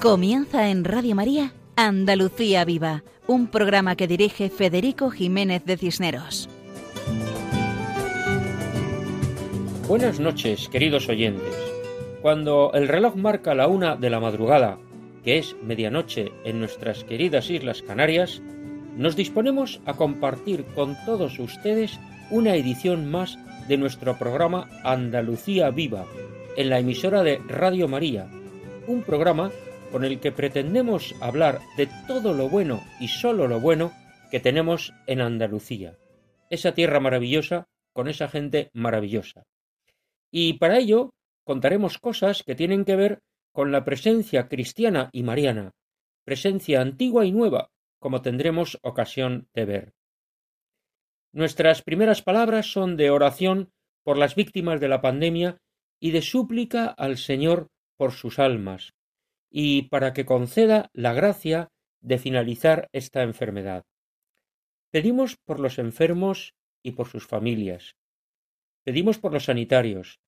Comienza 0.00 0.70
en 0.70 0.84
Radio 0.84 1.16
María 1.16 1.52
Andalucía 1.74 2.64
Viva, 2.64 3.02
un 3.26 3.48
programa 3.48 3.96
que 3.96 4.06
dirige 4.06 4.48
Federico 4.48 5.10
Jiménez 5.10 5.64
de 5.64 5.76
Cisneros. 5.76 6.48
Buenas 9.88 10.20
noches, 10.20 10.68
queridos 10.68 11.08
oyentes. 11.08 11.52
Cuando 12.22 12.70
el 12.74 12.86
reloj 12.86 13.16
marca 13.16 13.56
la 13.56 13.66
una 13.66 13.96
de 13.96 14.08
la 14.08 14.20
madrugada, 14.20 14.78
que 15.24 15.38
es 15.38 15.56
medianoche 15.64 16.30
en 16.44 16.60
nuestras 16.60 17.02
queridas 17.02 17.50
Islas 17.50 17.82
Canarias, 17.82 18.40
nos 18.96 19.16
disponemos 19.16 19.80
a 19.84 19.94
compartir 19.94 20.64
con 20.76 20.96
todos 21.06 21.40
ustedes 21.40 21.98
una 22.30 22.54
edición 22.54 23.10
más 23.10 23.36
de 23.66 23.76
nuestro 23.76 24.16
programa 24.16 24.70
Andalucía 24.84 25.70
Viva, 25.70 26.06
en 26.56 26.70
la 26.70 26.78
emisora 26.78 27.24
de 27.24 27.40
Radio 27.48 27.88
María, 27.88 28.28
un 28.86 29.02
programa 29.02 29.50
con 29.90 30.04
el 30.04 30.20
que 30.20 30.32
pretendemos 30.32 31.14
hablar 31.20 31.60
de 31.76 31.88
todo 32.06 32.34
lo 32.34 32.48
bueno 32.48 32.82
y 33.00 33.08
solo 33.08 33.48
lo 33.48 33.60
bueno 33.60 33.92
que 34.30 34.40
tenemos 34.40 34.92
en 35.06 35.20
Andalucía, 35.20 35.98
esa 36.50 36.72
tierra 36.72 37.00
maravillosa 37.00 37.68
con 37.92 38.08
esa 38.08 38.28
gente 38.28 38.70
maravillosa. 38.72 39.44
Y 40.30 40.54
para 40.54 40.78
ello 40.78 41.14
contaremos 41.44 41.98
cosas 41.98 42.42
que 42.42 42.54
tienen 42.54 42.84
que 42.84 42.96
ver 42.96 43.20
con 43.52 43.72
la 43.72 43.84
presencia 43.84 44.48
cristiana 44.48 45.08
y 45.12 45.22
mariana, 45.22 45.72
presencia 46.24 46.80
antigua 46.80 47.24
y 47.24 47.32
nueva, 47.32 47.70
como 47.98 48.22
tendremos 48.22 48.78
ocasión 48.82 49.48
de 49.54 49.64
ver. 49.64 49.94
Nuestras 51.32 51.82
primeras 51.82 52.22
palabras 52.22 52.70
son 52.70 52.96
de 52.96 53.10
oración 53.10 53.70
por 54.04 54.16
las 54.16 54.34
víctimas 54.34 54.80
de 54.80 54.88
la 54.88 55.00
pandemia 55.00 55.58
y 56.00 56.12
de 56.12 56.22
súplica 56.22 56.86
al 56.86 57.16
Señor 57.16 57.68
por 57.96 58.12
sus 58.12 58.38
almas, 58.38 58.94
y 59.50 59.82
para 59.88 60.12
que 60.12 60.24
conceda 60.24 60.90
la 60.92 61.12
gracia 61.12 61.68
de 62.00 62.18
finalizar 62.18 62.88
esta 62.92 63.22
enfermedad. 63.22 63.84
Pedimos 64.90 65.36
por 65.36 65.60
los 65.60 65.78
enfermos 65.78 66.54
y 66.82 66.92
por 66.92 67.08
sus 67.08 67.26
familias. 67.26 67.96
Pedimos 68.84 69.18
por 69.18 69.32
los 69.32 69.44
sanitarios 69.44 70.20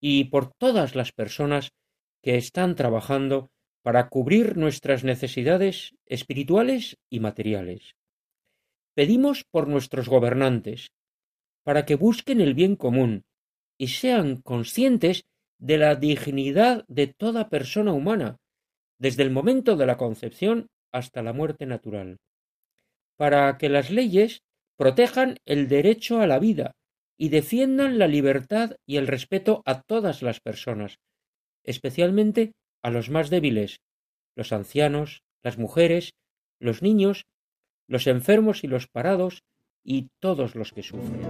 y 0.00 0.24
por 0.24 0.52
todas 0.52 0.94
las 0.94 1.12
personas 1.12 1.70
que 2.22 2.36
están 2.36 2.74
trabajando 2.74 3.50
para 3.82 4.08
cubrir 4.08 4.56
nuestras 4.56 5.04
necesidades 5.04 5.94
espirituales 6.06 6.96
y 7.10 7.20
materiales. 7.20 7.96
Pedimos 8.94 9.44
por 9.50 9.68
nuestros 9.68 10.08
gobernantes, 10.08 10.88
para 11.64 11.84
que 11.84 11.96
busquen 11.96 12.40
el 12.40 12.54
bien 12.54 12.76
común 12.76 13.24
y 13.78 13.88
sean 13.88 14.40
conscientes 14.40 15.24
de 15.58 15.78
la 15.78 15.96
dignidad 15.96 16.84
de 16.88 17.08
toda 17.08 17.48
persona 17.48 17.92
humana, 17.92 18.36
desde 18.98 19.22
el 19.22 19.30
momento 19.30 19.76
de 19.76 19.86
la 19.86 19.96
concepción 19.96 20.68
hasta 20.92 21.22
la 21.22 21.32
muerte 21.32 21.66
natural, 21.66 22.18
para 23.16 23.58
que 23.58 23.68
las 23.68 23.90
leyes 23.90 24.42
protejan 24.76 25.36
el 25.44 25.68
derecho 25.68 26.20
a 26.20 26.26
la 26.26 26.38
vida 26.38 26.72
y 27.16 27.28
defiendan 27.28 27.98
la 27.98 28.08
libertad 28.08 28.76
y 28.86 28.96
el 28.96 29.06
respeto 29.06 29.62
a 29.66 29.82
todas 29.82 30.22
las 30.22 30.40
personas, 30.40 30.98
especialmente 31.62 32.52
a 32.82 32.90
los 32.90 33.10
más 33.10 33.30
débiles, 33.30 33.78
los 34.36 34.52
ancianos, 34.52 35.22
las 35.42 35.58
mujeres, 35.58 36.12
los 36.58 36.82
niños, 36.82 37.24
los 37.86 38.06
enfermos 38.06 38.64
y 38.64 38.66
los 38.66 38.88
parados, 38.88 39.42
y 39.84 40.08
todos 40.18 40.54
los 40.54 40.72
que 40.72 40.82
sufren. 40.82 41.20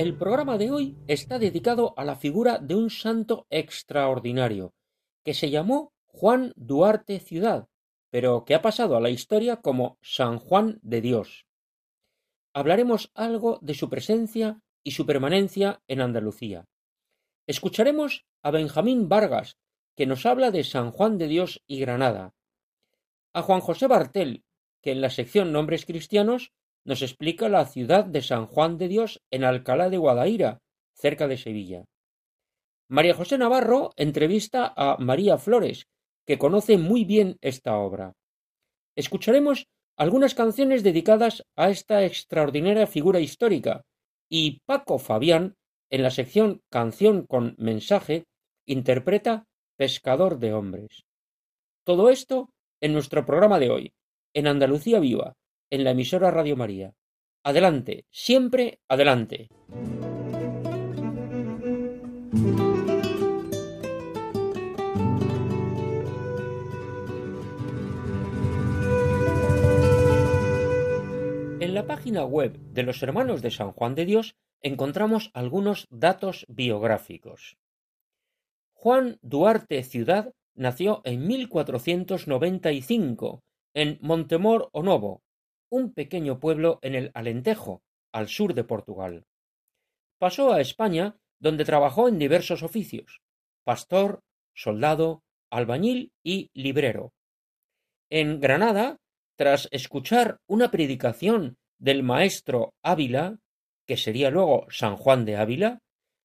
El 0.00 0.16
programa 0.16 0.56
de 0.56 0.70
hoy 0.70 0.96
está 1.08 1.38
dedicado 1.38 1.92
a 1.98 2.06
la 2.06 2.16
figura 2.16 2.56
de 2.56 2.74
un 2.74 2.88
santo 2.88 3.46
extraordinario, 3.50 4.72
que 5.22 5.34
se 5.34 5.50
llamó 5.50 5.92
Juan 6.06 6.54
Duarte 6.56 7.20
Ciudad, 7.20 7.68
pero 8.08 8.46
que 8.46 8.54
ha 8.54 8.62
pasado 8.62 8.96
a 8.96 9.00
la 9.02 9.10
historia 9.10 9.56
como 9.56 9.98
San 10.00 10.38
Juan 10.38 10.78
de 10.80 11.02
Dios. 11.02 11.44
Hablaremos 12.54 13.10
algo 13.12 13.58
de 13.60 13.74
su 13.74 13.90
presencia 13.90 14.62
y 14.82 14.92
su 14.92 15.04
permanencia 15.04 15.82
en 15.86 16.00
Andalucía. 16.00 16.64
Escucharemos 17.46 18.24
a 18.42 18.52
Benjamín 18.52 19.06
Vargas, 19.10 19.58
que 19.96 20.06
nos 20.06 20.24
habla 20.24 20.50
de 20.50 20.64
San 20.64 20.92
Juan 20.92 21.18
de 21.18 21.28
Dios 21.28 21.62
y 21.66 21.78
Granada, 21.78 22.32
a 23.34 23.42
Juan 23.42 23.60
José 23.60 23.86
Bartel, 23.86 24.44
que 24.80 24.92
en 24.92 25.02
la 25.02 25.10
sección 25.10 25.52
Nombres 25.52 25.84
Cristianos 25.84 26.54
nos 26.84 27.02
explica 27.02 27.48
la 27.48 27.66
ciudad 27.66 28.04
de 28.04 28.22
San 28.22 28.46
Juan 28.46 28.78
de 28.78 28.88
Dios 28.88 29.22
en 29.30 29.44
Alcalá 29.44 29.90
de 29.90 29.98
Guadaira, 29.98 30.58
cerca 30.94 31.28
de 31.28 31.36
Sevilla. 31.36 31.84
María 32.88 33.14
José 33.14 33.38
Navarro 33.38 33.92
entrevista 33.96 34.72
a 34.76 34.96
María 34.98 35.38
Flores, 35.38 35.86
que 36.26 36.38
conoce 36.38 36.76
muy 36.76 37.04
bien 37.04 37.36
esta 37.40 37.76
obra. 37.76 38.14
Escucharemos 38.96 39.68
algunas 39.96 40.34
canciones 40.34 40.82
dedicadas 40.82 41.44
a 41.56 41.70
esta 41.70 42.04
extraordinaria 42.04 42.86
figura 42.86 43.20
histórica, 43.20 43.82
y 44.28 44.60
Paco 44.64 44.98
Fabián, 44.98 45.56
en 45.90 46.02
la 46.02 46.10
sección 46.10 46.62
Canción 46.70 47.26
con 47.26 47.54
mensaje, 47.58 48.24
interpreta 48.66 49.44
Pescador 49.76 50.38
de 50.38 50.52
hombres. 50.52 51.04
Todo 51.84 52.10
esto 52.10 52.50
en 52.80 52.92
nuestro 52.92 53.24
programa 53.26 53.58
de 53.58 53.70
hoy, 53.70 53.92
en 54.34 54.46
Andalucía 54.46 55.00
Viva, 55.00 55.34
en 55.70 55.84
la 55.84 55.92
emisora 55.92 56.30
Radio 56.30 56.56
María. 56.56 56.94
Adelante, 57.42 58.04
siempre 58.10 58.80
adelante. 58.88 59.48
En 71.60 71.74
la 71.74 71.86
página 71.86 72.24
web 72.24 72.58
de 72.58 72.82
los 72.82 73.02
Hermanos 73.02 73.40
de 73.42 73.50
San 73.50 73.72
Juan 73.72 73.94
de 73.94 74.04
Dios 74.04 74.36
encontramos 74.60 75.30
algunos 75.34 75.86
datos 75.90 76.44
biográficos. 76.48 77.56
Juan 78.74 79.18
Duarte 79.22 79.82
Ciudad 79.84 80.34
nació 80.54 81.00
en 81.04 81.26
1495 81.26 83.42
en 83.74 83.98
Montemor 84.00 84.70
o 84.72 84.82
Novo, 84.82 85.22
un 85.70 85.92
pequeño 85.92 86.40
pueblo 86.40 86.78
en 86.82 86.94
el 86.94 87.10
Alentejo, 87.14 87.82
al 88.12 88.28
sur 88.28 88.54
de 88.54 88.64
Portugal. 88.64 89.24
Pasó 90.18 90.52
a 90.52 90.60
España, 90.60 91.16
donde 91.38 91.64
trabajó 91.64 92.08
en 92.08 92.18
diversos 92.18 92.62
oficios 92.62 93.22
pastor, 93.64 94.22
soldado, 94.54 95.22
albañil 95.50 96.12
y 96.24 96.50
librero. 96.54 97.12
En 98.10 98.40
Granada, 98.40 98.96
tras 99.36 99.68
escuchar 99.70 100.38
una 100.48 100.70
predicación 100.70 101.56
del 101.78 102.02
maestro 102.02 102.74
Ávila, 102.82 103.38
que 103.86 103.96
sería 103.96 104.30
luego 104.30 104.66
San 104.70 104.96
Juan 104.96 105.24
de 105.24 105.36
Ávila, 105.36 105.78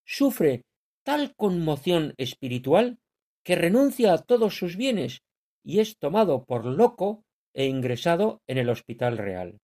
sufre 0.05 0.63
tal 1.03 1.35
conmoción 1.35 2.13
espiritual 2.17 2.97
que 3.43 3.55
renuncia 3.55 4.13
a 4.13 4.17
todos 4.17 4.57
sus 4.57 4.75
bienes 4.75 5.21
y 5.63 5.79
es 5.79 5.97
tomado 5.97 6.45
por 6.45 6.65
loco 6.65 7.24
e 7.55 7.65
ingresado 7.65 8.41
en 8.47 8.57
el 8.59 8.69
Hospital 8.69 9.17
Real. 9.17 9.57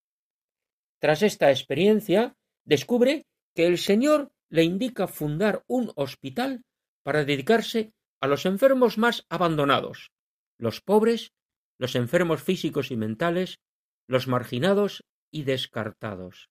Tras 0.99 1.21
esta 1.21 1.51
experiencia, 1.51 2.35
descubre 2.65 3.25
que 3.53 3.67
el 3.67 3.77
Señor 3.77 4.31
le 4.49 4.63
indica 4.63 5.07
fundar 5.07 5.63
un 5.67 5.91
hospital 5.95 6.63
para 7.03 7.25
dedicarse 7.25 7.91
a 8.21 8.27
los 8.27 8.45
enfermos 8.45 8.97
más 8.97 9.25
abandonados, 9.29 10.11
los 10.57 10.81
pobres, 10.81 11.33
los 11.77 11.95
enfermos 11.95 12.43
físicos 12.43 12.91
y 12.91 12.95
mentales, 12.95 13.59
los 14.07 14.27
marginados 14.27 15.03
y 15.31 15.43
descartados. 15.43 16.49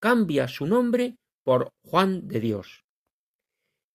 Cambia 0.00 0.48
su 0.48 0.66
nombre 0.66 1.16
por 1.42 1.72
Juan 1.82 2.28
de 2.28 2.40
Dios. 2.40 2.84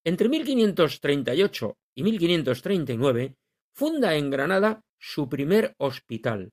Entre 0.03 0.29
1538 0.29 1.77
y 1.95 2.03
1539 2.03 3.35
funda 3.73 4.15
en 4.15 4.29
Granada 4.29 4.81
su 5.07 5.29
primer 5.29 5.75
hospital, 5.77 6.51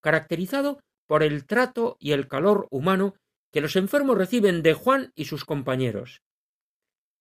caracterizado 0.00 0.80
por 1.06 1.22
el 1.22 1.44
trato 1.44 1.98
y 2.00 2.12
el 2.12 2.26
calor 2.26 2.66
humano 2.70 3.14
que 3.52 3.60
los 3.60 3.76
enfermos 3.76 4.16
reciben 4.16 4.62
de 4.62 4.72
Juan 4.72 5.12
y 5.14 5.26
sus 5.26 5.44
compañeros, 5.44 6.22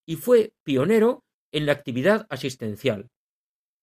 y 0.06 0.16
fue 0.16 0.54
pionero 0.64 1.26
en 1.52 1.66
la 1.66 1.74
actividad 1.74 2.26
asistencial. 2.30 3.10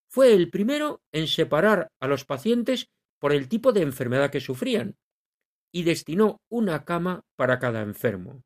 Fue 0.08 0.32
el 0.32 0.48
primero 0.48 1.02
en 1.12 1.26
separar 1.28 1.92
a 2.00 2.08
los 2.08 2.24
pacientes 2.24 2.88
por 3.18 3.34
el 3.34 3.50
tipo 3.50 3.72
de 3.72 3.82
enfermedad 3.82 4.30
que 4.30 4.40
sufrían, 4.40 4.96
y 5.70 5.82
destinó 5.82 6.40
una 6.48 6.86
cama 6.86 7.20
para 7.36 7.58
cada 7.58 7.82
enfermo. 7.82 8.40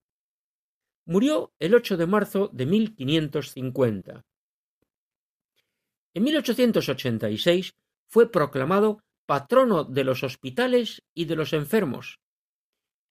Murió 1.07 1.53
el 1.61 1.77
8 1.77 1.97
de 1.97 2.07
marzo 2.07 2.51
de 2.53 2.67
1550. 2.67 4.25
En 6.15 6.25
1886 6.25 7.73
fue 8.13 8.31
proclamado 8.31 9.03
patrono 9.25 9.85
de 9.85 10.05
los 10.05 10.23
hospitales 10.23 11.03
y 11.15 11.25
de 11.25 11.35
los 11.35 11.55
enfermos. 11.55 12.21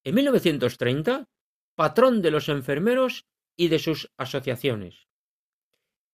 En 0.04 0.14
1930, 0.14 1.28
patrón 1.76 2.22
de 2.22 2.30
los 2.30 2.50
enfermeros 2.50 3.26
y 3.58 3.70
de 3.70 3.80
sus 3.80 4.12
asociaciones. 4.18 5.08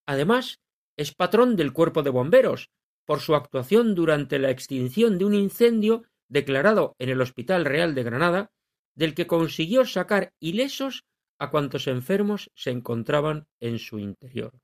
Además, 0.05 0.61
es 0.95 1.13
patrón 1.13 1.57
del 1.57 1.73
cuerpo 1.73 2.01
de 2.01 2.11
bomberos, 2.11 2.69
por 3.05 3.19
su 3.19 3.35
actuación 3.35 3.93
durante 3.93 4.39
la 4.39 4.51
extinción 4.51 5.17
de 5.17 5.25
un 5.25 5.33
incendio 5.33 6.03
declarado 6.29 6.95
en 6.97 7.09
el 7.09 7.19
Hospital 7.19 7.65
Real 7.65 7.93
de 7.93 8.03
Granada, 8.03 8.51
del 8.95 9.13
que 9.13 9.27
consiguió 9.27 9.85
sacar 9.85 10.33
ilesos 10.39 11.03
a 11.39 11.49
cuantos 11.49 11.87
enfermos 11.87 12.51
se 12.55 12.71
encontraban 12.71 13.47
en 13.59 13.79
su 13.79 13.99
interior. 13.99 14.57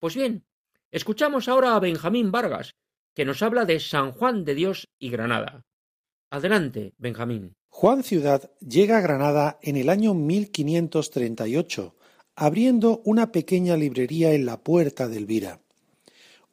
Pues 0.00 0.14
bien, 0.14 0.46
escuchamos 0.90 1.48
ahora 1.48 1.74
a 1.74 1.80
Benjamín 1.80 2.30
Vargas, 2.30 2.76
que 3.16 3.24
nos 3.24 3.42
habla 3.42 3.64
de 3.64 3.80
San 3.80 4.12
Juan 4.12 4.44
de 4.44 4.54
Dios 4.54 4.88
y 4.98 5.08
Granada. 5.08 5.64
Adelante, 6.30 6.92
Benjamín. 6.98 7.54
Juan 7.70 8.04
Ciudad 8.04 8.50
llega 8.60 8.98
a 8.98 9.00
Granada 9.00 9.58
en 9.62 9.76
el 9.76 9.88
año 9.88 10.12
1538, 10.12 11.94
abriendo 12.36 13.00
una 13.04 13.32
pequeña 13.32 13.74
librería 13.78 14.34
en 14.34 14.44
la 14.44 14.62
puerta 14.62 15.08
de 15.08 15.16
Elvira. 15.16 15.60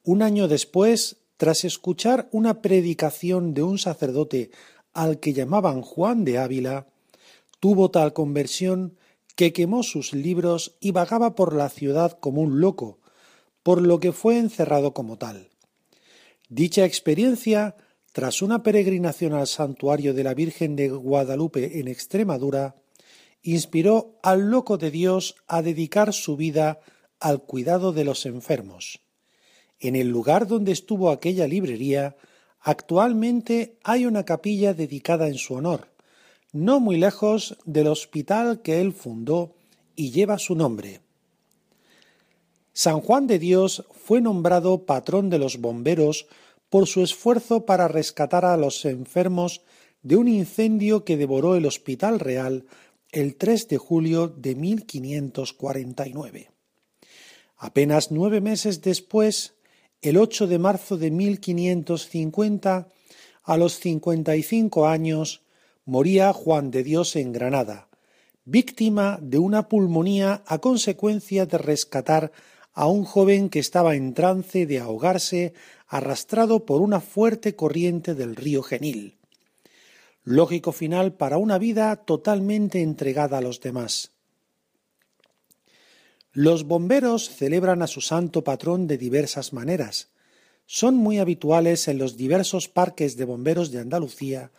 Un 0.04 0.21
año 0.21 0.48
después, 0.48 1.18
tras 1.36 1.65
escuchar 1.65 2.30
una 2.31 2.62
predicación 2.62 3.54
de 3.54 3.63
un 3.63 3.77
sacerdote 3.77 4.51
al 4.94 5.19
que 5.19 5.33
llamaban 5.33 5.81
Juan 5.81 6.24
de 6.24 6.38
Ávila, 6.38 6.88
tuvo 7.60 7.92
tal 7.92 8.13
conversión 8.13 8.98
que 9.36 9.51
quemó 9.51 9.83
sus 9.83 10.13
libros 10.13 10.77
y 10.80 10.92
vagaba 10.92 11.36
por 11.36 11.54
la 11.54 11.68
ciudad 11.68 12.18
como 12.21 12.42
un 12.42 12.62
loco, 12.62 13.00
por 13.63 13.81
lo 13.81 14.00
que 14.00 14.13
fue 14.13 14.38
encerrado 14.38 14.94
como 14.94 15.18
tal. 15.18 15.50
Dicha 16.55 16.85
experiencia, 16.85 17.75
tras 18.11 18.44
una 18.44 18.61
peregrinación 18.61 19.33
al 19.33 19.47
santuario 19.47 20.13
de 20.13 20.23
la 20.23 20.35
Virgen 20.35 20.75
de 20.75 20.88
Guadalupe 20.89 21.79
en 21.79 21.88
Extremadura, 21.88 22.75
inspiró 23.41 24.19
al 24.21 24.51
loco 24.51 24.77
de 24.77 24.91
Dios 24.91 25.33
a 25.47 25.63
dedicar 25.63 26.13
su 26.13 26.38
vida 26.38 26.79
al 27.19 27.41
cuidado 27.41 27.91
de 27.91 28.03
los 28.03 28.27
enfermos. 28.27 29.01
En 29.79 29.95
el 29.95 30.09
lugar 30.09 30.45
donde 30.45 30.73
estuvo 30.73 31.09
aquella 31.09 31.47
librería, 31.47 32.17
actualmente 32.59 33.79
hay 33.83 34.05
una 34.05 34.23
capilla 34.23 34.75
dedicada 34.75 35.29
en 35.29 35.39
su 35.39 35.55
honor, 35.55 35.91
no 36.51 36.79
muy 36.79 36.97
lejos 36.97 37.57
del 37.65 37.88
hospital 37.88 38.61
que 38.61 38.79
él 38.79 38.94
fundó 38.94 39.55
y 39.95 40.11
lleva 40.11 40.38
su 40.38 40.53
nombre. 40.53 41.01
San 42.74 43.02
Juan 43.02 43.28
de 43.28 43.38
Dios 43.38 43.86
fue 43.92 44.20
nombrado 44.20 44.86
patrón 44.86 45.30
de 45.30 45.38
los 45.38 45.62
bomberos 45.62 46.25
por 46.70 46.88
su 46.88 47.04
esfuerzo 47.04 47.68
para 47.68 47.88
rescatar 47.88 48.46
a 48.46 48.58
los 48.58 48.84
enfermos 48.86 49.62
de 50.02 50.16
un 50.18 50.28
incendio 50.28 51.06
que 51.06 51.16
devoró 51.16 51.56
el 51.56 51.68
Hospital 51.68 52.20
Real 52.20 52.66
el 53.12 53.36
3 53.36 53.68
de 53.68 53.78
julio 53.78 54.28
de 54.28 54.56
1549. 54.56 56.50
Apenas 57.58 58.10
nueve 58.10 58.42
meses 58.42 58.81
después, 58.81 59.54
el 60.02 60.18
8 60.18 60.48
de 60.48 60.58
marzo 60.58 60.98
de 60.98 61.12
1550, 61.12 62.88
a 63.44 63.58
los 63.58 63.80
55 63.80 64.88
años, 64.88 65.44
moría 65.86 66.34
Juan 66.34 66.72
de 66.72 66.84
Dios 66.84 67.16
en 67.16 67.34
Granada, 67.34 67.88
víctima 68.46 69.20
de 69.22 69.38
una 69.38 69.70
pulmonía 69.70 70.42
a 70.48 70.58
consecuencia 70.58 71.46
de 71.46 71.60
rescatar 71.60 72.31
a 72.74 72.88
un 72.88 73.04
joven 73.04 73.50
que 73.50 73.60
estaba 73.60 73.96
en 73.96 74.14
trance 74.14 74.66
de 74.66 74.80
ahogarse 74.80 75.54
arrastrado 75.88 76.66
por 76.66 76.81
una 76.81 77.00
fuerte 77.00 77.56
corriente 77.56 78.16
del 78.16 78.36
río 78.36 78.64
Genil. 78.64 79.18
Lógico 80.24 80.72
final 80.72 81.14
para 81.14 81.38
una 81.38 81.58
vida 81.58 81.96
totalmente 81.98 82.81
entregada 82.81 83.38
a 83.38 83.42
los 83.42 83.60
demás. 83.62 84.12
Los 86.31 86.64
bomberos 86.64 87.30
celebran 87.30 87.84
a 87.84 87.88
su 87.88 88.02
santo 88.02 88.44
patrón 88.44 88.88
de 88.88 88.98
diversas 88.98 89.54
maneras. 89.54 90.10
Son 90.66 90.96
muy 90.96 91.20
habituales 91.20 91.88
en 91.88 92.00
los 92.00 92.18
diversos 92.18 92.70
parques 92.70 93.18
de 93.18 93.25
bomberos 93.25 93.72
de 93.72 93.80
Andalucía 93.80 94.52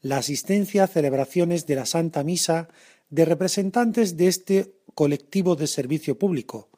la 0.00 0.18
asistencia 0.18 0.84
a 0.84 0.86
celebraciones 0.86 1.66
de 1.66 1.74
la 1.74 1.86
Santa 1.86 2.22
Misa 2.22 2.68
de 3.10 3.24
representantes 3.24 4.16
de 4.16 4.28
este 4.28 4.74
colectivo 4.94 5.56
de 5.56 5.66
servicio 5.66 6.18
público, 6.18 6.68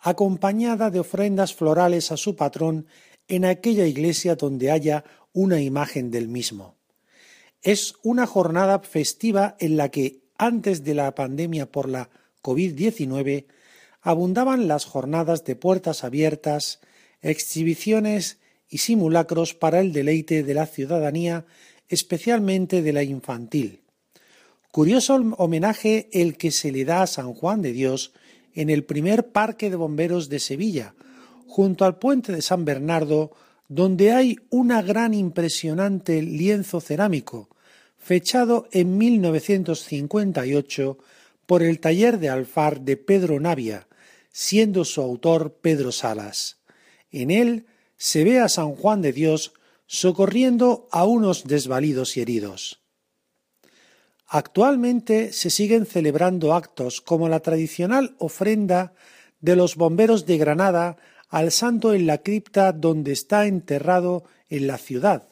acompañada 0.00 0.90
de 0.90 1.00
ofrendas 1.00 1.54
florales 1.54 2.12
a 2.12 2.16
su 2.16 2.36
patrón 2.36 2.86
en 3.26 3.44
aquella 3.44 3.86
iglesia 3.86 4.36
donde 4.36 4.70
haya 4.70 5.04
una 5.32 5.60
imagen 5.60 6.10
del 6.10 6.28
mismo. 6.28 6.76
Es 7.62 7.94
una 8.02 8.26
jornada 8.26 8.78
festiva 8.80 9.56
en 9.58 9.76
la 9.76 9.90
que, 9.90 10.22
antes 10.38 10.84
de 10.84 10.94
la 10.94 11.14
pandemia 11.14 11.70
por 11.70 11.88
la 11.88 12.08
COVID-19, 12.42 13.46
abundaban 14.00 14.68
las 14.68 14.84
jornadas 14.84 15.44
de 15.44 15.56
puertas 15.56 16.04
abiertas, 16.04 16.80
exhibiciones 17.20 18.38
y 18.68 18.78
simulacros 18.78 19.54
para 19.54 19.80
el 19.80 19.92
deleite 19.92 20.42
de 20.42 20.54
la 20.54 20.66
ciudadanía, 20.66 21.46
especialmente 21.88 22.82
de 22.82 22.92
la 22.92 23.02
infantil. 23.02 23.82
Curioso 24.70 25.16
homenaje 25.38 26.08
el 26.12 26.36
que 26.36 26.50
se 26.50 26.70
le 26.70 26.84
da 26.84 27.02
a 27.02 27.06
San 27.06 27.34
Juan 27.34 27.62
de 27.62 27.72
Dios 27.72 28.12
en 28.58 28.68
el 28.70 28.82
primer 28.82 29.28
parque 29.28 29.70
de 29.70 29.76
bomberos 29.76 30.28
de 30.28 30.40
Sevilla, 30.40 30.96
junto 31.46 31.84
al 31.84 32.00
puente 32.00 32.32
de 32.32 32.42
San 32.42 32.64
Bernardo, 32.64 33.30
donde 33.68 34.10
hay 34.10 34.36
una 34.50 34.82
gran 34.82 35.14
impresionante 35.14 36.20
lienzo 36.22 36.80
cerámico, 36.80 37.48
fechado 37.96 38.66
en 38.72 38.98
1958 38.98 40.98
por 41.46 41.62
el 41.62 41.78
taller 41.78 42.18
de 42.18 42.30
alfar 42.30 42.80
de 42.80 42.96
Pedro 42.96 43.38
Navia, 43.38 43.86
siendo 44.32 44.84
su 44.84 45.02
autor 45.02 45.58
Pedro 45.62 45.92
Salas. 45.92 46.58
En 47.12 47.30
él 47.30 47.66
se 47.96 48.24
ve 48.24 48.40
a 48.40 48.48
San 48.48 48.74
Juan 48.74 49.02
de 49.02 49.12
Dios 49.12 49.52
socorriendo 49.86 50.88
a 50.90 51.04
unos 51.04 51.44
desvalidos 51.44 52.16
y 52.16 52.22
heridos. 52.22 52.80
Actualmente 54.28 55.32
se 55.32 55.48
siguen 55.48 55.86
celebrando 55.86 56.52
actos 56.52 57.00
como 57.00 57.30
la 57.30 57.40
tradicional 57.40 58.14
ofrenda 58.18 58.92
de 59.40 59.56
los 59.56 59.76
bomberos 59.76 60.26
de 60.26 60.36
Granada 60.36 60.98
al 61.30 61.50
santo 61.50 61.94
en 61.94 62.06
la 62.06 62.18
cripta 62.18 62.72
donde 62.72 63.12
está 63.12 63.46
enterrado 63.46 64.24
en 64.50 64.66
la 64.66 64.76
ciudad, 64.76 65.28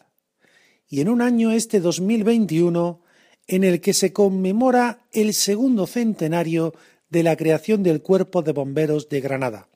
y 0.89 1.01
en 1.01 1.11
un 1.11 1.21
año 1.21 1.53
este 1.53 1.81
2021 1.81 3.03
en 3.47 3.65
el 3.65 3.81
que 3.81 3.93
se 3.93 4.13
conmemora 4.13 5.07
el 5.13 5.35
segundo 5.35 5.87
centenario 5.87 6.75
de 7.11 7.23
la 7.23 7.37
creación 7.37 7.83
del 7.83 8.03
Cuerpo 8.03 8.43
de 8.43 8.53
Bomberos 8.53 9.09
de 9.09 9.21
Granada. 9.21 9.69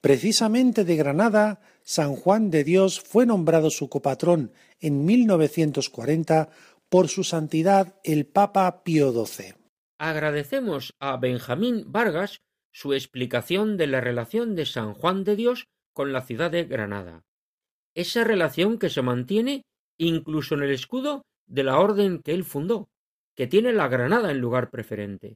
Precisamente 0.00 0.84
de 0.84 0.96
Granada, 0.96 1.60
San 1.82 2.14
Juan 2.14 2.50
de 2.50 2.62
Dios 2.62 3.00
fue 3.00 3.24
nombrado 3.24 3.70
su 3.70 3.88
copatrón 3.88 4.52
en 4.80 5.04
1940 5.04 6.50
por 6.94 7.08
su 7.08 7.24
santidad 7.24 7.98
el 8.04 8.24
Papa 8.24 8.84
Pío 8.84 9.10
XII. 9.10 9.56
Agradecemos 9.98 10.94
a 11.00 11.16
Benjamín 11.16 11.82
Vargas 11.88 12.40
su 12.72 12.92
explicación 12.92 13.76
de 13.76 13.88
la 13.88 14.00
relación 14.00 14.54
de 14.54 14.64
San 14.64 14.94
Juan 14.94 15.24
de 15.24 15.34
Dios 15.34 15.66
con 15.92 16.12
la 16.12 16.22
ciudad 16.22 16.52
de 16.52 16.62
Granada. 16.62 17.24
Esa 17.96 18.22
relación 18.22 18.78
que 18.78 18.90
se 18.90 19.02
mantiene 19.02 19.64
incluso 19.98 20.54
en 20.54 20.62
el 20.62 20.70
escudo 20.70 21.22
de 21.48 21.64
la 21.64 21.80
orden 21.80 22.22
que 22.22 22.32
él 22.32 22.44
fundó, 22.44 22.86
que 23.34 23.48
tiene 23.48 23.72
la 23.72 23.88
Granada 23.88 24.30
en 24.30 24.38
lugar 24.38 24.70
preferente. 24.70 25.34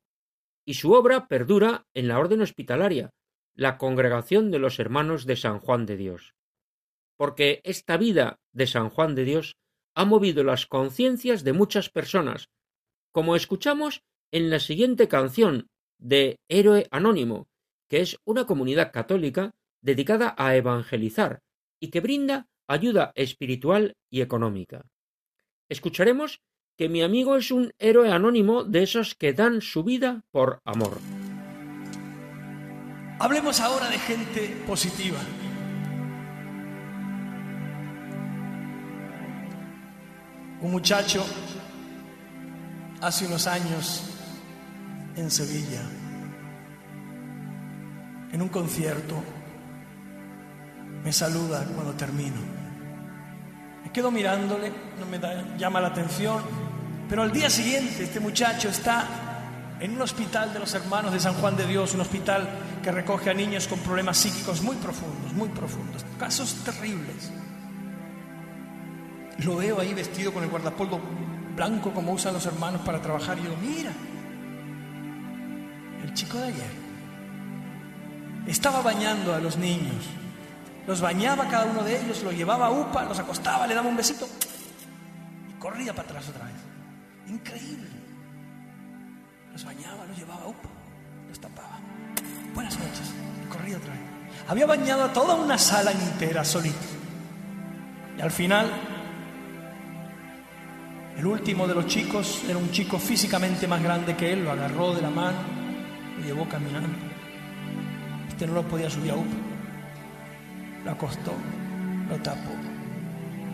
Y 0.65 0.75
su 0.75 0.93
obra 0.93 1.27
perdura 1.27 1.89
en 1.93 2.07
la 2.07 2.21
orden 2.21 2.41
hospitalaria, 2.41 3.11
la 3.57 3.79
congregación 3.79 4.53
de 4.53 4.61
los 4.61 4.79
hermanos 4.79 5.27
de 5.27 5.35
San 5.35 5.59
Juan 5.59 5.87
de 5.87 5.97
Dios. 5.97 6.35
Porque 7.17 7.61
esta 7.65 7.97
vida 7.97 8.37
de 8.53 8.69
San 8.69 8.91
Juan 8.91 9.17
de 9.17 9.25
Dios 9.25 9.57
ha 9.99 10.05
movido 10.05 10.45
las 10.45 10.67
conciencias 10.67 11.43
de 11.43 11.53
muchas 11.53 11.91
personas, 11.91 12.51
como 13.11 13.35
escuchamos 13.35 14.05
en 14.31 14.49
la 14.49 14.61
siguiente 14.61 15.09
canción 15.09 15.67
de 15.99 16.39
Héroe 16.49 16.87
Anónimo, 16.93 17.49
que 17.89 18.01
es 18.03 18.17
una 18.25 18.47
comunidad 18.47 18.93
católica 18.93 19.51
dedicada 19.83 20.37
a 20.39 20.55
evangelizar 20.55 21.41
y 21.81 21.91
que 21.91 21.99
brinda 21.99 22.47
ayuda 22.69 23.11
espiritual 23.17 23.97
y 24.09 24.21
económica. 24.21 24.87
Escucharemos 25.69 26.43
que 26.77 26.89
mi 26.89 27.03
amigo 27.03 27.35
es 27.35 27.51
un 27.51 27.73
héroe 27.81 28.13
anónimo 28.13 28.63
de 28.63 28.85
esos 28.85 29.17
que 29.17 29.33
dan 29.33 29.61
su 29.61 29.83
vida 29.83 30.23
por 30.31 30.61
amor. 30.65 31.01
Hablemos 33.19 33.59
ahora 33.61 33.91
de 33.91 33.99
gente 33.99 34.63
positiva. 34.65 35.19
Un 40.61 40.73
muchacho 40.73 41.25
hace 43.01 43.27
unos 43.27 43.47
años 43.47 44.03
en 45.15 45.31
Sevilla, 45.31 45.83
en 48.33 48.43
un 48.43 48.49
concierto, 48.49 49.23
me 51.05 51.13
saluda 51.13 51.65
cuando 51.75 51.93
termino. 51.95 52.37
Me 53.85 53.93
quedo 53.93 54.11
mirándole, 54.11 54.73
no 54.99 55.07
me 55.07 55.19
llama 55.57 55.81
la 55.81 55.89
atención, 55.89 56.43
pero 57.09 57.23
al 57.23 57.33
día 57.33 57.49
siguiente 57.49 58.03
este 58.03 58.19
muchacho 58.19 58.69
está 58.69 59.07
en 59.81 59.93
un 59.93 60.03
hospital 60.03 60.53
de 60.53 60.59
los 60.59 60.75
hermanos 60.75 61.13
de 61.13 61.21
San 61.21 61.35
Juan 61.35 61.57
de 61.57 61.67
Dios, 61.67 61.95
un 61.95 62.01
hospital 62.01 62.49
que 62.83 62.91
recoge 62.91 63.31
a 63.31 63.35
niños 63.35 63.69
con 63.69 63.79
problemas 63.79 64.19
psíquicos 64.19 64.61
muy 64.63 64.77
profundos, 64.77 65.33
muy 65.35 65.49
profundos, 65.51 66.05
casos 66.19 66.57
terribles. 66.65 67.31
Lo 69.39 69.57
veo 69.57 69.81
ahí 69.81 69.95
vestido 69.95 70.33
con 70.33 70.43
el 70.43 70.51
guardapolvo 70.51 71.01
blanco 71.55 71.93
como 71.93 72.13
usan 72.13 72.35
los 72.35 72.47
hermanos 72.47 72.81
para 72.83 73.01
trabajar 73.03 73.39
y 73.39 73.43
yo, 73.43 73.57
mira, 73.61 73.91
el 76.05 76.15
chico 76.15 76.39
de 76.39 76.47
ayer 76.49 76.71
estaba 78.47 78.81
bañando 78.81 79.35
a 79.35 79.41
los 79.41 79.57
niños, 79.57 80.07
los 80.87 81.01
bañaba 81.01 81.49
cada 81.49 81.67
uno 81.67 81.83
de 81.83 82.01
ellos, 82.01 82.23
los 82.23 82.35
llevaba 82.35 82.67
a 82.67 82.71
UPA, 82.71 83.05
los 83.05 83.19
acostaba, 83.19 83.67
le 83.67 83.75
daba 83.75 83.89
un 83.89 83.97
besito 83.97 84.29
y 85.49 85.53
corría 85.59 85.93
para 85.93 86.09
atrás 86.09 86.29
otra 86.29 86.45
vez. 86.45 86.55
Increíble. 87.29 87.89
Los 89.53 89.65
bañaba, 89.65 90.07
los 90.07 90.17
llevaba 90.17 90.45
a 90.45 90.49
UPA, 90.49 90.69
los 91.29 91.41
tapaba. 91.41 91.79
Buenas 92.55 92.79
noches, 92.79 93.13
corría 93.51 93.77
otra 93.77 93.93
vez. 93.93 94.03
Había 94.49 94.67
bañado 94.67 95.05
a 95.05 95.13
toda 95.13 95.35
una 95.35 95.59
sala 95.59 95.93
entera 95.93 96.45
solito. 96.45 96.79
Y 98.17 98.21
al 98.21 98.31
final 98.31 98.98
el 101.19 101.27
último 101.27 101.67
de 101.67 101.75
los 101.75 101.87
chicos 101.89 102.45
era 102.49 102.57
un 102.57 102.71
chico 102.71 102.97
físicamente 102.97 103.67
más 103.67 103.83
grande 103.83 104.15
que 104.15 104.33
él, 104.33 104.45
lo 104.45 104.53
agarró 104.53 104.95
de 104.95 105.03
la 105.03 105.11
mano, 105.11 105.39
lo 106.17 106.25
llevó 106.25 106.49
caminando. 106.49 106.97
Este 108.29 108.47
no 108.47 108.55
lo 108.55 108.63
podía 108.63 108.89
subir 108.89 109.11
a 109.11 109.17
UPA. 109.17 109.37
Lo 110.85 110.91
acostó, 110.93 111.33
lo 112.09 112.17
tapó. 112.19 112.53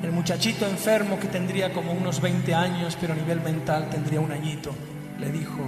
El 0.03 0.13
muchachito 0.13 0.67
enfermo 0.69 1.19
que 1.19 1.29
tendría 1.29 1.73
como 1.73 1.93
unos 1.93 2.21
20 2.21 2.55
años, 2.55 2.99
pero 3.01 3.15
a 3.15 3.17
nivel 3.17 3.41
mental 3.41 3.89
tendría 3.89 4.21
un 4.21 4.31
añito, 4.31 4.75
le 5.19 5.33
dijo, 5.33 5.67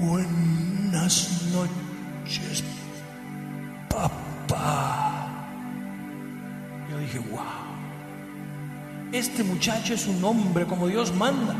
Buenas 0.00 1.42
noches, 1.52 2.64
papá. 3.88 5.28
Yo 6.90 6.98
dije, 6.98 7.18
wow 7.30 7.67
este 9.12 9.42
muchacho 9.42 9.94
es 9.94 10.06
un 10.06 10.22
hombre 10.24 10.66
como 10.66 10.86
Dios 10.86 11.14
manda. 11.14 11.54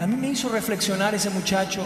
A 0.00 0.06
mí 0.06 0.16
me 0.16 0.28
hizo 0.28 0.48
reflexionar 0.48 1.14
ese 1.14 1.30
muchacho 1.30 1.84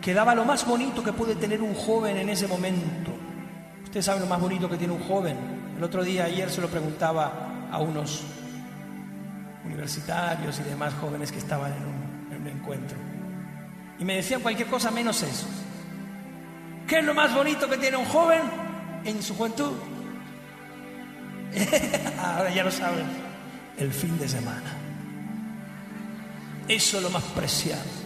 que 0.00 0.14
daba 0.14 0.34
lo 0.34 0.44
más 0.44 0.66
bonito 0.66 1.02
que 1.02 1.12
puede 1.12 1.34
tener 1.34 1.60
un 1.60 1.74
joven 1.74 2.16
en 2.16 2.30
ese 2.30 2.48
momento. 2.48 3.12
Usted 3.84 4.00
sabe 4.00 4.20
lo 4.20 4.26
más 4.26 4.40
bonito 4.40 4.68
que 4.68 4.76
tiene 4.76 4.94
un 4.94 5.02
joven. 5.02 5.36
El 5.76 5.84
otro 5.84 6.02
día, 6.02 6.24
ayer, 6.24 6.48
se 6.50 6.60
lo 6.62 6.68
preguntaba 6.68 7.68
a 7.70 7.78
unos 7.78 8.24
universitarios 9.64 10.58
y 10.60 10.62
demás 10.62 10.94
jóvenes 10.94 11.30
que 11.30 11.38
estaban 11.38 11.72
en 11.72 11.82
un, 11.82 12.34
en 12.34 12.40
un 12.42 12.48
encuentro. 12.48 12.96
Y 13.98 14.04
me 14.04 14.16
decían 14.16 14.40
cualquier 14.40 14.68
cosa 14.68 14.90
menos 14.90 15.22
eso. 15.22 15.46
¿Qué 16.86 16.98
es 16.98 17.04
lo 17.04 17.14
más 17.14 17.34
bonito 17.34 17.68
que 17.68 17.76
tiene 17.76 17.96
un 17.96 18.06
joven 18.06 18.40
en 19.04 19.22
su 19.22 19.34
juventud? 19.34 19.72
Ahora 22.18 22.54
ya 22.54 22.64
lo 22.64 22.70
saben, 22.70 23.06
el 23.78 23.92
fin 23.92 24.18
de 24.18 24.28
semana. 24.28 24.76
Eso 26.68 26.96
es 26.98 27.02
lo 27.02 27.10
más 27.10 27.24
preciado. 27.24 28.02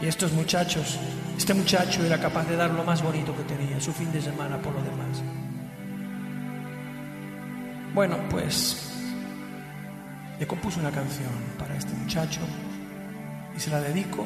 Y 0.00 0.06
estos 0.06 0.32
muchachos, 0.32 0.98
este 1.36 1.54
muchacho 1.54 2.04
era 2.04 2.20
capaz 2.20 2.44
de 2.48 2.56
dar 2.56 2.70
lo 2.70 2.84
más 2.84 3.02
bonito 3.02 3.36
que 3.36 3.42
tenía, 3.42 3.80
su 3.80 3.92
fin 3.92 4.10
de 4.12 4.20
semana 4.20 4.58
por 4.58 4.72
lo 4.72 4.82
demás. 4.82 5.22
Bueno, 7.94 8.16
pues 8.30 8.92
le 10.38 10.46
compuse 10.46 10.78
una 10.78 10.90
canción 10.90 11.30
para 11.58 11.76
este 11.76 11.92
muchacho 11.94 12.40
y 13.56 13.60
se 13.60 13.70
la 13.70 13.80
dedico 13.80 14.24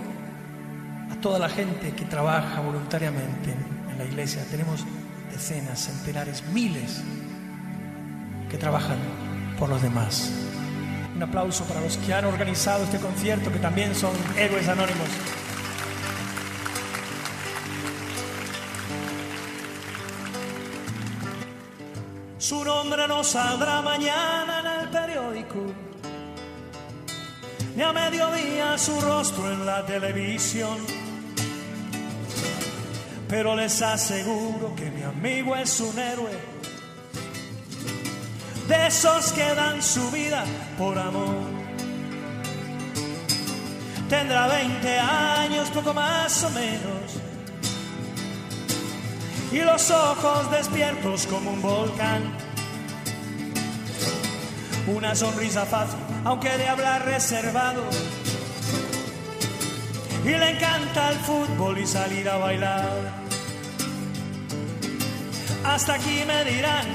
a 1.11 1.15
toda 1.17 1.39
la 1.39 1.49
gente 1.49 1.93
que 1.93 2.05
trabaja 2.05 2.61
voluntariamente 2.61 3.55
en 3.91 3.99
la 3.99 4.05
iglesia. 4.05 4.45
Tenemos 4.51 4.85
decenas, 5.33 5.81
centenares, 5.81 6.45
miles 6.53 7.03
que 8.51 8.59
trabajan 8.59 8.99
por 9.59 9.69
los 9.69 9.83
demás. 9.83 10.31
Un 11.17 11.23
aplauso 11.23 11.65
para 11.65 11.81
los 11.81 11.97
que 11.97 12.13
han 12.15 12.27
organizado 12.27 12.85
este 12.85 12.99
concierto, 12.99 13.51
que 13.51 13.59
también 13.59 13.95
son 13.95 14.13
héroes 14.37 14.69
anónimos. 14.69 15.09
Su 22.39 22.65
nombre 22.65 23.09
no 23.09 23.25
saldrá 23.25 23.83
mañana 23.83 24.61
en 24.61 24.81
el 24.81 24.89
periódico, 24.91 25.73
ni 27.75 27.83
a 27.83 27.93
mediodía 27.93 28.77
su 28.77 29.01
rostro 29.01 29.51
en 29.51 29.65
la 29.65 29.87
televisión 29.87 31.02
pero 33.33 33.57
les 33.57 33.81
aseguro 33.81 34.77
que 34.77 34.91
mi 34.91 35.03
amigo 35.03 35.57
es 35.57 35.81
un 35.81 35.99
héroe. 35.99 36.39
De 38.69 38.87
esos 38.89 39.33
que 39.33 39.55
dan 39.55 39.83
su 39.83 40.11
vida 40.11 40.45
por 40.77 40.99
amor. 40.99 41.39
Tendrá 44.11 44.49
20 44.49 44.99
años, 44.99 45.71
poco 45.71 45.95
más 45.95 46.45
o 46.45 46.51
menos. 46.51 47.05
Y 49.51 49.61
los 49.61 49.91
ojos 49.91 50.51
despiertos 50.51 51.27
como 51.27 51.53
un 51.53 51.63
volcán. 51.63 52.37
Una 54.89 55.15
sonrisa 55.15 55.65
fácil, 55.65 56.01
aunque 56.25 56.51
de 56.59 56.69
hablar 56.69 57.07
reservado. 57.07 57.83
Y 60.23 60.29
le 60.29 60.51
encanta 60.51 61.13
el 61.13 61.17
fútbol 61.21 61.79
y 61.79 61.87
salir 61.87 62.29
a 62.29 62.37
bailar 62.37 63.22
hasta 65.65 65.95
aquí 65.95 66.25
me 66.27 66.45
dirán 66.45 66.87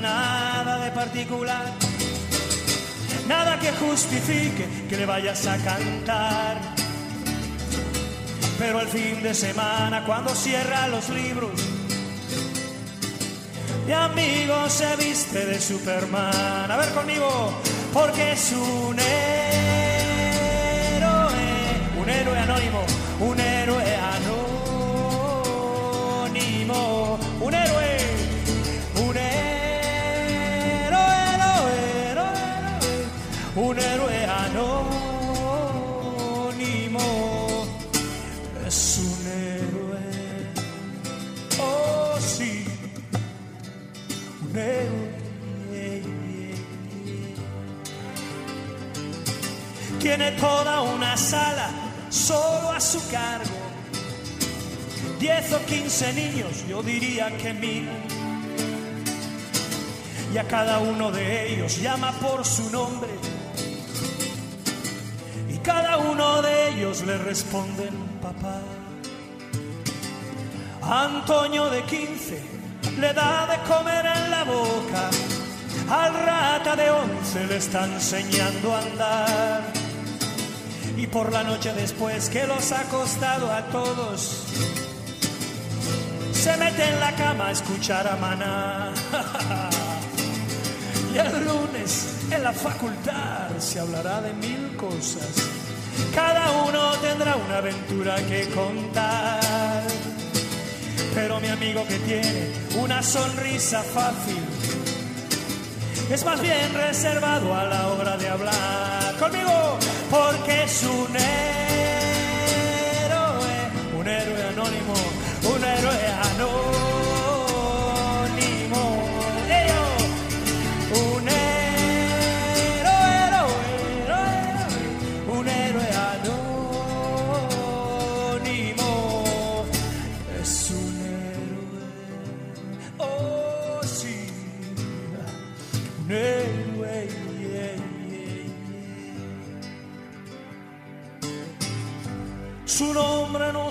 nada 0.00 0.84
de 0.84 0.90
particular, 0.90 1.72
nada 3.28 3.58
que 3.58 3.72
justifique 3.72 4.66
que 4.88 4.96
le 4.96 5.06
vayas 5.06 5.46
a 5.46 5.56
cantar. 5.58 6.58
Pero 8.58 8.80
el 8.80 8.88
fin 8.88 9.22
de 9.22 9.34
semana, 9.34 10.04
cuando 10.04 10.34
cierra 10.34 10.88
los 10.88 11.08
libros, 11.10 11.52
mi 13.86 13.92
amigo 13.92 14.68
se 14.68 14.96
viste 14.96 15.44
de 15.44 15.60
Superman. 15.60 16.70
A 16.70 16.76
ver 16.76 16.90
conmigo, 16.90 17.52
porque 17.92 18.32
es 18.32 18.52
un 18.52 18.98
Tiene 50.16 50.32
toda 50.40 50.80
una 50.80 51.14
sala 51.14 51.68
solo 52.08 52.72
a 52.72 52.80
su 52.80 53.06
cargo, 53.10 53.58
diez 55.20 55.52
o 55.52 55.58
quince 55.66 56.10
niños, 56.14 56.64
yo 56.66 56.82
diría 56.82 57.36
que 57.36 57.52
mil 57.52 57.86
y 60.32 60.38
a 60.38 60.44
cada 60.44 60.78
uno 60.78 61.10
de 61.12 61.52
ellos 61.52 61.82
llama 61.82 62.12
por 62.12 62.46
su 62.46 62.70
nombre 62.70 63.10
cada 65.62 65.98
uno 65.98 66.40
de 66.40 66.68
ellos 66.68 67.02
le 67.04 67.18
responden 67.18 67.92
papá. 68.22 68.62
Antonio 70.80 71.68
de 71.68 71.82
15 71.82 72.40
le 73.00 73.12
da 73.12 73.46
de 73.48 73.58
comer 73.68 74.06
en 74.06 74.30
la 74.30 74.44
boca, 74.44 75.10
al 75.90 76.14
rata 76.14 76.74
de 76.76 76.88
11 76.88 77.46
le 77.48 77.56
está 77.56 77.84
enseñando 77.84 78.74
a 78.74 78.78
andar. 78.78 79.75
Y 80.96 81.06
por 81.06 81.32
la 81.32 81.42
noche 81.42 81.72
después 81.72 82.28
que 82.30 82.46
los 82.46 82.72
ha 82.72 82.80
acostado 82.80 83.52
a 83.52 83.62
todos, 83.66 84.44
se 86.32 86.56
mete 86.56 86.84
en 86.88 87.00
la 87.00 87.14
cama 87.14 87.48
a 87.48 87.50
escuchar 87.52 88.08
a 88.08 88.16
Maná. 88.16 88.92
y 91.14 91.18
el 91.18 91.44
lunes 91.44 92.26
en 92.30 92.42
la 92.42 92.52
facultad 92.52 93.56
se 93.58 93.80
hablará 93.80 94.20
de 94.22 94.32
mil 94.34 94.76
cosas 94.76 95.56
cada 96.14 96.50
uno 96.64 96.92
tendrá 97.00 97.36
una 97.36 97.58
aventura 97.58 98.16
que 98.26 98.48
contar. 98.48 99.82
pero 101.14 101.40
mi 101.40 101.48
amigo 101.48 101.86
que 101.86 101.98
tiene 102.00 102.52
una 102.78 103.02
sonrisa 103.02 103.82
fácil 103.82 104.42
es 106.10 106.24
más 106.24 106.40
bien 106.40 106.72
reservado 106.72 107.54
a 107.54 107.64
la 107.64 107.88
hora 107.88 108.16
de 108.16 108.28
hablar 108.28 109.16
conmigo 109.18 109.78
porque 110.10 110.64
es 110.64 110.82
un 110.84 111.16
héroe, 111.16 111.26
un 113.98 114.06
héroe 114.08 114.42
anónimo, 114.44 114.94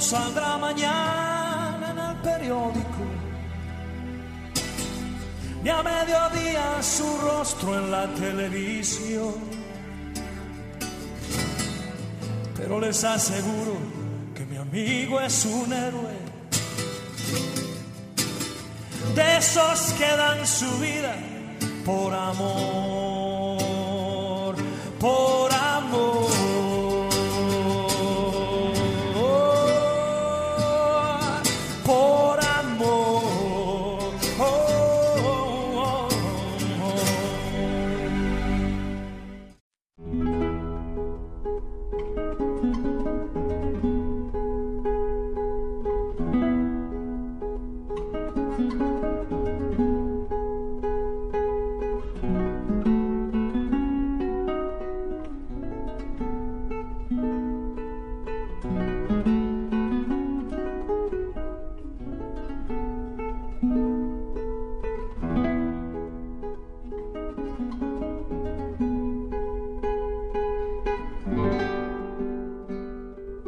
saldrá 0.05 0.57
mañana 0.57 1.85
en 1.91 1.97
el 1.97 2.15
periódico, 2.17 3.03
ni 5.63 5.69
a 5.69 5.81
mediodía 5.81 6.83
su 6.83 7.17
rostro 7.17 7.75
en 7.79 7.89
la 7.89 8.05
televisión. 8.13 9.33
Pero 12.55 12.79
les 12.79 13.03
aseguro 13.03 13.77
que 14.35 14.45
mi 14.45 14.57
amigo 14.57 15.19
es 15.19 15.43
un 15.45 15.73
héroe, 15.73 16.17
de 19.15 19.37
esos 19.37 19.79
que 19.97 20.09
dan 20.21 20.45
su 20.45 20.69
vida 20.77 21.15
por 21.83 22.13
amor, 22.13 23.55
por 24.99 25.51
amor. 25.51 25.74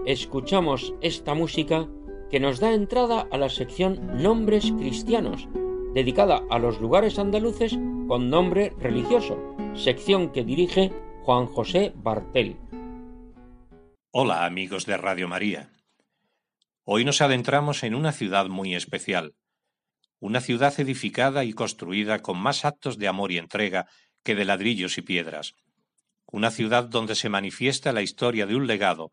Escuchamos 0.08 0.94
esta 1.02 1.34
música 1.34 1.86
que 2.32 2.40
nos 2.40 2.62
da 2.62 2.74
entrada 2.74 3.28
a 3.30 3.38
la 3.38 3.50
sección 3.50 4.24
Nombres 4.24 4.72
Cristianos, 4.72 5.50
dedicada 5.94 6.44
a 6.50 6.60
los 6.60 6.80
lugares 6.80 7.20
andaluces 7.20 7.78
con 8.08 8.30
nombre 8.30 8.74
religioso, 8.80 9.38
sección 9.76 10.32
que 10.32 10.46
dirige 10.46 10.94
Juan 11.24 11.46
José 11.46 11.92
Bartel. 11.94 12.56
Hola 14.12 14.46
amigos 14.46 14.86
de 14.86 14.96
Radio 14.96 15.28
María. 15.28 15.74
Hoy 16.86 17.04
nos 17.04 17.20
adentramos 17.20 17.84
en 17.84 17.94
una 17.94 18.14
ciudad 18.14 18.48
muy 18.48 18.76
especial, 18.76 19.36
una 20.22 20.40
ciudad 20.40 20.74
edificada 20.80 21.44
y 21.44 21.52
construida 21.52 22.20
con 22.20 22.38
más 22.38 22.64
actos 22.64 22.98
de 22.98 23.10
amor 23.10 23.34
y 23.34 23.40
entrega 23.40 23.88
que 24.24 24.36
de 24.36 24.46
ladrillos 24.46 24.98
y 24.98 25.02
piedras, 25.02 25.54
una 26.28 26.50
ciudad 26.50 26.86
donde 26.86 27.16
se 27.16 27.28
manifiesta 27.28 27.92
la 27.92 28.02
historia 28.02 28.46
de 28.46 28.56
un 28.56 28.68
legado 28.68 29.12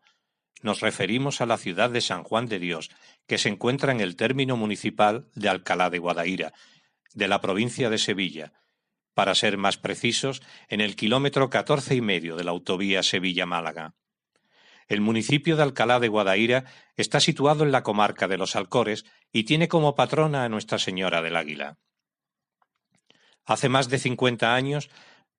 nos 0.61 0.81
referimos 0.81 1.41
a 1.41 1.45
la 1.45 1.57
ciudad 1.57 1.89
de 1.89 2.01
San 2.01 2.23
Juan 2.23 2.47
de 2.47 2.59
Dios, 2.59 2.89
que 3.27 3.37
se 3.37 3.49
encuentra 3.49 3.91
en 3.91 4.01
el 4.01 4.15
término 4.15 4.57
municipal 4.57 5.27
de 5.35 5.49
Alcalá 5.49 5.89
de 5.89 5.99
Guadaira, 5.99 6.53
de 7.13 7.27
la 7.27 7.41
provincia 7.41 7.89
de 7.89 7.97
Sevilla, 7.97 8.53
para 9.13 9.35
ser 9.35 9.57
más 9.57 9.77
precisos, 9.77 10.41
en 10.67 10.81
el 10.81 10.95
kilómetro 10.95 11.49
catorce 11.49 11.95
y 11.95 12.01
medio 12.01 12.35
de 12.35 12.43
la 12.43 12.51
autovía 12.51 13.03
Sevilla-Málaga. 13.03 13.95
El 14.87 15.01
municipio 15.01 15.55
de 15.55 15.63
Alcalá 15.63 15.99
de 15.99 16.09
Guadaira 16.09 16.65
está 16.95 17.19
situado 17.19 17.63
en 17.63 17.71
la 17.71 17.81
comarca 17.81 18.27
de 18.27 18.37
los 18.37 18.55
Alcores 18.55 19.05
y 19.31 19.45
tiene 19.45 19.67
como 19.67 19.95
patrona 19.95 20.43
a 20.43 20.49
Nuestra 20.49 20.77
Señora 20.77 21.21
del 21.21 21.35
Águila. 21.35 21.77
Hace 23.45 23.69
más 23.69 23.89
de 23.89 23.99
cincuenta 23.99 24.53
años, 24.53 24.89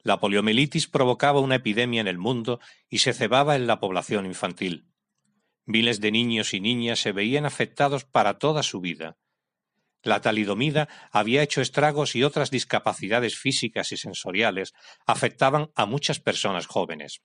la 0.03 0.21
poliomielitis 0.21 0.87
provocaba 0.87 1.41
una 1.41 1.57
epidemia 1.57 2.01
en 2.01 2.09
el 2.09 2.19
mundo 2.19 2.61
y 2.89 2.99
se 2.99 3.13
cebaba 3.13 3.57
en 3.57 3.67
la 3.67 3.81
población 3.81 4.27
infantil. 4.27 4.87
Miles 5.67 6.01
de 6.01 6.13
niños 6.13 6.55
y 6.55 6.61
niñas 6.61 7.01
se 7.01 7.11
veían 7.13 7.45
afectados 7.45 8.05
para 8.05 8.39
toda 8.39 8.63
su 8.63 8.81
vida. 8.81 9.17
La 10.03 10.21
talidomida 10.21 10.89
había 11.11 11.43
hecho 11.43 11.61
estragos 11.61 12.15
y 12.15 12.23
otras 12.23 12.53
discapacidades 12.53 13.37
físicas 13.37 13.91
y 13.91 13.97
sensoriales 13.97 14.73
afectaban 15.05 15.71
a 15.75 15.85
muchas 15.85 16.21
personas 16.21 16.67
jóvenes. 16.67 17.23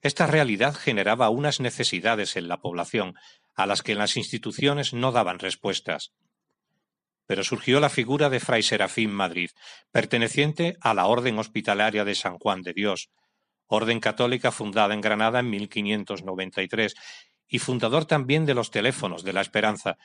Esta 0.00 0.26
realidad 0.26 0.74
generaba 0.74 1.28
unas 1.28 1.60
necesidades 1.60 2.36
en 2.36 2.48
la 2.48 2.62
población 2.62 3.14
a 3.54 3.66
las 3.66 3.82
que 3.82 3.94
las 3.94 4.16
instituciones 4.16 4.94
no 4.94 5.12
daban 5.12 5.38
respuestas. 5.38 6.12
Pero 7.26 7.44
surgió 7.44 7.80
la 7.80 7.90
figura 7.90 8.30
de 8.30 8.40
Fray 8.40 8.62
Serafín 8.62 9.10
Madrid, 9.10 9.50
perteneciente 9.90 10.78
a 10.80 10.94
la 10.94 11.04
Orden 11.06 11.38
Hospitalaria 11.38 12.06
de 12.06 12.14
San 12.14 12.38
Juan 12.38 12.62
de 12.62 12.72
Dios, 12.72 13.10
orden 13.66 14.00
católica 14.00 14.52
fundada 14.52 14.94
en 14.94 15.00
Granada 15.00 15.40
en 15.40 15.50
1593 15.50 16.94
y 17.48 17.58
fundador 17.58 18.04
también 18.04 18.46
de 18.46 18.54
los 18.54 18.70
teléfonos 18.70 19.22
de 19.22 19.32
la 19.32 19.40
esperanza, 19.40 19.98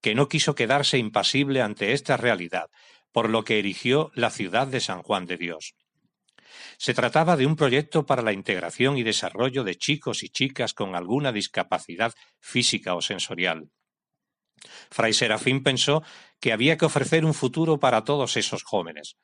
que 0.00 0.14
no 0.14 0.28
quiso 0.28 0.54
quedarse 0.54 0.98
impasible 0.98 1.62
ante 1.62 1.92
esta 1.92 2.16
realidad, 2.16 2.70
por 3.12 3.30
lo 3.30 3.44
que 3.44 3.58
erigió 3.58 4.10
la 4.14 4.30
ciudad 4.30 4.66
de 4.66 4.80
San 4.80 5.02
Juan 5.02 5.26
de 5.26 5.36
Dios. 5.36 5.74
Se 6.78 6.94
trataba 6.94 7.36
de 7.36 7.46
un 7.46 7.56
proyecto 7.56 8.06
para 8.06 8.22
la 8.22 8.32
integración 8.32 8.96
y 8.96 9.02
desarrollo 9.02 9.64
de 9.64 9.76
chicos 9.76 10.22
y 10.22 10.28
chicas 10.28 10.74
con 10.74 10.94
alguna 10.94 11.32
discapacidad 11.32 12.12
física 12.40 12.94
o 12.94 13.00
sensorial. 13.00 13.70
Fray 14.90 15.12
Serafín 15.12 15.62
pensó 15.62 16.02
que 16.40 16.52
había 16.52 16.76
que 16.76 16.86
ofrecer 16.86 17.24
un 17.24 17.34
futuro 17.34 17.78
para 17.78 18.04
todos 18.04 18.36
esos 18.36 18.62
jóvenes, 18.62 19.16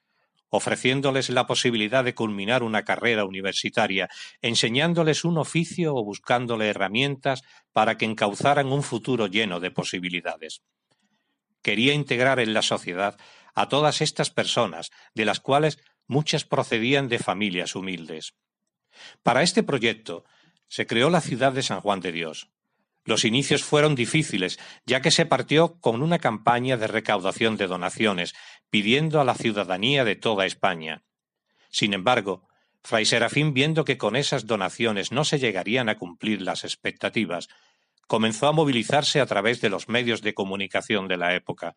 ofreciéndoles 0.50 1.30
la 1.30 1.46
posibilidad 1.46 2.04
de 2.04 2.14
culminar 2.14 2.62
una 2.62 2.84
carrera 2.84 3.24
universitaria, 3.24 4.08
enseñándoles 4.42 5.24
un 5.24 5.38
oficio 5.38 5.94
o 5.94 6.04
buscándole 6.04 6.68
herramientas 6.68 7.42
para 7.72 7.96
que 7.96 8.04
encauzaran 8.04 8.66
un 8.72 8.82
futuro 8.82 9.28
lleno 9.28 9.60
de 9.60 9.70
posibilidades. 9.70 10.62
Quería 11.62 11.94
integrar 11.94 12.40
en 12.40 12.52
la 12.52 12.62
sociedad 12.62 13.16
a 13.54 13.68
todas 13.68 14.00
estas 14.00 14.30
personas, 14.30 14.90
de 15.14 15.24
las 15.24 15.40
cuales 15.40 15.78
muchas 16.06 16.44
procedían 16.44 17.08
de 17.08 17.18
familias 17.18 17.74
humildes. 17.74 18.34
Para 19.22 19.42
este 19.42 19.62
proyecto 19.62 20.24
se 20.68 20.86
creó 20.86 21.10
la 21.10 21.20
ciudad 21.20 21.52
de 21.52 21.62
San 21.62 21.80
Juan 21.80 22.00
de 22.00 22.12
Dios, 22.12 22.50
los 23.04 23.24
inicios 23.24 23.64
fueron 23.64 23.94
difíciles, 23.94 24.58
ya 24.84 25.00
que 25.00 25.10
se 25.10 25.24
partió 25.24 25.80
con 25.80 26.02
una 26.02 26.18
campaña 26.18 26.76
de 26.76 26.86
recaudación 26.86 27.56
de 27.56 27.66
donaciones, 27.66 28.34
pidiendo 28.70 29.20
a 29.20 29.24
la 29.24 29.34
ciudadanía 29.34 30.04
de 30.04 30.16
toda 30.16 30.46
España. 30.46 31.02
Sin 31.68 31.92
embargo, 31.92 32.48
Fray 32.82 33.04
Serafín, 33.04 33.52
viendo 33.52 33.84
que 33.84 33.98
con 33.98 34.16
esas 34.16 34.46
donaciones 34.46 35.12
no 35.12 35.24
se 35.24 35.38
llegarían 35.38 35.88
a 35.88 35.98
cumplir 35.98 36.40
las 36.40 36.64
expectativas, 36.64 37.48
comenzó 38.06 38.48
a 38.48 38.52
movilizarse 38.52 39.20
a 39.20 39.26
través 39.26 39.60
de 39.60 39.68
los 39.68 39.88
medios 39.88 40.22
de 40.22 40.34
comunicación 40.34 41.06
de 41.06 41.16
la 41.16 41.34
época. 41.34 41.76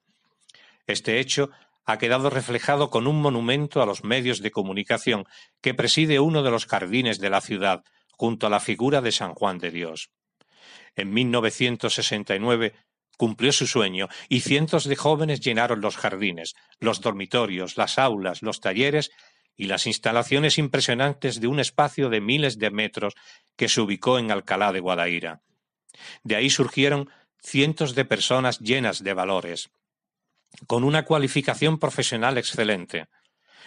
Este 0.88 1.20
hecho 1.20 1.52
ha 1.86 1.98
quedado 1.98 2.30
reflejado 2.30 2.90
con 2.90 3.08
un 3.08 3.22
monumento 3.22 3.82
a 3.82 3.86
los 3.86 4.04
medios 4.04 4.42
de 4.42 4.52
comunicación 4.52 5.26
que 5.62 5.74
preside 5.74 6.20
uno 6.20 6.42
de 6.42 6.52
los 6.52 6.66
jardines 6.66 7.20
de 7.20 7.30
la 7.30 7.42
ciudad, 7.42 7.84
junto 8.12 8.48
a 8.48 8.50
la 8.50 8.60
figura 8.60 9.02
de 9.02 9.12
San 9.12 9.34
Juan 9.34 9.58
de 9.58 9.72
Dios. 9.72 10.12
En 10.96 11.12
1969 11.12 12.74
cumplió 13.18 13.52
su 13.52 13.68
sueño 13.68 14.08
y 14.30 14.42
cientos 14.42 14.86
de 14.86 14.96
jóvenes 14.96 15.40
llenaron 15.40 15.82
los 15.82 15.98
jardines, 15.98 16.56
los 16.80 17.02
dormitorios, 17.02 17.78
las 17.78 17.98
aulas, 18.00 18.42
los 18.42 18.60
talleres 18.60 19.12
y 19.56 19.66
las 19.66 19.86
instalaciones 19.86 20.58
impresionantes 20.58 21.40
de 21.40 21.48
un 21.48 21.60
espacio 21.60 22.10
de 22.10 22.22
miles 22.22 22.58
de 22.58 22.72
metros 22.72 23.14
que 23.56 23.70
se 23.70 23.82
ubicó 23.82 24.18
en 24.18 24.32
Alcalá 24.32 24.72
de 24.72 24.80
Guadaira. 24.80 25.42
De 26.24 26.36
ahí 26.36 26.50
surgieron 26.50 27.10
cientos 27.40 27.94
de 27.94 28.06
personas 28.06 28.60
llenas 28.60 29.04
de 29.04 29.14
valores, 29.14 29.70
con 30.68 30.84
una 30.84 31.06
cualificación 31.06 31.78
profesional 31.78 32.38
excelente. 32.38 33.08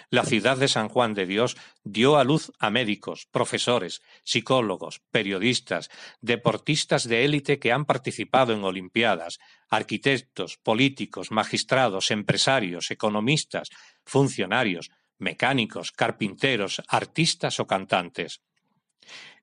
La 0.09 0.25
ciudad 0.25 0.57
de 0.57 0.69
San 0.69 0.89
Juan 0.89 1.15
de 1.15 1.27
Dios 1.27 1.57
dio 1.83 2.17
a 2.17 2.23
luz 2.23 2.53
a 2.61 2.71
médicos, 2.71 3.27
profesores, 3.33 4.03
psicólogos, 4.23 5.01
periodistas, 5.11 5.91
deportistas 6.21 7.09
de 7.09 7.25
élite 7.25 7.59
que 7.59 7.73
han 7.73 7.87
participado 7.87 8.53
en 8.53 8.63
Olimpiadas, 8.63 9.41
arquitectos, 9.69 10.59
políticos, 10.59 11.33
magistrados, 11.33 12.13
empresarios, 12.13 12.93
economistas, 12.93 13.71
funcionarios, 14.05 14.93
mecánicos, 15.19 15.91
carpinteros, 15.91 16.83
artistas 16.87 17.59
o 17.59 17.67
cantantes. 17.67 18.43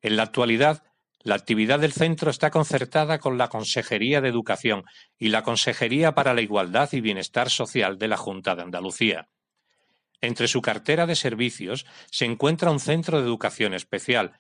En 0.02 0.16
la 0.16 0.24
actualidad, 0.24 0.84
la 1.24 1.36
actividad 1.36 1.80
del 1.80 1.92
centro 1.92 2.32
está 2.32 2.52
concertada 2.52 3.20
con 3.20 3.38
la 3.38 3.50
Consejería 3.50 4.22
de 4.22 4.30
Educación 4.30 4.86
y 5.18 5.28
la 5.28 5.44
Consejería 5.44 6.16
para 6.16 6.34
la 6.34 6.42
Igualdad 6.42 6.90
y 6.94 7.02
Bienestar 7.02 7.50
Social 7.50 7.98
de 7.98 8.08
la 8.08 8.18
Junta 8.18 8.56
de 8.56 8.62
Andalucía. 8.62 9.28
Entre 10.24 10.48
su 10.48 10.62
cartera 10.62 11.06
de 11.06 11.18
servicios 11.18 11.86
se 12.10 12.24
encuentra 12.24 12.72
un 12.72 12.80
centro 12.80 13.20
de 13.20 13.26
educación 13.26 13.74
especial, 13.74 14.40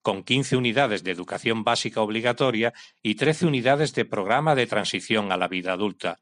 con 0.00 0.22
15 0.22 0.56
unidades 0.56 1.02
de 1.02 1.10
educación 1.10 1.64
básica 1.64 2.02
obligatoria 2.02 2.72
y 3.02 3.16
13 3.16 3.46
unidades 3.46 3.94
de 3.94 4.04
programa 4.04 4.54
de 4.54 4.68
transición 4.68 5.32
a 5.32 5.36
la 5.36 5.48
vida 5.48 5.72
adulta. 5.72 6.20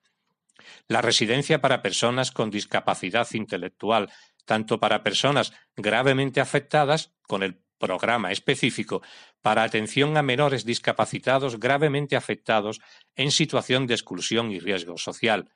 La 0.89 1.03
residencia 1.03 1.61
para 1.61 1.83
personas 1.83 2.31
con 2.31 2.51
discapacidad 2.51 3.29
intelectual, 3.35 4.11
tanto 4.47 4.81
para 4.81 5.03
personas 5.03 5.53
gravemente 5.77 6.41
afectadas 6.41 7.13
con 7.29 7.43
el 7.43 7.61
programa 7.77 8.33
específico 8.33 9.03
para 9.43 9.63
atención 9.63 10.17
a 10.17 10.23
menores 10.23 10.65
discapacitados 10.65 11.61
gravemente 11.61 12.17
afectados 12.17 12.81
en 13.15 13.31
situación 13.31 13.87
de 13.87 13.93
exclusión 13.93 14.51
y 14.53 14.59
riesgo 14.59 14.97
social, 14.97 15.51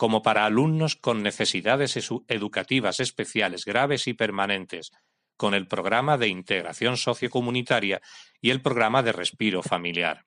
como 0.00 0.22
para 0.22 0.46
alumnos 0.46 0.96
con 0.96 1.22
necesidades 1.22 1.94
educativas 2.28 3.00
especiales 3.00 3.66
graves 3.66 4.06
y 4.06 4.14
permanentes, 4.14 4.92
con 5.36 5.52
el 5.52 5.68
programa 5.68 6.16
de 6.16 6.28
integración 6.28 6.96
sociocomunitaria 6.96 8.00
y 8.40 8.48
el 8.48 8.62
programa 8.62 9.02
de 9.02 9.12
respiro 9.12 9.62
familiar. 9.62 10.24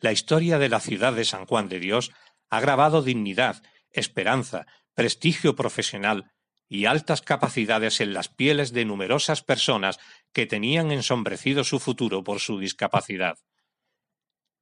La 0.00 0.12
historia 0.12 0.58
de 0.58 0.70
la 0.70 0.80
ciudad 0.80 1.12
de 1.12 1.26
San 1.26 1.44
Juan 1.44 1.68
de 1.68 1.80
Dios 1.80 2.12
ha 2.48 2.60
grabado 2.60 3.02
dignidad, 3.02 3.62
esperanza, 3.90 4.66
prestigio 4.94 5.54
profesional, 5.54 6.32
y 6.66 6.86
altas 6.86 7.20
capacidades 7.20 8.00
en 8.00 8.14
las 8.14 8.30
pieles 8.30 8.72
de 8.72 8.86
numerosas 8.86 9.42
personas 9.42 9.98
que 10.32 10.46
tenían 10.46 10.92
ensombrecido 10.92 11.62
su 11.62 11.78
futuro 11.78 12.24
por 12.24 12.40
su 12.40 12.58
discapacidad. 12.58 13.36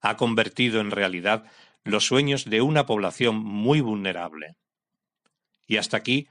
Ha 0.01 0.17
convertido 0.17 0.81
en 0.81 0.91
realidad 0.91 1.45
los 1.89 2.07
sueños 2.07 2.45
de 2.45 2.61
una 2.61 2.87
población 2.87 3.37
muy 3.37 3.81
vulnerable. 3.81 4.57
Y 5.67 5.79
hasta 5.79 5.97
aquí 5.97 6.29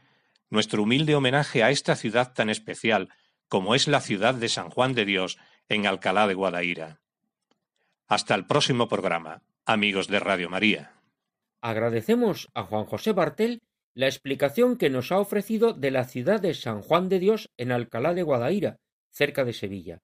nuestro 0.49 0.83
humilde 0.83 1.15
homenaje 1.15 1.63
a 1.63 1.71
esta 1.71 1.95
ciudad 1.95 2.33
tan 2.33 2.49
especial 2.49 3.09
como 3.47 3.75
es 3.75 3.87
la 3.87 4.01
ciudad 4.01 4.35
de 4.35 4.49
San 4.49 4.69
Juan 4.69 4.93
de 4.93 5.05
Dios 5.05 5.37
en 5.69 5.87
Alcalá 5.87 6.27
de 6.27 6.33
Guadaira. 6.33 7.01
Hasta 8.07 8.35
el 8.35 8.45
próximo 8.45 8.87
programa, 8.87 9.41
amigos 9.65 10.07
de 10.07 10.19
Radio 10.19 10.49
María. 10.49 10.93
Agradecemos 11.61 12.49
a 12.53 12.63
Juan 12.63 12.85
José 12.85 13.13
Bartel 13.13 13.61
la 13.93 14.05
explicación 14.05 14.77
que 14.77 14.89
nos 14.91 15.11
ha 15.11 15.19
ofrecido 15.19 15.73
de 15.73 15.91
la 15.91 16.05
ciudad 16.05 16.39
de 16.39 16.53
San 16.53 16.81
Juan 16.81 17.09
de 17.09 17.19
Dios 17.19 17.49
en 17.57 17.71
Alcalá 17.71 18.13
de 18.13 18.21
Guadaira, 18.23 18.77
cerca 19.09 19.43
de 19.43 19.53
Sevilla. 19.53 20.03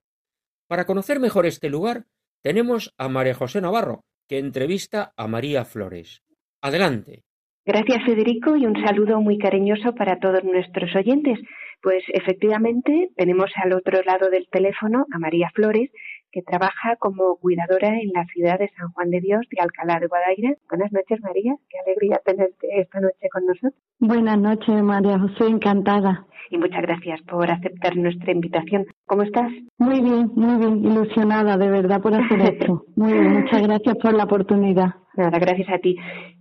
Para 0.68 0.86
conocer 0.86 1.20
mejor 1.20 1.46
este 1.46 1.70
lugar, 1.70 2.08
tenemos 2.42 2.94
a 2.98 3.08
María 3.08 3.36
José 3.36 3.62
Navarro, 3.62 4.04
que 4.34 4.40
entrevista 4.40 5.14
a 5.16 5.28
María 5.28 5.64
Flores. 5.64 6.24
Adelante. 6.60 7.22
Gracias, 7.64 8.04
Federico, 8.04 8.56
y 8.56 8.66
un 8.66 8.74
saludo 8.84 9.22
muy 9.22 9.38
cariñoso 9.38 9.94
para 9.94 10.18
todos 10.18 10.44
nuestros 10.44 10.90
oyentes. 10.96 11.38
Pues 11.84 12.04
efectivamente 12.08 13.10
tenemos 13.16 13.52
al 13.64 13.74
otro 13.74 14.02
lado 14.02 14.32
del 14.32 14.48
teléfono 14.50 15.06
a 15.14 15.20
María 15.20 15.52
Flores, 15.54 15.92
que 16.34 16.42
trabaja 16.42 16.96
como 16.98 17.36
cuidadora 17.38 17.90
en 17.90 18.12
la 18.12 18.26
ciudad 18.26 18.58
de 18.58 18.70
San 18.76 18.90
Juan 18.90 19.12
de 19.12 19.22
Dios 19.22 19.42
de 19.52 19.62
Alcalá 19.62 20.00
de 20.00 20.08
Guadaira. 20.08 20.56
Buenas 20.68 20.92
noches, 20.92 21.22
María. 21.22 21.56
Qué 21.70 21.78
alegría 21.86 22.20
tenerte 22.26 22.68
esta 22.82 23.00
noche 23.00 23.30
con 23.32 23.46
nosotros. 23.46 23.74
Buenas 24.00 24.40
noches, 24.40 24.84
María 24.84 25.20
José. 25.20 25.46
Encantada. 25.48 26.26
Y 26.50 26.58
muchas 26.58 26.82
gracias 26.82 27.22
por 27.22 27.50
aceptar 27.50 27.96
nuestra 27.96 28.32
invitación. 28.32 28.86
¿Cómo 29.06 29.22
estás? 29.22 29.52
Muy 29.78 30.02
bien, 30.02 30.32
muy 30.36 30.58
bien. 30.58 30.84
Ilusionada, 30.84 31.56
de 31.56 31.70
verdad, 31.70 32.02
por 32.02 32.16
hacer 32.16 32.42
esto. 32.54 32.84
Muy 32.96 33.14
bien. 33.14 33.34
Muchas 33.42 33.62
gracias 33.62 33.96
por 33.98 34.14
la 34.14 34.24
oportunidad. 34.24 34.96
Nada, 35.16 35.38
gracias 35.38 35.70
a 35.70 35.78
ti. 35.78 35.96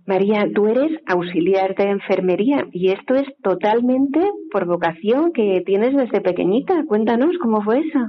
María, 0.07 0.47
tú 0.53 0.67
eres 0.67 0.91
auxiliar 1.05 1.75
de 1.75 1.91
enfermería 1.91 2.65
y 2.71 2.89
esto 2.89 3.13
es 3.13 3.25
totalmente 3.43 4.19
por 4.51 4.65
vocación 4.65 5.31
que 5.31 5.61
tienes 5.65 5.95
desde 5.95 6.21
pequeñita. 6.21 6.83
Cuéntanos 6.87 7.37
cómo 7.39 7.61
fue 7.61 7.79
eso. 7.79 7.99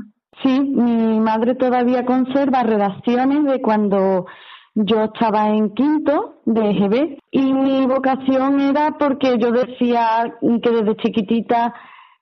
Sí, 0.42 0.60
mi 0.60 1.20
madre 1.20 1.54
todavía 1.54 2.04
conserva 2.04 2.62
redacciones 2.62 3.44
de 3.44 3.60
cuando 3.60 4.26
yo 4.74 5.04
estaba 5.04 5.50
en 5.50 5.72
quinto 5.74 6.40
de 6.44 6.70
EGB 6.70 7.18
y 7.30 7.52
mi 7.52 7.86
vocación 7.86 8.60
era 8.60 8.96
porque 8.98 9.38
yo 9.38 9.52
decía 9.52 10.34
que 10.40 10.70
desde 10.70 10.96
chiquitita 10.96 11.74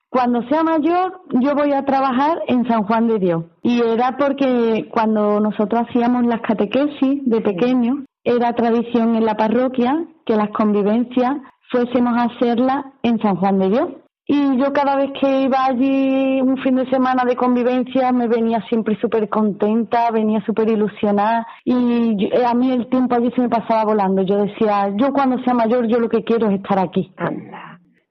cuando 0.09 0.43
sea 0.47 0.63
mayor 0.63 1.21
yo 1.41 1.55
voy 1.55 1.73
a 1.73 1.85
trabajar 1.85 2.43
en 2.47 2.67
San 2.67 2.83
Juan 2.83 3.07
de 3.07 3.17
Dios. 3.17 3.45
Y 3.63 3.81
era 3.81 4.15
porque 4.17 4.87
cuando 4.91 5.39
nosotros 5.39 5.85
hacíamos 5.89 6.25
las 6.25 6.41
catequesis 6.41 7.25
de 7.25 7.41
pequeños 7.41 8.05
era 8.23 8.53
tradición 8.53 9.15
en 9.15 9.25
la 9.25 9.35
parroquia 9.35 10.05
que 10.25 10.35
las 10.35 10.49
convivencias 10.51 11.37
fuésemos 11.71 12.15
a 12.15 12.25
hacerlas 12.25 12.85
en 13.01 13.19
San 13.19 13.37
Juan 13.37 13.57
de 13.57 13.69
Dios 13.69 13.89
y 14.25 14.57
yo 14.57 14.71
cada 14.71 14.95
vez 14.95 15.11
que 15.19 15.41
iba 15.41 15.65
allí 15.65 16.41
un 16.41 16.57
fin 16.57 16.75
de 16.75 16.89
semana 16.89 17.25
de 17.25 17.35
convivencia 17.35 18.11
me 18.13 18.27
venía 18.27 18.61
siempre 18.69 18.97
súper 19.01 19.27
contenta, 19.27 20.11
venía 20.11 20.41
súper 20.45 20.69
ilusionada 20.69 21.45
y 21.65 22.29
a 22.41 22.53
mí 22.53 22.71
el 22.71 22.87
tiempo 22.87 23.15
allí 23.15 23.31
se 23.35 23.41
me 23.41 23.49
pasaba 23.49 23.83
volando. 23.83 24.21
Yo 24.21 24.37
decía, 24.37 24.93
yo 24.95 25.11
cuando 25.11 25.43
sea 25.43 25.53
mayor 25.53 25.87
yo 25.87 25.99
lo 25.99 26.07
que 26.07 26.23
quiero 26.23 26.49
es 26.49 26.55
estar 26.55 26.79
aquí. 26.79 27.11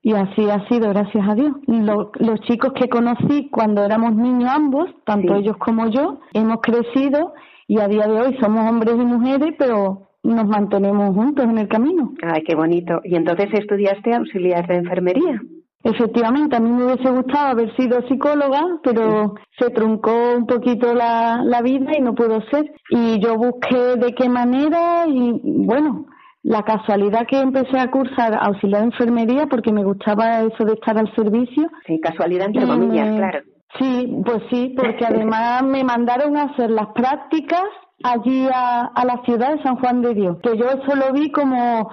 Y 0.03 0.12
así 0.12 0.51
ha 0.51 0.68
sido, 0.68 0.90
gracias 0.90 1.27
a 1.27 1.35
Dios. 1.35 1.53
los 1.66 2.40
chicos 2.40 2.72
que 2.75 2.88
conocí 2.88 3.48
cuando 3.51 3.83
éramos 3.83 4.14
niños 4.14 4.51
ambos, 4.53 4.90
tanto 5.07 5.37
ellos 5.37 5.57
como 5.57 5.88
yo, 5.88 6.18
hemos 6.35 6.59
crecido 6.61 7.33
y 7.66 7.79
a 7.79 7.88
día 7.88 8.07
de 8.07 8.20
hoy 8.20 8.37
somos 8.38 8.68
hombres 8.68 8.96
y 8.96 9.05
mujeres, 9.05 9.55
pero 9.59 10.09
nos 10.22 10.46
mantenemos 10.46 11.14
juntos 11.14 11.46
en 11.46 11.57
el 11.57 11.68
camino. 11.68 12.12
Ay, 12.22 12.42
qué 12.46 12.55
bonito. 12.55 13.01
¿Y 13.03 13.14
entonces 13.14 13.48
estudiaste 13.55 14.14
auxiliar 14.14 14.66
de 14.66 14.77
enfermería? 14.77 15.40
Efectivamente, 15.85 16.57
a 16.57 16.61
mí 16.61 16.71
me 16.71 16.85
hubiese 16.85 17.11
gustado 17.11 17.49
haber 17.49 17.75
sido 17.77 18.07
psicóloga, 18.07 18.62
pero 18.85 19.35
se 19.59 19.71
truncó 19.71 20.35
un 20.37 20.47
poquito 20.47 20.95
la, 20.95 21.42
la 21.45 21.61
vida 21.61 21.92
y 21.99 22.01
no 22.01 22.14
pudo 22.14 22.40
ser. 22.51 22.73
Y 22.90 23.18
yo 23.18 23.37
busqué 23.37 23.97
de 23.97 24.14
qué 24.14 24.29
manera 24.29 25.07
y 25.09 25.40
bueno, 25.42 26.07
la 26.45 26.62
casualidad 26.62 27.27
que 27.27 27.40
empecé 27.40 27.79
a 27.79 27.90
cursar 27.90 28.35
auxiliar 28.40 28.83
de 28.83 28.87
enfermería 28.88 29.47
porque 29.47 29.73
me 29.73 29.85
gustaba 29.85 30.40
eso 30.40 30.64
de 30.64 30.75
estar 30.75 30.97
al 30.99 31.12
servicio. 31.14 31.68
Sí, 31.87 32.01
casualidad 32.01 32.47
entre 32.47 32.66
comillas, 32.66 33.16
claro. 33.16 33.40
Sí, 33.79 34.23
pues 34.25 34.42
sí, 34.51 34.75
porque 34.77 35.05
además 35.09 35.64
me 35.64 35.83
mandaron 35.83 36.37
a 36.37 36.45
hacer 36.45 36.71
las 36.71 36.88
prácticas 36.88 37.64
allí 38.05 38.47
a, 38.53 38.87
a 38.87 39.05
la 39.05 39.23
ciudad 39.25 39.57
de 39.57 39.62
San 39.62 39.77
Juan 39.77 40.03
de 40.03 40.14
Dios, 40.14 40.38
que 40.42 40.57
yo 40.57 40.64
eso 40.66 40.97
lo 40.97 41.12
vi 41.12 41.31
como 41.31 41.90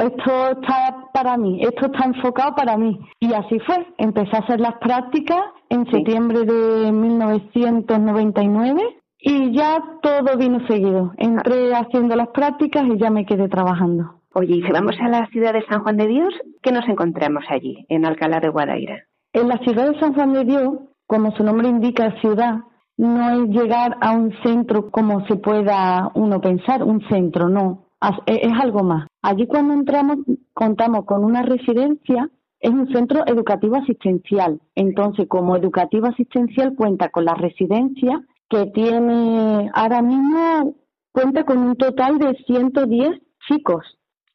esto 0.00 0.50
está 0.50 1.08
para 1.12 1.36
mí, 1.36 1.60
esto 1.62 1.86
está 1.86 2.06
enfocado 2.06 2.54
para 2.54 2.76
mí. 2.76 2.98
Y 3.20 3.32
así 3.32 3.58
fue, 3.60 3.86
empecé 3.98 4.36
a 4.36 4.40
hacer 4.40 4.60
las 4.60 4.74
prácticas 4.78 5.40
en 5.68 5.90
septiembre 5.90 6.44
de 6.44 6.92
1999 6.92 8.82
y 9.20 9.52
ya 9.52 9.82
todo 10.02 10.36
vino 10.36 10.66
seguido. 10.66 11.12
Entré 11.16 11.74
haciendo 11.74 12.16
las 12.16 12.28
prácticas 12.28 12.84
y 12.86 12.98
ya 12.98 13.10
me 13.10 13.26
quedé 13.26 13.48
trabajando. 13.48 14.14
Oye, 14.34 14.56
y 14.56 14.62
si 14.62 14.70
vamos 14.70 14.96
a 15.00 15.08
la 15.08 15.26
ciudad 15.28 15.52
de 15.52 15.64
San 15.66 15.82
Juan 15.82 15.96
de 15.96 16.06
Dios, 16.06 16.32
¿qué 16.62 16.70
nos 16.70 16.88
encontramos 16.88 17.44
allí, 17.48 17.84
en 17.88 18.04
Alcalá 18.06 18.40
de 18.40 18.50
Guadaira? 18.50 19.04
En 19.32 19.48
la 19.48 19.58
ciudad 19.58 19.90
de 19.90 19.98
San 19.98 20.14
Juan 20.14 20.32
de 20.32 20.44
Dios, 20.44 20.74
como 21.06 21.32
su 21.32 21.42
nombre 21.42 21.68
indica, 21.68 22.20
ciudad, 22.20 22.60
no 22.96 23.30
es 23.30 23.48
llegar 23.50 23.96
a 24.00 24.12
un 24.12 24.32
centro 24.42 24.90
como 24.90 25.26
se 25.26 25.36
pueda 25.36 26.10
uno 26.14 26.40
pensar, 26.40 26.82
un 26.82 27.00
centro, 27.08 27.48
no. 27.48 27.87
E, 28.26 28.46
es 28.46 28.52
algo 28.60 28.82
más. 28.82 29.06
Allí 29.22 29.46
cuando 29.46 29.74
entramos 29.74 30.18
contamos 30.54 31.04
con 31.04 31.24
una 31.24 31.42
residencia, 31.42 32.30
es 32.60 32.70
un 32.70 32.92
centro 32.92 33.24
educativo 33.26 33.76
asistencial. 33.76 34.60
Entonces, 34.74 35.28
como 35.28 35.56
educativo 35.56 36.06
asistencial 36.06 36.74
cuenta 36.74 37.10
con 37.10 37.24
la 37.24 37.34
residencia 37.34 38.20
que 38.48 38.66
tiene 38.66 39.70
ahora 39.74 40.02
mismo 40.02 40.74
cuenta 41.12 41.44
con 41.44 41.58
un 41.58 41.76
total 41.76 42.18
de 42.18 42.34
110 42.46 43.20
chicos 43.48 43.84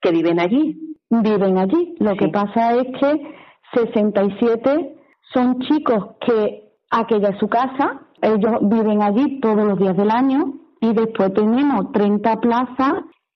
que 0.02 0.12
viven 0.12 0.40
allí. 0.40 0.98
Viven 1.10 1.58
allí. 1.58 1.96
Lo 2.00 2.16
que 2.16 2.28
pasa 2.28 2.74
es 2.74 2.86
que 3.00 3.36
67 3.74 4.96
son 5.34 5.60
chicos 5.62 6.16
que 6.26 6.72
aquella 6.92 7.30
es 7.30 7.40
su 7.40 7.48
casa, 7.48 8.02
ellos 8.22 8.58
viven 8.62 9.02
allí 9.02 9.40
todos 9.40 9.66
los 9.66 9.80
días 9.80 9.98
del 9.98 10.12
año 10.12 10.54
y 10.80 10.94
después 10.94 11.34
tenemos 11.34 11.92
30 11.92 12.40
plazas 12.40 12.94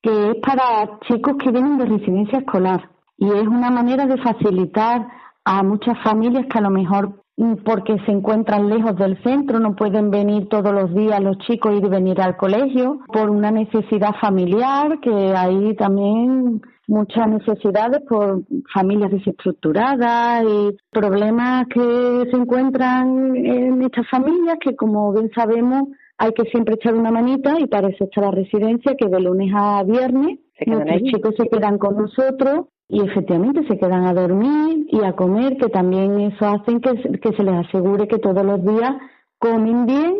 que 0.08 0.32
es 0.32 0.36
para 0.38 1.00
chicos 1.08 1.36
que 1.38 1.52
vienen 1.52 1.78
de 1.78 1.86
residencia 1.86 2.40
escolar. 2.40 2.90
Y 3.18 3.26
es 3.30 3.46
una 3.46 3.70
manera 3.70 4.06
de 4.06 4.18
facilitar 4.18 5.06
a 5.44 5.64
muchas 5.64 6.02
familias 6.02 6.46
que 6.50 6.60
a 6.60 6.62
lo 6.62 6.70
mejor 6.70 7.24
mm, 7.36 7.56
porque 7.66 7.98
se 8.06 8.12
encuentran 8.14 8.70
lejos 8.70 8.96
del 8.96 9.22
centro, 9.24 9.60
no 9.60 9.76
pueden 9.76 10.10
venir 10.10 10.48
todos 10.48 10.74
los 10.74 10.94
días 10.94 11.22
los 11.22 11.38
chicos 11.40 11.74
y 11.76 11.82
venir 11.90 12.22
al 12.22 12.38
colegio 12.38 13.00
por 13.12 13.30
una 13.30 13.52
necesidad 13.52 14.16
familiar, 14.22 15.00
que 15.02 15.36
hay 15.36 15.76
también 15.76 16.62
muchas 16.88 17.28
necesidades 17.28 18.02
por 18.08 18.44
familias 18.74 19.12
desestructuradas 19.12 20.46
y 20.46 20.78
problemas 20.90 21.68
que 21.68 22.30
se 22.32 22.38
encuentran 22.38 23.36
en 23.36 23.82
estas 23.82 24.10
familias 24.10 24.58
que 24.62 24.74
como 24.78 25.12
bien 25.12 25.30
sabemos 25.36 25.90
hay 26.18 26.32
que 26.34 26.44
siempre 26.50 26.76
echar 26.76 26.96
una 26.96 27.12
manita 27.12 27.60
y 27.60 27.68
para 27.68 27.90
eso 27.90 28.06
está 28.06 28.22
la 28.22 28.32
residencia 28.32 28.96
que 28.96 29.08
de 29.08 29.20
lunes 29.20 29.52
a 29.56 29.84
viernes 29.84 30.40
los 30.66 31.04
chicos 31.04 31.36
se 31.38 31.48
quedan 31.48 31.78
con 31.78 31.98
nosotros 31.98 32.68
y 32.90 33.02
efectivamente 33.02 33.68
se 33.68 33.78
quedan 33.78 34.06
a 34.06 34.14
dormir 34.14 34.88
y 34.90 35.04
a 35.04 35.14
comer, 35.14 35.58
que 35.58 35.68
también 35.70 36.20
eso 36.22 36.46
hacen 36.46 36.80
que, 36.80 37.20
que 37.20 37.34
se 37.34 37.44
les 37.44 37.68
asegure 37.68 38.08
que 38.08 38.18
todos 38.18 38.44
los 38.46 38.64
días 38.64 38.96
comen 39.38 39.86
bien, 39.86 40.16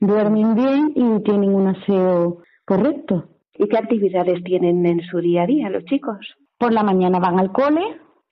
duermen 0.00 0.54
bien 0.54 0.92
y 0.94 1.22
tienen 1.22 1.54
un 1.54 1.68
aseo 1.68 2.42
correcto. 2.64 3.24
¿Y 3.54 3.68
qué 3.68 3.78
actividades 3.78 4.42
tienen 4.44 4.86
en 4.86 5.00
su 5.02 5.18
día 5.18 5.42
a 5.42 5.46
día 5.46 5.70
los 5.70 5.84
chicos? 5.84 6.18
Por 6.58 6.72
la 6.72 6.82
mañana 6.82 7.18
van 7.18 7.38
al 7.38 7.52
cole, 7.52 7.82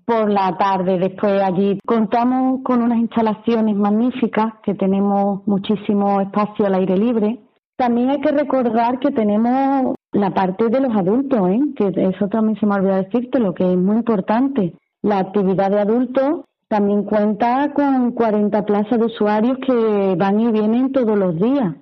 por 0.08 0.30
la 0.30 0.56
tarde 0.56 0.98
después 0.98 1.42
allí 1.42 1.78
contamos 1.84 2.62
con 2.64 2.80
unas 2.80 2.96
instalaciones 2.96 3.76
magníficas, 3.76 4.54
que 4.62 4.74
tenemos 4.74 5.46
muchísimo 5.46 6.22
espacio 6.22 6.64
al 6.64 6.76
aire 6.76 6.96
libre. 6.96 7.40
También 7.76 8.08
hay 8.08 8.20
que 8.22 8.32
recordar 8.32 9.00
que 9.00 9.10
tenemos 9.10 9.94
la 10.12 10.30
parte 10.32 10.70
de 10.70 10.80
los 10.80 10.96
adultos, 10.96 11.50
¿eh? 11.50 11.60
que 11.76 11.92
eso 12.08 12.26
también 12.28 12.58
se 12.58 12.64
me 12.64 12.76
olvidó 12.76 12.94
decirte, 12.94 13.38
lo 13.38 13.52
que 13.52 13.70
es 13.70 13.76
muy 13.76 13.96
importante. 13.96 14.72
La 15.02 15.18
actividad 15.18 15.70
de 15.70 15.80
adultos 15.80 16.40
también 16.68 17.02
cuenta 17.02 17.70
con 17.74 18.12
40 18.12 18.64
plazas 18.64 18.98
de 18.98 19.04
usuarios 19.04 19.58
que 19.58 20.14
van 20.16 20.40
y 20.40 20.50
vienen 20.50 20.90
todos 20.90 21.18
los 21.18 21.36
días. 21.38 21.74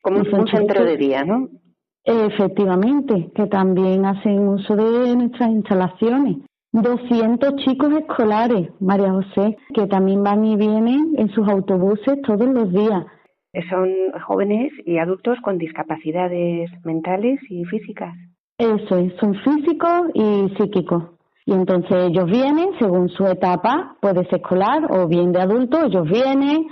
Como 0.00 0.20
un 0.20 0.46
centro 0.48 0.86
de 0.86 0.96
día, 0.96 1.22
¿no? 1.22 1.50
Efectivamente, 2.02 3.30
que 3.34 3.46
también 3.46 4.06
hacen 4.06 4.48
uso 4.48 4.74
de 4.74 5.16
nuestras 5.16 5.50
instalaciones. 5.50 6.38
200 6.82 7.56
chicos 7.64 7.92
escolares, 7.92 8.68
María 8.80 9.12
José, 9.12 9.56
que 9.74 9.86
también 9.86 10.22
van 10.22 10.44
y 10.44 10.56
vienen 10.56 11.14
en 11.16 11.28
sus 11.30 11.48
autobuses 11.48 12.20
todos 12.22 12.46
los 12.48 12.72
días 12.72 13.04
son 13.70 13.88
jóvenes 14.26 14.72
y 14.84 14.98
adultos 14.98 15.38
con 15.42 15.58
discapacidades 15.58 16.70
mentales 16.84 17.40
y 17.48 17.64
físicas. 17.64 18.14
Eso 18.58 18.96
es, 18.96 19.12
son 19.20 19.34
físicos 19.34 20.10
y 20.14 20.48
psíquicos. 20.56 21.04
Y 21.46 21.52
entonces 21.52 22.10
ellos 22.10 22.26
vienen 22.26 22.70
según 22.78 23.08
su 23.10 23.26
etapa, 23.26 23.96
puede 24.00 24.24
ser 24.24 24.36
escolar 24.36 24.90
o 24.90 25.06
bien 25.06 25.32
de 25.32 25.42
adulto, 25.42 25.84
ellos 25.84 26.08
vienen, 26.08 26.66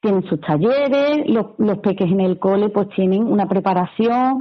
tienen 0.00 0.22
sus 0.24 0.40
talleres, 0.40 1.26
los, 1.26 1.46
los 1.58 1.78
peques 1.78 2.10
en 2.10 2.20
el 2.20 2.38
cole 2.38 2.68
pues 2.68 2.88
tienen 2.90 3.24
una 3.24 3.48
preparación, 3.48 4.40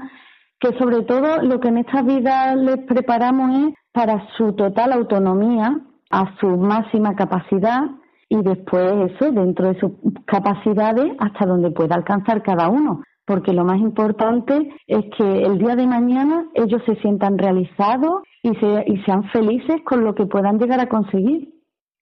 que 0.59 0.77
sobre 0.77 1.03
todo 1.03 1.41
lo 1.41 1.59
que 1.59 1.67
en 1.69 1.77
esta 1.79 2.01
vida 2.01 2.55
les 2.55 2.77
preparamos 2.85 3.67
es 3.67 3.73
para 3.91 4.27
su 4.37 4.53
total 4.53 4.91
autonomía, 4.93 5.79
a 6.09 6.37
su 6.39 6.47
máxima 6.47 7.15
capacidad 7.15 7.81
y 8.29 8.41
después 8.41 9.11
eso, 9.11 9.31
dentro 9.31 9.67
de 9.67 9.79
sus 9.79 9.91
capacidades, 10.25 11.13
hasta 11.19 11.45
donde 11.45 11.71
pueda 11.71 11.95
alcanzar 11.95 12.43
cada 12.43 12.69
uno. 12.69 13.03
Porque 13.25 13.53
lo 13.53 13.65
más 13.65 13.79
importante 13.79 14.73
es 14.87 15.05
que 15.17 15.41
el 15.43 15.57
día 15.57 15.75
de 15.75 15.85
mañana 15.85 16.45
ellos 16.53 16.81
se 16.85 16.95
sientan 16.97 17.37
realizados 17.37 18.21
y, 18.41 18.55
se, 18.55 18.83
y 18.87 19.01
sean 19.03 19.23
felices 19.31 19.81
con 19.83 20.03
lo 20.03 20.15
que 20.15 20.25
puedan 20.25 20.57
llegar 20.59 20.79
a 20.79 20.87
conseguir. 20.87 21.53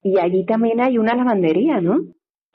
Y 0.04 0.20
allí 0.20 0.46
también 0.46 0.82
hay 0.82 0.98
una 1.00 1.16
lavandería, 1.16 1.82
¿no? 1.82 1.98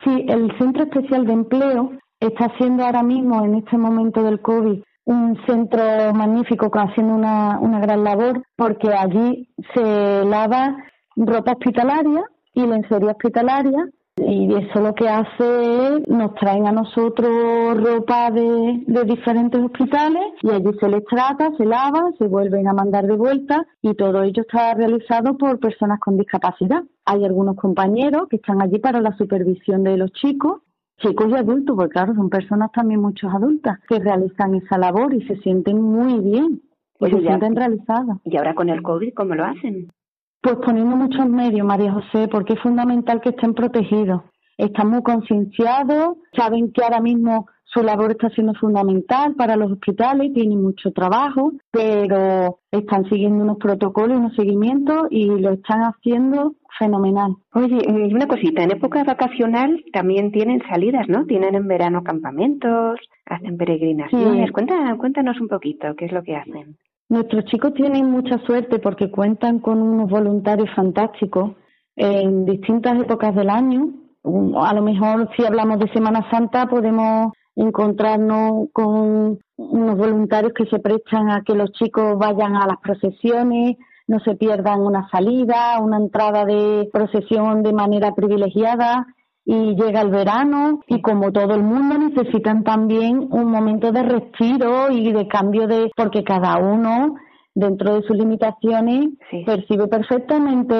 Sí, 0.04 0.24
el 0.28 0.56
Centro 0.58 0.84
Especial 0.84 1.26
de 1.26 1.32
Empleo 1.32 1.90
está 2.20 2.46
haciendo 2.46 2.84
ahora 2.84 3.02
mismo, 3.02 3.44
en 3.44 3.56
este 3.56 3.76
momento 3.76 4.22
del 4.22 4.40
COVID, 4.40 4.82
un 5.04 5.36
centro 5.46 5.82
magnífico 6.14 6.70
haciendo 6.72 7.14
una, 7.14 7.58
una 7.60 7.80
gran 7.80 8.04
labor 8.04 8.42
porque 8.56 8.92
allí 8.92 9.48
se 9.74 10.24
lava 10.24 10.76
ropa 11.16 11.52
hospitalaria 11.52 12.24
y 12.54 12.66
lencería 12.66 13.12
hospitalaria 13.12 13.88
y 14.16 14.52
eso 14.54 14.80
lo 14.80 14.94
que 14.94 15.08
hace 15.08 15.86
es 15.86 16.08
nos 16.08 16.34
traen 16.34 16.66
a 16.66 16.72
nosotros 16.72 17.82
ropa 17.82 18.30
de, 18.30 18.82
de, 18.86 19.04
diferentes 19.04 19.60
hospitales 19.60 20.22
y 20.42 20.50
allí 20.50 20.70
se 20.78 20.88
les 20.88 21.04
trata, 21.06 21.50
se 21.56 21.64
lava, 21.64 22.10
se 22.18 22.26
vuelven 22.26 22.68
a 22.68 22.74
mandar 22.74 23.06
de 23.06 23.16
vuelta 23.16 23.64
y 23.80 23.94
todo 23.94 24.22
ello 24.22 24.42
está 24.42 24.74
realizado 24.74 25.38
por 25.38 25.58
personas 25.58 26.00
con 26.00 26.18
discapacidad. 26.18 26.82
Hay 27.06 27.24
algunos 27.24 27.56
compañeros 27.56 28.28
que 28.28 28.36
están 28.36 28.60
allí 28.60 28.78
para 28.78 29.00
la 29.00 29.16
supervisión 29.16 29.84
de 29.84 29.96
los 29.96 30.12
chicos, 30.12 30.60
chicos 31.00 31.28
y 31.30 31.34
adultos, 31.34 31.76
porque 31.76 31.92
claro, 31.92 32.14
son 32.14 32.30
personas 32.30 32.70
también 32.72 33.00
muchos 33.00 33.32
adultas 33.32 33.78
que 33.88 33.98
realizan 33.98 34.54
esa 34.54 34.78
labor 34.78 35.12
y 35.14 35.26
se 35.26 35.36
sienten 35.38 35.80
muy 35.80 36.20
bien. 36.20 36.62
Y 37.00 37.10
se 37.10 37.20
sienten 37.20 37.56
realizadas. 37.56 38.18
¿Y 38.24 38.36
ahora 38.36 38.54
con 38.54 38.68
el 38.68 38.82
COVID 38.82 39.14
cómo 39.14 39.34
lo 39.34 39.44
hacen? 39.44 39.88
Pues 40.42 40.56
poniendo 40.56 40.96
muchos 40.96 41.26
medios, 41.28 41.66
María 41.66 41.92
José, 41.92 42.28
porque 42.28 42.54
es 42.54 42.60
fundamental 42.60 43.20
que 43.20 43.30
estén 43.30 43.54
protegidos. 43.54 44.22
Están 44.58 44.90
muy 44.90 45.02
concienciados, 45.02 46.18
saben 46.36 46.72
que 46.72 46.84
ahora 46.84 47.00
mismo 47.00 47.46
su 47.64 47.82
labor 47.82 48.10
está 48.10 48.28
siendo 48.30 48.52
fundamental 48.54 49.34
para 49.34 49.56
los 49.56 49.72
hospitales, 49.72 50.32
tienen 50.34 50.62
mucho 50.62 50.92
trabajo, 50.92 51.52
pero 51.70 52.58
están 52.70 53.08
siguiendo 53.08 53.44
unos 53.44 53.58
protocolos, 53.58 54.18
unos 54.18 54.34
seguimientos 54.34 55.06
y 55.10 55.26
lo 55.26 55.52
están 55.52 55.82
haciendo 55.82 56.56
fenomenal. 56.78 57.34
Oye, 57.54 57.78
una 58.12 58.26
cosita, 58.26 58.62
en 58.62 58.72
época 58.72 59.04
vacacional 59.04 59.84
también 59.92 60.32
tienen 60.32 60.62
salidas, 60.68 61.08
¿no? 61.08 61.26
Tienen 61.26 61.54
en 61.54 61.68
verano 61.68 62.02
campamentos, 62.02 62.98
hacen 63.26 63.56
peregrinaciones. 63.56 64.50
cuéntanos 64.52 65.40
un 65.40 65.48
poquito, 65.48 65.94
¿qué 65.96 66.06
es 66.06 66.12
lo 66.12 66.22
que 66.22 66.36
hacen? 66.36 66.76
Nuestros 67.08 67.44
chicos 67.46 67.74
tienen 67.74 68.10
mucha 68.10 68.38
suerte 68.46 68.78
porque 68.78 69.10
cuentan 69.10 69.58
con 69.58 69.82
unos 69.82 70.08
voluntarios 70.08 70.70
fantásticos 70.76 71.52
en 71.96 72.44
distintas 72.44 73.02
épocas 73.02 73.34
del 73.34 73.50
año. 73.50 73.88
A 74.56 74.72
lo 74.74 74.82
mejor 74.82 75.28
si 75.36 75.44
hablamos 75.44 75.80
de 75.80 75.92
Semana 75.92 76.30
Santa 76.30 76.66
podemos 76.66 77.32
encontrarnos 77.56 78.68
con 78.72 79.38
unos 79.56 79.96
voluntarios 79.96 80.52
que 80.54 80.66
se 80.66 80.78
prestan 80.78 81.30
a 81.30 81.42
que 81.42 81.54
los 81.54 81.72
chicos 81.72 82.16
vayan 82.16 82.54
a 82.54 82.66
las 82.66 82.78
procesiones, 82.80 83.76
no 84.10 84.18
se 84.18 84.34
pierdan 84.34 84.80
una 84.80 85.08
salida, 85.08 85.78
una 85.78 85.96
entrada 85.96 86.44
de 86.44 86.90
procesión 86.92 87.62
de 87.62 87.72
manera 87.72 88.12
privilegiada 88.12 89.06
y 89.44 89.76
llega 89.76 90.00
el 90.00 90.10
verano. 90.10 90.80
Y 90.88 91.00
como 91.00 91.30
todo 91.30 91.54
el 91.54 91.62
mundo 91.62 91.96
necesitan 91.96 92.64
también 92.64 93.28
un 93.30 93.48
momento 93.48 93.92
de 93.92 94.02
respiro 94.02 94.90
y 94.90 95.12
de 95.12 95.28
cambio 95.28 95.68
de 95.68 95.92
porque 95.96 96.24
cada 96.24 96.58
uno 96.58 97.14
dentro 97.54 97.94
de 97.94 98.02
sus 98.02 98.16
limitaciones 98.16 99.10
percibe 99.46 99.86
perfectamente 99.86 100.74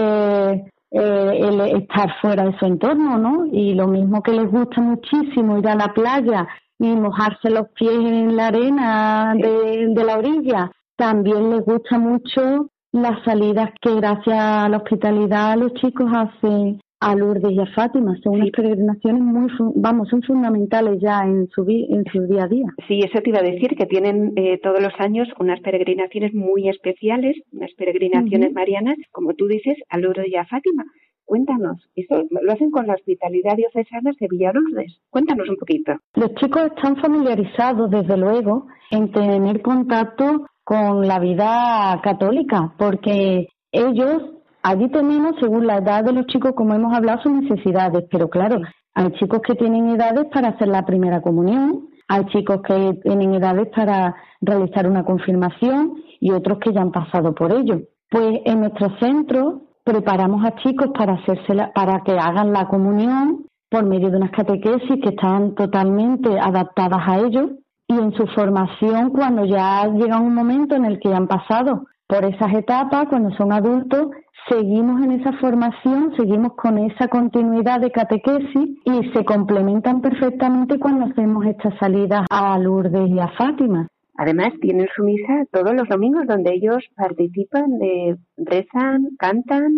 eh, 0.91 1.31
el 1.41 1.61
estar 1.83 2.13
fuera 2.21 2.43
de 2.47 2.59
su 2.59 2.67
entorno, 2.67 3.17
¿no? 3.17 3.47
Y 3.47 3.75
lo 3.75 3.87
mismo 3.87 4.25
que 4.25 4.33
les 4.33 4.51
gusta 4.51 4.81
muchísimo 4.81 5.57
ir 5.57 5.69
a 5.69 5.77
la 5.77 5.95
playa 5.95 6.49
y 6.81 6.97
mojarse 6.97 7.49
los 7.49 7.69
pies 7.77 7.95
en 7.95 8.35
la 8.35 8.49
arena 8.49 9.35
de, 9.37 9.87
de 9.95 10.05
la 10.05 10.19
orilla, 10.19 10.73
también 10.97 11.51
les 11.51 11.65
gusta 11.65 11.97
mucho 11.97 12.70
las 12.93 13.23
salidas 13.25 13.71
que 13.81 13.95
gracias 13.95 14.37
a 14.37 14.69
la 14.69 14.79
hospitalidad 14.79 15.57
los 15.57 15.75
chicos 15.75 16.11
hacen 16.13 16.81
a 17.01 17.15
Lourdes 17.15 17.53
y 17.53 17.59
a 17.59 17.67
Fátima. 17.67 18.15
Son 18.23 18.35
unas 18.35 18.51
peregrinaciones 18.51 19.23
muy, 19.23 19.51
vamos, 19.77 20.09
son 20.09 20.23
fundamentales 20.23 21.01
ya 21.01 21.21
en 21.23 21.49
su, 21.49 21.65
en 21.69 22.05
su 22.13 22.27
día 22.27 22.45
a 22.45 22.49
día. 22.49 22.67
Sí, 22.87 23.01
eso 23.01 23.23
te 23.23 23.31
iba 23.31 23.39
a 23.39 23.43
decir, 23.43 23.75
que 23.77 23.87
tienen 23.87 24.33
eh, 24.37 24.59
todos 24.63 24.83
los 24.83 24.93
años 24.99 25.29
unas 25.39 25.61
peregrinaciones 25.61 26.35
muy 26.35 26.69
especiales, 26.69 27.37
unas 27.53 27.73
peregrinaciones 27.75 28.53
marianas, 28.53 28.97
como 29.13 29.35
tú 29.35 29.47
dices, 29.47 29.79
a 29.89 29.99
Lourdes 29.99 30.29
y 30.29 30.37
a 30.37 30.45
Fátima. 30.45 30.85
Cuéntanos, 31.25 31.89
eso 31.95 32.25
lo 32.29 32.53
hacen 32.53 32.73
con 32.73 32.89
la 32.89 32.95
hospitalidad 32.95 33.57
diocesana 33.57 34.11
de 34.19 34.53
Lourdes. 34.53 35.01
Cuéntanos 35.11 35.49
un 35.49 35.57
poquito. 35.57 35.93
Los 36.15 36.35
chicos 36.35 36.65
están 36.77 36.97
familiarizados, 36.97 37.89
desde 37.91 38.17
luego, 38.17 38.67
en 38.91 39.13
tener 39.13 39.63
contacto 39.63 40.47
con 40.71 41.09
la 41.09 41.19
vida 41.19 42.01
católica, 42.01 42.73
porque 42.79 43.49
ellos 43.73 44.23
Allí 44.63 44.91
tenemos, 44.91 45.37
según 45.41 45.67
la 45.67 45.79
edad 45.79 46.05
de 46.05 46.13
los 46.13 46.27
chicos, 46.27 46.53
como 46.55 46.75
hemos 46.75 46.95
hablado, 46.95 47.23
sus 47.23 47.33
necesidades, 47.33 48.05
pero 48.11 48.29
claro, 48.29 48.61
hay 48.95 49.11
chicos 49.13 49.41
que 49.41 49.55
tienen 49.55 49.89
edades 49.89 50.27
para 50.31 50.49
hacer 50.49 50.69
la 50.69 50.85
primera 50.85 51.23
comunión, 51.23 51.89
hay 52.09 52.27
chicos 52.27 52.61
que 52.69 53.01
tienen 53.03 53.33
edades 53.33 53.69
para 53.75 54.15
realizar 54.43 54.87
una 54.87 55.03
confirmación 55.03 55.95
y 56.21 56.33
otros 56.33 56.59
que 56.59 56.75
ya 56.75 56.83
han 56.83 56.93
pasado 56.93 57.35
por 57.35 57.53
ello. 57.53 57.81
Pues 58.11 58.41
en 58.45 58.61
nuestro 58.61 58.91
centro 58.99 59.63
preparamos 59.83 60.45
a 60.45 60.57
chicos 60.57 60.91
para, 60.93 61.15
hacerse 61.15 61.55
para 61.75 62.03
que 62.03 62.13
hagan 62.13 62.53
la 62.53 62.69
comunión 62.69 63.47
por 63.71 63.87
medio 63.87 64.11
de 64.11 64.19
unas 64.19 64.33
catequesis 64.33 65.01
que 65.03 65.09
están 65.09 65.55
totalmente 65.55 66.39
adaptadas 66.39 67.01
a 67.07 67.19
ellos 67.21 67.53
y 67.91 67.99
en 67.99 68.13
su 68.13 68.25
formación 68.29 69.11
cuando 69.11 69.45
ya 69.45 69.85
llega 69.89 70.21
un 70.21 70.33
momento 70.33 70.77
en 70.77 70.85
el 70.85 71.01
que 71.01 71.13
han 71.13 71.27
pasado 71.27 71.87
por 72.07 72.25
esas 72.25 72.55
etapas, 72.55 73.09
cuando 73.09 73.31
son 73.37 73.53
adultos, 73.53 74.11
seguimos 74.49 75.03
en 75.03 75.13
esa 75.13 75.33
formación, 75.35 76.15
seguimos 76.17 76.55
con 76.55 76.79
esa 76.79 77.09
continuidad 77.09 77.81
de 77.81 77.91
catequesis 77.91 78.79
y 78.85 79.11
se 79.13 79.25
complementan 79.25 80.01
perfectamente 80.01 80.79
cuando 80.79 81.07
hacemos 81.07 81.45
estas 81.47 81.77
salidas 81.79 82.27
a 82.31 82.57
Lourdes 82.59 83.09
y 83.09 83.19
a 83.19 83.29
Fátima. 83.37 83.89
Además, 84.17 84.53
tienen 84.61 84.87
su 84.95 85.03
misa 85.03 85.45
todos 85.51 85.75
los 85.75 85.89
domingos 85.89 86.27
donde 86.29 86.53
ellos 86.55 86.85
participan, 86.97 87.79
de, 87.79 88.17
rezan, 88.37 89.09
cantan. 89.19 89.73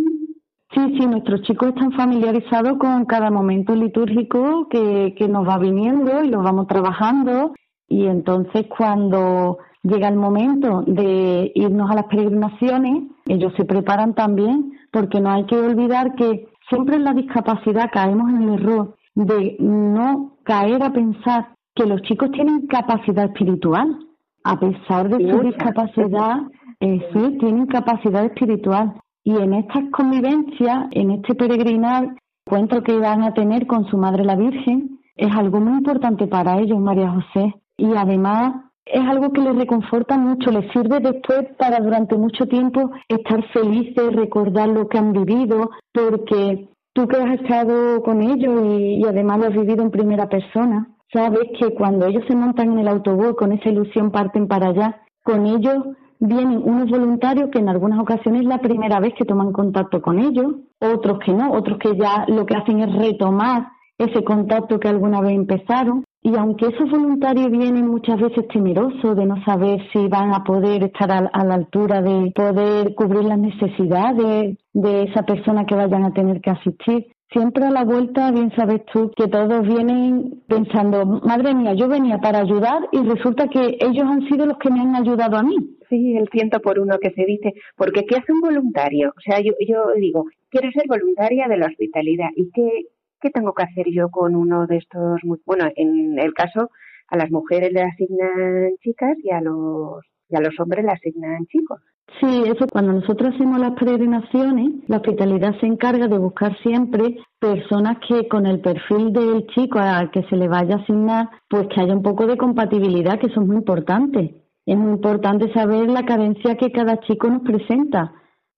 Sí, 0.74 0.96
sí, 0.98 1.06
nuestros 1.06 1.42
chicos 1.42 1.68
están 1.68 1.92
familiarizados 1.92 2.78
con 2.78 3.04
cada 3.06 3.30
momento 3.30 3.74
litúrgico 3.74 4.68
que, 4.68 5.14
que 5.16 5.28
nos 5.28 5.46
va 5.46 5.58
viniendo 5.58 6.24
y 6.24 6.28
lo 6.28 6.42
vamos 6.42 6.66
trabajando. 6.66 7.52
Y 7.88 8.06
entonces 8.06 8.66
cuando 8.76 9.58
llega 9.82 10.08
el 10.08 10.16
momento 10.16 10.82
de 10.86 11.50
irnos 11.54 11.90
a 11.90 11.94
las 11.94 12.06
peregrinaciones, 12.06 13.04
ellos 13.26 13.52
se 13.56 13.64
preparan 13.64 14.14
también, 14.14 14.72
porque 14.90 15.20
no 15.20 15.30
hay 15.30 15.44
que 15.46 15.56
olvidar 15.56 16.14
que 16.14 16.48
siempre 16.68 16.96
en 16.96 17.04
la 17.04 17.14
discapacidad 17.14 17.90
caemos 17.92 18.30
en 18.30 18.42
el 18.42 18.54
error 18.54 18.96
de 19.14 19.56
no 19.58 20.36
caer 20.44 20.82
a 20.82 20.92
pensar 20.92 21.54
que 21.74 21.86
los 21.86 22.02
chicos 22.02 22.30
tienen 22.32 22.66
capacidad 22.66 23.26
espiritual. 23.26 23.98
A 24.44 24.58
pesar 24.58 25.08
de 25.08 25.30
su 25.30 25.38
discapacidad, 25.40 26.40
eh, 26.80 27.00
sí, 27.12 27.38
tienen 27.38 27.66
capacidad 27.66 28.24
espiritual. 28.24 28.94
Y 29.22 29.36
en 29.36 29.54
estas 29.54 29.84
convivencias, 29.92 30.88
en 30.90 31.12
este 31.12 31.34
peregrinar, 31.34 32.16
encuentro 32.44 32.82
que 32.82 32.98
van 32.98 33.22
a 33.22 33.34
tener 33.34 33.66
con 33.66 33.86
su 33.86 33.96
madre 33.96 34.24
la 34.24 34.34
Virgen, 34.34 34.98
es 35.14 35.34
algo 35.36 35.60
muy 35.60 35.74
importante 35.74 36.26
para 36.26 36.58
ellos, 36.58 36.80
María 36.80 37.10
José. 37.10 37.54
Y 37.76 37.94
además 37.96 38.72
es 38.84 39.00
algo 39.08 39.32
que 39.32 39.40
les 39.40 39.56
reconforta 39.56 40.18
mucho, 40.18 40.50
les 40.50 40.70
sirve 40.72 41.00
después 41.00 41.44
para 41.58 41.78
durante 41.80 42.16
mucho 42.16 42.46
tiempo 42.46 42.90
estar 43.08 43.42
felices, 43.52 44.14
recordar 44.14 44.68
lo 44.68 44.88
que 44.88 44.98
han 44.98 45.12
vivido, 45.12 45.70
porque 45.92 46.68
tú 46.92 47.06
que 47.06 47.16
has 47.16 47.40
estado 47.40 48.02
con 48.02 48.22
ellos 48.22 48.64
y, 48.64 49.04
además 49.06 49.38
lo 49.38 49.46
has 49.46 49.54
vivido 49.54 49.82
en 49.82 49.90
primera 49.90 50.28
persona, 50.28 50.88
sabes 51.12 51.48
que 51.58 51.74
cuando 51.74 52.06
ellos 52.06 52.24
se 52.26 52.36
montan 52.36 52.72
en 52.72 52.80
el 52.80 52.88
autobús 52.88 53.34
con 53.36 53.52
esa 53.52 53.68
ilusión 53.68 54.10
parten 54.10 54.48
para 54.48 54.68
allá, 54.68 55.00
con 55.22 55.46
ellos 55.46 55.84
vienen 56.18 56.62
unos 56.64 56.90
voluntarios 56.90 57.50
que 57.50 57.58
en 57.58 57.68
algunas 57.68 57.98
ocasiones 57.98 58.42
es 58.42 58.48
la 58.48 58.58
primera 58.58 59.00
vez 59.00 59.14
que 59.14 59.24
toman 59.24 59.52
contacto 59.52 60.00
con 60.00 60.18
ellos, 60.18 60.54
otros 60.80 61.18
que 61.24 61.32
no, 61.32 61.52
otros 61.52 61.78
que 61.78 61.96
ya 61.96 62.24
lo 62.28 62.46
que 62.46 62.56
hacen 62.56 62.80
es 62.80 62.94
retomar 62.94 63.68
ese 63.98 64.24
contacto 64.24 64.78
que 64.78 64.88
alguna 64.88 65.20
vez 65.20 65.32
empezaron. 65.32 66.04
Y 66.24 66.36
aunque 66.36 66.66
esos 66.66 66.88
voluntarios 66.88 67.50
vienen 67.50 67.88
muchas 67.88 68.20
veces 68.20 68.46
temerosos 68.48 69.16
de 69.16 69.26
no 69.26 69.42
saber 69.44 69.80
si 69.92 70.06
van 70.06 70.32
a 70.32 70.44
poder 70.44 70.84
estar 70.84 71.10
a, 71.10 71.44
la 71.44 71.54
altura 71.54 72.00
de 72.00 72.30
poder 72.32 72.94
cubrir 72.94 73.24
las 73.24 73.38
necesidades 73.38 74.56
de 74.72 75.02
esa 75.02 75.24
persona 75.24 75.66
que 75.66 75.74
vayan 75.74 76.04
a 76.04 76.12
tener 76.12 76.40
que 76.40 76.50
asistir, 76.50 77.06
siempre 77.32 77.64
a 77.64 77.70
la 77.70 77.84
vuelta, 77.84 78.30
bien 78.30 78.52
sabes 78.54 78.82
tú, 78.92 79.10
que 79.16 79.26
todos 79.26 79.66
vienen 79.66 80.42
pensando, 80.46 81.04
madre 81.24 81.54
mía, 81.54 81.74
yo 81.74 81.88
venía 81.88 82.18
para 82.18 82.40
ayudar 82.40 82.88
y 82.92 82.98
resulta 83.02 83.48
que 83.48 83.78
ellos 83.80 84.04
han 84.04 84.28
sido 84.28 84.46
los 84.46 84.58
que 84.58 84.70
me 84.70 84.80
han 84.80 84.94
ayudado 84.94 85.36
a 85.36 85.42
mí. 85.42 85.56
Sí, 85.88 86.16
el 86.16 86.28
ciento 86.28 86.60
por 86.60 86.78
uno 86.78 86.98
que 87.00 87.10
se 87.10 87.24
dice, 87.24 87.52
porque 87.76 88.04
¿qué 88.04 88.16
hace 88.16 88.32
un 88.32 88.40
voluntario? 88.40 89.10
O 89.10 89.20
sea, 89.20 89.40
yo, 89.40 89.52
yo 89.66 89.92
digo, 89.96 90.24
quiero 90.50 90.70
ser 90.70 90.84
voluntaria 90.88 91.48
de 91.48 91.58
la 91.58 91.66
hospitalidad 91.66 92.28
y 92.36 92.50
qué, 92.50 92.86
¿qué 93.22 93.30
tengo 93.30 93.54
que 93.54 93.62
hacer 93.62 93.86
yo 93.90 94.10
con 94.10 94.34
uno 94.34 94.66
de 94.66 94.76
estos? 94.78 95.20
Bueno, 95.46 95.66
en 95.76 96.18
el 96.18 96.34
caso, 96.34 96.70
a 97.08 97.16
las 97.16 97.30
mujeres 97.30 97.72
le 97.72 97.82
asignan 97.82 98.76
chicas 98.80 99.16
y 99.22 99.30
a 99.30 99.40
los, 99.40 100.04
y 100.28 100.36
a 100.36 100.40
los 100.40 100.58
hombres 100.58 100.84
le 100.84 100.90
asignan 100.90 101.46
chicos. 101.46 101.80
Sí, 102.20 102.42
eso 102.46 102.66
cuando 102.70 102.92
nosotros 102.92 103.34
hacemos 103.34 103.58
las 103.58 103.72
peregrinaciones, 103.72 104.88
la 104.88 104.96
hospitalidad 104.98 105.58
se 105.60 105.66
encarga 105.66 106.08
de 106.08 106.18
buscar 106.18 106.56
siempre 106.62 107.16
personas 107.38 107.98
que 108.06 108.28
con 108.28 108.44
el 108.44 108.60
perfil 108.60 109.12
del 109.12 109.46
chico 109.48 109.78
al 109.78 110.10
que 110.10 110.22
se 110.24 110.36
le 110.36 110.48
vaya 110.48 110.76
a 110.76 110.78
asignar, 110.78 111.30
pues 111.48 111.68
que 111.68 111.80
haya 111.80 111.94
un 111.94 112.02
poco 112.02 112.26
de 112.26 112.36
compatibilidad, 112.36 113.18
que 113.18 113.28
eso 113.28 113.40
es 113.40 113.46
muy 113.46 113.56
importante. 113.56 114.42
Es 114.66 114.76
muy 114.76 114.92
importante 114.92 115.52
saber 115.52 115.88
la 115.88 116.04
carencia 116.04 116.56
que 116.56 116.70
cada 116.70 117.00
chico 117.00 117.28
nos 117.28 117.42
presenta 117.42 118.12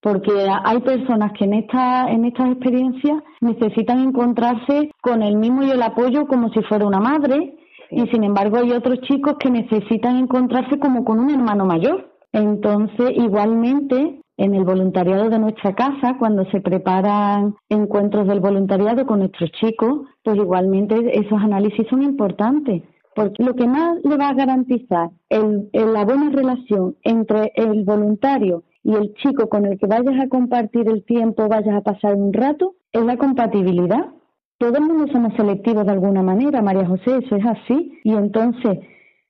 porque 0.04 0.32
hay 0.64 0.80
personas 0.80 1.32
que 1.32 1.46
en 1.46 1.54
esta 1.54 2.10
en 2.10 2.26
estas 2.26 2.50
experiencias 2.50 3.22
necesitan 3.40 4.00
encontrarse 4.00 4.90
con 5.00 5.22
el 5.22 5.36
mismo 5.38 5.62
y 5.62 5.70
el 5.70 5.80
apoyo 5.80 6.26
como 6.26 6.50
si 6.50 6.60
fuera 6.64 6.86
una 6.86 7.00
madre 7.00 7.56
y 7.90 8.06
sin 8.08 8.22
embargo 8.22 8.58
hay 8.58 8.72
otros 8.72 9.00
chicos 9.00 9.36
que 9.40 9.50
necesitan 9.50 10.18
encontrarse 10.18 10.78
como 10.78 11.04
con 11.04 11.20
un 11.20 11.30
hermano 11.30 11.64
mayor. 11.64 12.12
Entonces, 12.32 13.12
igualmente, 13.14 14.20
en 14.36 14.54
el 14.54 14.64
voluntariado 14.64 15.30
de 15.30 15.38
nuestra 15.38 15.74
casa, 15.74 16.16
cuando 16.18 16.44
se 16.50 16.60
preparan 16.60 17.54
encuentros 17.68 18.26
del 18.26 18.40
voluntariado 18.40 19.06
con 19.06 19.20
nuestros 19.20 19.52
chicos, 19.52 20.00
pues 20.22 20.36
igualmente 20.36 20.96
esos 21.18 21.40
análisis 21.40 21.86
son 21.88 22.02
importantes, 22.02 22.82
porque 23.14 23.42
lo 23.42 23.54
que 23.54 23.66
más 23.66 23.98
le 24.02 24.16
va 24.16 24.30
a 24.30 24.34
garantizar 24.34 25.10
el, 25.30 25.70
la 25.72 26.04
buena 26.04 26.30
relación 26.30 26.96
entre 27.04 27.52
el 27.54 27.84
voluntario 27.84 28.64
y 28.84 28.94
el 28.94 29.14
chico 29.14 29.48
con 29.48 29.64
el 29.64 29.78
que 29.78 29.86
vayas 29.86 30.20
a 30.20 30.28
compartir 30.28 30.88
el 30.88 31.04
tiempo, 31.04 31.48
vayas 31.48 31.74
a 31.74 31.80
pasar 31.80 32.14
un 32.14 32.32
rato, 32.32 32.74
es 32.92 33.02
la 33.02 33.16
compatibilidad. 33.16 34.10
Todo 34.58 34.76
el 34.76 34.84
mundo 34.84 35.06
somos 35.10 35.34
selectivos 35.34 35.86
de 35.86 35.92
alguna 35.92 36.22
manera, 36.22 36.60
María 36.60 36.86
José, 36.86 37.18
eso 37.24 37.34
es 37.34 37.46
así. 37.46 37.98
Y 38.04 38.12
entonces, 38.12 38.78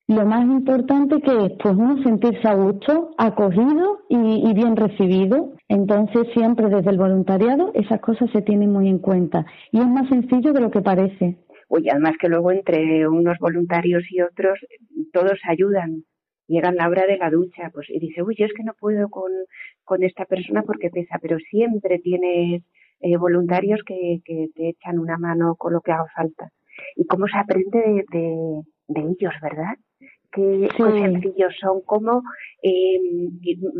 lo 0.08 0.26
más 0.26 0.44
importante 0.44 1.22
que 1.22 1.46
es, 1.46 1.52
pues 1.62 1.74
uno 1.74 2.02
sentirse 2.02 2.46
a 2.48 2.54
gusto, 2.54 3.12
acogido 3.16 4.00
y, 4.08 4.52
bien 4.52 4.76
recibido. 4.76 5.54
Entonces, 5.68 6.26
siempre 6.34 6.68
desde 6.68 6.90
el 6.90 6.98
voluntariado, 6.98 7.70
esas 7.74 8.00
cosas 8.00 8.28
se 8.32 8.42
tienen 8.42 8.72
muy 8.72 8.88
en 8.88 8.98
cuenta. 8.98 9.46
Y 9.70 9.78
es 9.78 9.86
más 9.86 10.08
sencillo 10.08 10.52
de 10.52 10.60
lo 10.60 10.70
que 10.70 10.82
parece. 10.82 11.38
Oye, 11.68 11.90
además 11.90 12.14
que 12.20 12.28
luego 12.28 12.50
entre 12.50 13.08
unos 13.08 13.38
voluntarios 13.38 14.02
y 14.10 14.20
otros, 14.20 14.58
todos 15.12 15.38
ayudan 15.48 16.04
llega 16.46 16.72
la 16.72 16.88
hora 16.88 17.06
de 17.06 17.16
la 17.16 17.30
ducha, 17.30 17.70
pues 17.72 17.88
y 17.90 17.98
dice, 17.98 18.22
uy, 18.22 18.34
yo 18.38 18.46
es 18.46 18.52
que 18.52 18.64
no 18.64 18.74
puedo 18.78 19.08
con, 19.08 19.30
con 19.84 20.02
esta 20.02 20.24
persona 20.24 20.62
porque 20.62 20.90
pesa, 20.90 21.18
pero 21.20 21.38
siempre 21.38 21.98
tienes 21.98 22.62
eh, 23.00 23.16
voluntarios 23.16 23.80
que, 23.86 24.20
que 24.24 24.48
te 24.54 24.70
echan 24.70 24.98
una 24.98 25.18
mano 25.18 25.56
con 25.56 25.72
lo 25.72 25.80
que 25.80 25.92
haga 25.92 26.06
falta. 26.14 26.50
Y 26.96 27.06
cómo 27.06 27.26
se 27.28 27.38
aprende 27.38 28.04
de, 28.10 28.62
de, 28.88 29.00
ellos, 29.00 29.32
¿verdad? 29.40 29.74
Qué, 30.32 30.68
sencillos 30.76 31.54
son, 31.60 31.82
cómo 31.82 32.22
eh, 32.60 32.98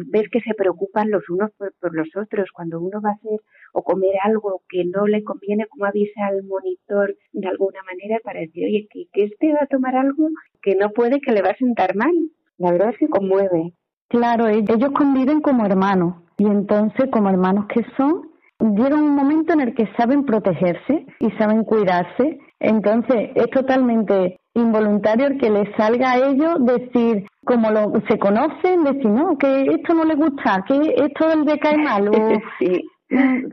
ves 0.07 0.29
que 0.31 0.41
se 0.41 0.55
preocupan 0.55 1.11
los 1.11 1.29
unos 1.29 1.51
por, 1.57 1.95
los 1.95 2.09
otros. 2.15 2.51
Cuando 2.53 2.81
uno 2.81 3.01
va 3.01 3.11
a 3.11 3.15
hacer 3.15 3.41
o 3.73 3.83
comer 3.83 4.15
algo 4.23 4.63
que 4.69 4.85
no 4.85 5.09
le 5.09 5.25
conviene, 5.25 5.67
como 5.67 5.87
avisa 5.87 6.27
al 6.27 6.45
monitor 6.45 7.17
de 7.33 7.49
alguna 7.49 7.81
manera 7.83 8.21
para 8.23 8.39
decir, 8.39 8.67
oye, 8.67 8.87
que, 8.89 9.07
que 9.13 9.25
este 9.25 9.53
va 9.53 9.61
a 9.63 9.67
tomar 9.67 9.97
algo 9.97 10.29
que 10.63 10.77
no 10.77 10.91
puede, 10.91 11.21
que 11.21 11.33
le 11.33 11.43
va 11.43 11.51
a 11.51 11.57
sentar 11.57 11.97
mal 11.97 12.15
la 12.59 12.73
verdad 12.73 12.91
es 12.91 12.99
que 12.99 13.09
conmueve. 13.09 13.73
Claro, 14.09 14.49
e-, 14.49 14.65
ellos 14.69 14.91
conviven 14.93 15.41
como 15.41 15.67
hermanos 15.67 16.15
y 16.37 16.47
entonces 16.47 17.11
como 17.11 17.31
hermanos 17.31 17.67
que 17.67 17.85
son, 17.97 18.23
llega 18.61 18.97
un 18.97 19.15
momento 19.15 19.53
en 19.53 19.61
el 19.61 19.75
que 19.75 19.89
saben 19.97 20.25
protegerse 20.25 21.07
y 21.21 21.31
saben 21.33 21.65
cuidarse. 21.65 22.39
Entonces 22.61 23.31
es 23.35 23.51
totalmente 23.51 24.39
involuntario 24.55 25.27
el 25.27 25.39
que 25.39 25.51
les 25.51 25.69
salga 25.77 26.13
a 26.13 26.17
ellos 26.19 26.65
decir, 26.65 27.27
como 27.45 27.71
lo, 27.71 27.93
se 28.09 28.19
conocen, 28.19 28.85
decir, 28.85 29.07
no, 29.07 29.37
que 29.37 29.65
esto 29.65 29.95
no 29.95 30.05
le 30.05 30.15
gusta, 30.15 30.65
que 30.67 30.95
esto 30.97 31.37
le 31.45 31.59
cae 31.59 31.77
mal. 31.79 32.09
O, 32.09 32.13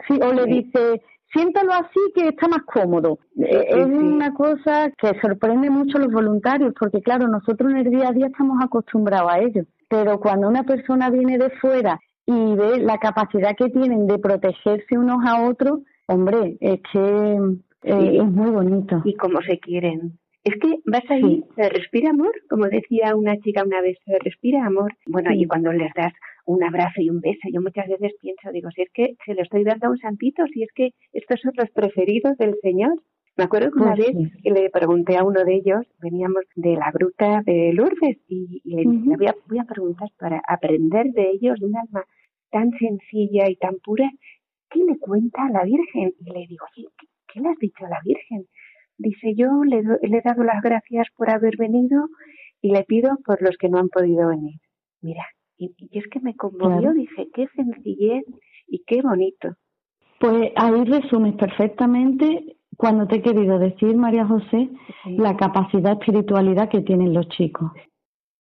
sí. 0.08 0.20
o 0.22 0.34
le 0.34 0.46
dice, 0.46 1.02
siéntalo 1.34 1.74
así 1.74 2.00
que 2.16 2.30
está 2.30 2.48
más 2.48 2.64
cómodo. 2.64 3.20
Eh, 3.38 3.66
es 3.70 3.86
una 3.86 4.34
cosa 4.34 4.92
que 4.98 5.20
sorprende 5.22 5.70
mucho 5.70 5.98
a 5.98 6.02
los 6.02 6.12
voluntarios, 6.12 6.74
porque 6.80 7.02
claro, 7.02 7.28
nosotros 7.28 7.72
en 7.72 7.78
el 7.78 7.90
día 7.90 8.10
a 8.10 8.14
día 8.14 8.28
estamos 8.28 8.58
acostumbrados 8.64 9.32
a 9.32 9.40
ello, 9.40 9.64
pero 9.90 10.20
cuando 10.20 10.48
una 10.48 10.64
persona 10.64 11.10
viene 11.10 11.38
de 11.38 11.50
fuera 11.52 12.00
y 12.26 12.56
ve 12.56 12.80
la 12.80 12.98
capacidad 12.98 13.56
que 13.58 13.70
tienen 13.70 14.08
de 14.08 14.20
protegerse 14.20 14.98
unos 14.98 15.26
a 15.26 15.48
otros, 15.48 15.80
hombre, 16.08 16.58
es 16.60 16.80
que 16.92 17.38
eh, 17.84 18.18
es 18.18 18.26
muy 18.26 18.52
bonito. 18.52 19.02
Y 19.04 19.16
cómo 19.16 19.42
se 19.42 19.60
quieren. 19.60 20.20
Es 20.44 20.56
que 20.56 20.80
vas 20.86 21.04
ahí, 21.10 21.44
se 21.56 21.70
respira 21.70 22.10
amor, 22.10 22.34
como 22.50 22.66
decía 22.68 23.16
una 23.16 23.38
chica 23.38 23.64
una 23.64 23.82
vez, 23.82 23.98
se 24.06 24.18
respira 24.20 24.66
amor. 24.66 24.92
Bueno, 25.06 25.32
y 25.34 25.46
cuando 25.46 25.72
les 25.72 25.94
das 25.94 26.14
un 26.46 26.64
abrazo 26.64 27.02
y 27.02 27.10
un 27.10 27.22
beso. 27.22 27.48
Yo 27.52 27.62
muchas 27.62 27.88
veces 27.88 28.14
pienso, 28.20 28.52
digo, 28.52 28.70
si 28.72 28.82
es 28.82 28.90
que 28.94 29.16
se 29.26 29.36
lo 29.36 29.44
estoy 29.44 29.64
dando 29.64 29.88
a 29.88 29.92
un 29.92 29.98
santito, 29.98 30.46
si 30.48 30.64
es 30.64 30.70
que 30.74 30.92
estos 31.14 31.40
son 31.42 31.54
los 31.56 31.70
preferidos 31.72 32.38
del 32.38 32.56
Señor. 32.62 32.94
Me 33.38 33.46
acuerdo 33.46 33.72
que 33.72 33.80
una 33.80 33.96
pues 33.96 34.14
vez 34.14 34.32
le 34.44 34.70
pregunté 34.70 35.16
a 35.16 35.24
uno 35.24 35.46
de 35.46 35.56
ellos, 35.56 35.86
veníamos 36.02 36.44
de 36.56 36.76
la 36.76 36.92
gruta 36.92 37.42
de 37.46 37.72
Lourdes, 37.74 38.18
y, 38.28 38.62
le 38.66 38.82
dije, 38.82 39.16
voy, 39.18 39.28
a, 39.28 39.36
voy 39.48 39.60
a 39.60 39.64
preguntar 39.64 40.10
para 40.20 40.42
aprender 40.48 41.12
de 41.14 41.30
ellos 41.30 41.58
de 41.60 41.66
un 41.68 41.78
alma 41.78 42.04
tan 42.50 42.72
sencilla 42.78 43.50
y 43.50 43.56
tan 43.56 43.78
pura, 43.78 44.10
¿qué 44.70 44.80
le 44.84 44.98
cuenta 45.00 45.46
a 45.46 45.50
la 45.50 45.64
Virgen? 45.64 46.14
Y 46.20 46.30
le 46.30 46.46
digo, 46.48 46.66
¿qué, 46.76 46.84
qué 47.32 47.40
le 47.40 47.50
has 47.50 47.58
dicho 47.58 47.86
a 47.86 47.90
la 47.90 48.00
Virgen? 48.04 48.46
Dice, 49.02 49.34
yo 49.36 49.64
le, 49.64 49.82
le 49.82 50.18
he 50.18 50.22
dado 50.24 50.44
las 50.44 50.62
gracias 50.62 51.08
por 51.18 51.32
haber 51.32 51.58
venido 51.58 52.08
y 52.62 52.72
le 52.72 52.84
pido 52.84 53.18
por 53.26 53.42
los 53.42 53.58
que 53.58 53.68
no 53.68 53.80
han 53.80 53.90
podido 53.90 54.30
venir. 54.30 54.60
Mira, 55.02 55.26
y, 55.58 55.74
es 55.92 56.08
que 56.12 56.20
me 56.20 56.36
conmovió, 56.36 56.94
dije, 56.94 57.28
qué 57.34 57.48
sencillez 57.56 58.24
y 58.68 58.84
qué 58.86 59.02
bonito. 59.02 59.56
Pues 60.20 60.52
ahí 60.56 60.84
resumes 60.86 61.36
perfectamente 61.36 62.58
cuando 62.78 63.08
te 63.08 63.18
he 63.18 63.22
querido 63.22 63.58
decir, 63.58 63.96
María 63.96 64.26
José, 64.26 64.70
la 65.06 65.36
capacidad 65.36 65.94
espiritualidad 65.94 66.70
que 66.70 66.82
tienen 66.82 67.14
los 67.14 67.28
chicos. 67.30 67.72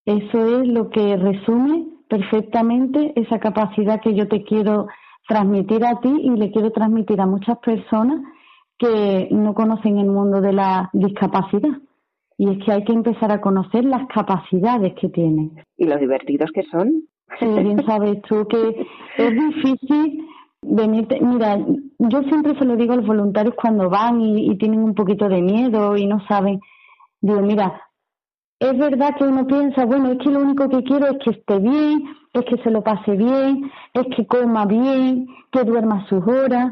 Eso 0.05 0.62
es 0.62 0.68
lo 0.68 0.89
que 0.89 1.18
resume 1.18 1.88
perfectamente 2.07 3.14
esa 3.16 3.39
capacidad 3.39 4.01
que 4.01 4.14
yo 4.14 4.28
te 4.28 4.43
quiero 4.43 4.88
transmitir 5.28 5.84
a 5.86 5.99
ti 6.01 6.09
y 6.09 6.30
le 6.32 6.51
quiero 6.51 6.72
transmitir 6.72 7.20
a 7.20 7.26
muchas 7.26 7.57
personas 7.59 8.22
que 8.82 9.28
no 9.32 9.54
conocen 9.54 10.00
el 10.00 10.08
mundo 10.08 10.42
de 10.42 10.54
la 10.54 10.90
discapacidad. 10.94 11.78
Y 12.38 12.50
es 12.50 12.66
que 12.66 12.72
hay 12.72 12.84
que 12.84 12.94
empezar 12.94 13.32
a 13.32 13.40
conocer 13.40 13.86
las 13.86 14.08
capacidades 14.08 14.96
que 15.00 15.10
tienen. 15.10 15.64
Y 15.78 15.86
lo 15.86 15.98
divertidos 15.98 16.50
que 16.52 16.64
son. 16.64 17.04
Sí, 17.40 17.46
bien 17.46 17.78
sabes 17.86 18.22
tú 18.24 18.48
que 18.48 18.88
es 19.18 19.32
difícil 19.32 20.26
venirte. 20.64 21.20
Mira, 21.22 21.60
yo 22.00 22.24
siempre 22.24 22.58
se 22.58 22.66
lo 22.66 22.76
digo 22.76 22.94
a 22.94 22.98
los 22.98 23.06
voluntarios 23.06 23.54
cuando 23.56 23.90
van 23.90 24.20
y, 24.20 24.52
y 24.52 24.58
tienen 24.58 24.80
un 24.80 24.96
poquito 24.96 25.30
de 25.30 25.42
miedo 25.42 25.96
y 25.96 26.08
no 26.08 26.26
saben. 26.28 26.60
Digo, 27.22 27.42
mira, 27.42 27.80
es 28.60 28.78
verdad 28.78 29.16
que 29.18 29.24
uno 29.24 29.46
piensa, 29.46 29.86
bueno, 29.86 30.12
es 30.12 30.18
que 30.20 30.30
lo 30.30 30.40
único 30.40 30.68
que 30.70 30.84
quiero 30.84 31.08
es 31.08 31.18
que 31.24 31.32
esté 31.32 31.60
bien, 31.60 32.04
es 32.34 32.46
que 32.46 32.58
se 32.64 32.72
lo 32.72 32.84
pase 32.84 33.12
bien, 33.12 33.72
es 33.94 34.08
que 34.16 34.26
coma 34.26 34.66
bien, 34.66 35.28
que 35.52 35.64
duerma 35.64 36.08
sus 36.08 36.26
horas. 36.28 36.72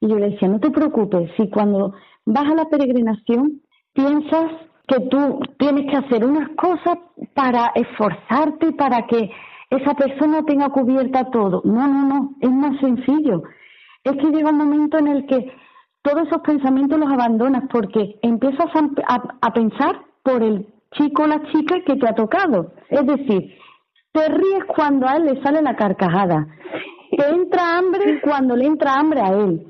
Y 0.00 0.08
yo 0.08 0.18
le 0.18 0.30
decía, 0.30 0.48
no 0.48 0.60
te 0.60 0.70
preocupes, 0.70 1.30
si 1.36 1.48
cuando 1.50 1.94
vas 2.24 2.44
a 2.44 2.54
la 2.54 2.68
peregrinación 2.68 3.60
piensas 3.92 4.52
que 4.86 5.00
tú 5.00 5.40
tienes 5.58 5.90
que 5.90 5.96
hacer 5.96 6.24
unas 6.24 6.48
cosas 6.50 6.98
para 7.34 7.72
esforzarte, 7.74 8.72
para 8.72 9.06
que 9.06 9.30
esa 9.70 9.94
persona 9.94 10.44
tenga 10.44 10.70
cubierta 10.70 11.30
todo. 11.30 11.60
No, 11.64 11.86
no, 11.86 12.08
no, 12.08 12.34
es 12.40 12.50
más 12.50 12.78
sencillo. 12.80 13.42
Es 14.04 14.12
que 14.12 14.30
llega 14.30 14.50
un 14.50 14.56
momento 14.56 14.98
en 14.98 15.08
el 15.08 15.26
que 15.26 15.52
todos 16.02 16.26
esos 16.26 16.40
pensamientos 16.40 16.98
los 16.98 17.10
abandonas 17.10 17.64
porque 17.70 18.18
empiezas 18.22 18.70
a 19.42 19.52
pensar 19.52 20.00
por 20.22 20.42
el 20.42 20.66
chico 20.92 21.24
o 21.24 21.26
la 21.26 21.42
chica 21.50 21.80
que 21.84 21.96
te 21.96 22.08
ha 22.08 22.14
tocado. 22.14 22.72
Es 22.88 23.06
decir, 23.06 23.54
te 24.12 24.28
ríes 24.28 24.64
cuando 24.66 25.06
a 25.06 25.16
él 25.16 25.26
le 25.26 25.42
sale 25.42 25.60
la 25.60 25.76
carcajada. 25.76 26.46
Te 27.10 27.28
entra 27.28 27.78
hambre 27.78 28.20
cuando 28.22 28.56
le 28.56 28.66
entra 28.66 28.94
hambre 28.94 29.20
a 29.20 29.32
él. 29.32 29.66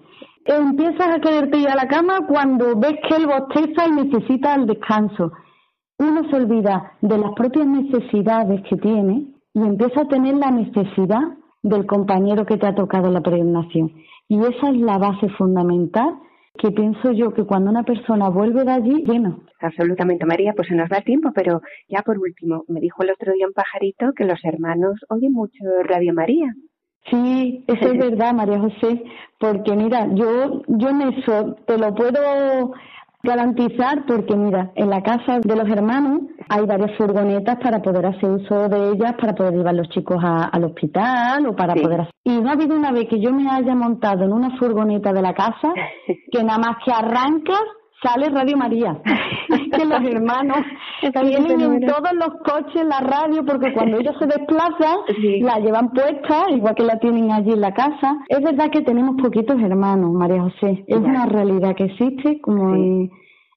Empiezas 0.51 1.09
a 1.09 1.20
quererte 1.20 1.59
ir 1.59 1.68
a 1.68 1.76
la 1.76 1.86
cama 1.86 2.26
cuando 2.26 2.74
ves 2.74 2.94
que 3.07 3.16
él 3.16 3.26
bosteza 3.26 3.86
y 3.86 3.92
necesita 3.92 4.55
el 4.55 4.66
descanso. 4.66 5.30
Uno 5.99 6.24
se 6.30 6.36
olvida 6.36 6.94
de 7.03 7.18
las 7.18 7.32
propias 7.32 7.66
necesidades 7.66 8.62
que 8.62 8.78
tiene 8.78 9.26
y 9.53 9.61
empieza 9.61 10.01
a 10.01 10.09
tener 10.09 10.36
la 10.36 10.51
necesidad 10.51 11.20
del 11.62 11.84
compañero 11.84 12.46
que 12.46 12.57
te 12.57 12.66
ha 12.66 12.74
tocado 12.74 13.11
la 13.11 13.20
peregrinación. 13.20 13.92
Y 14.26 14.38
esa 14.38 14.70
es 14.70 14.78
la 14.78 14.96
base 14.96 15.28
fundamental 15.36 16.14
que 16.57 16.70
pienso 16.70 17.12
yo 17.12 17.34
que 17.34 17.44
cuando 17.44 17.70
una 17.70 17.82
persona 17.82 18.30
vuelve 18.30 18.64
de 18.64 18.72
allí, 18.72 19.05
bueno. 19.07 19.40
Absolutamente, 19.61 20.24
María, 20.24 20.55
pues 20.57 20.68
se 20.68 20.74
nos 20.74 20.88
da 20.88 21.03
tiempo, 21.03 21.30
pero 21.34 21.61
ya 21.90 22.01
por 22.01 22.18
último, 22.18 22.64
me 22.68 22.80
dijo 22.80 23.03
el 23.03 23.11
otro 23.11 23.34
día 23.34 23.46
un 23.46 23.53
pajarito 23.53 24.14
que 24.16 24.24
los 24.24 24.42
hermanos 24.44 24.99
oyen 25.11 25.34
mucho 25.34 25.62
Radio 25.84 26.14
María. 26.14 26.55
Sí, 27.11 27.64
eso 27.66 27.86
es 27.92 27.99
verdad, 27.99 28.34
María 28.34 28.59
José, 28.59 29.03
porque 29.38 29.74
mira, 29.74 30.07
yo, 30.14 30.62
yo 30.66 30.88
en 30.88 31.03
eso 31.03 31.57
te 31.66 31.78
lo 31.78 31.94
puedo 31.94 32.72
garantizar 33.22 34.07
porque 34.07 34.36
mira, 34.36 34.70
en 34.76 34.90
la 34.90 35.03
casa 35.03 35.40
de 35.40 35.57
los 35.57 35.68
hermanos 35.68 36.22
hay 36.49 36.64
varias 36.66 36.96
furgonetas 36.96 37.59
para 37.59 37.82
poder 37.82 38.07
hacer 38.07 38.30
uso 38.30 38.68
de 38.68 38.90
ellas, 38.90 39.14
para 39.20 39.34
poder 39.34 39.55
llevar 39.55 39.74
los 39.74 39.88
chicos 39.88 40.18
al 40.22 40.64
hospital 40.64 41.46
o 41.46 41.57
para 41.57 41.74
poder 41.74 42.03
hacer... 42.03 42.12
Y 42.24 42.40
no 42.40 42.49
ha 42.49 42.53
habido 42.53 42.76
una 42.76 42.92
vez 42.92 43.09
que 43.09 43.20
yo 43.20 43.32
me 43.32 43.51
haya 43.51 43.74
montado 43.74 44.24
en 44.24 44.32
una 44.32 44.57
furgoneta 44.59 45.12
de 45.12 45.22
la 45.22 45.34
casa 45.34 45.72
que 46.30 46.44
nada 46.44 46.59
más 46.59 46.76
que 46.84 46.92
arranca 46.92 47.55
sale 48.03 48.28
Radio 48.30 48.57
María. 48.57 49.01
que 49.49 49.84
los 49.84 50.03
hermanos 50.05 50.59
tienen 51.01 51.61
en 51.61 51.80
todos 51.86 52.12
los 52.14 52.28
coches 52.44 52.84
la 52.84 53.01
radio 53.01 53.44
porque 53.44 53.72
cuando 53.72 53.99
ellos 53.99 54.14
se 54.18 54.26
desplazan 54.26 54.99
la 55.40 55.59
llevan 55.59 55.90
puesta, 55.90 56.51
igual 56.51 56.74
que 56.74 56.84
la 56.84 56.99
tienen 56.99 57.30
allí 57.32 57.53
en 57.53 57.61
la 57.61 57.72
casa. 57.72 58.18
Es 58.28 58.42
verdad 58.42 58.70
que 58.70 58.82
tenemos 58.82 59.20
poquitos 59.20 59.61
hermanos, 59.61 60.12
María 60.12 60.42
José. 60.42 60.84
Es 60.86 60.99
una 60.99 61.26
realidad 61.26 61.74
que 61.76 61.84
existe 61.84 62.40
como 62.40 62.74
en, 62.74 63.11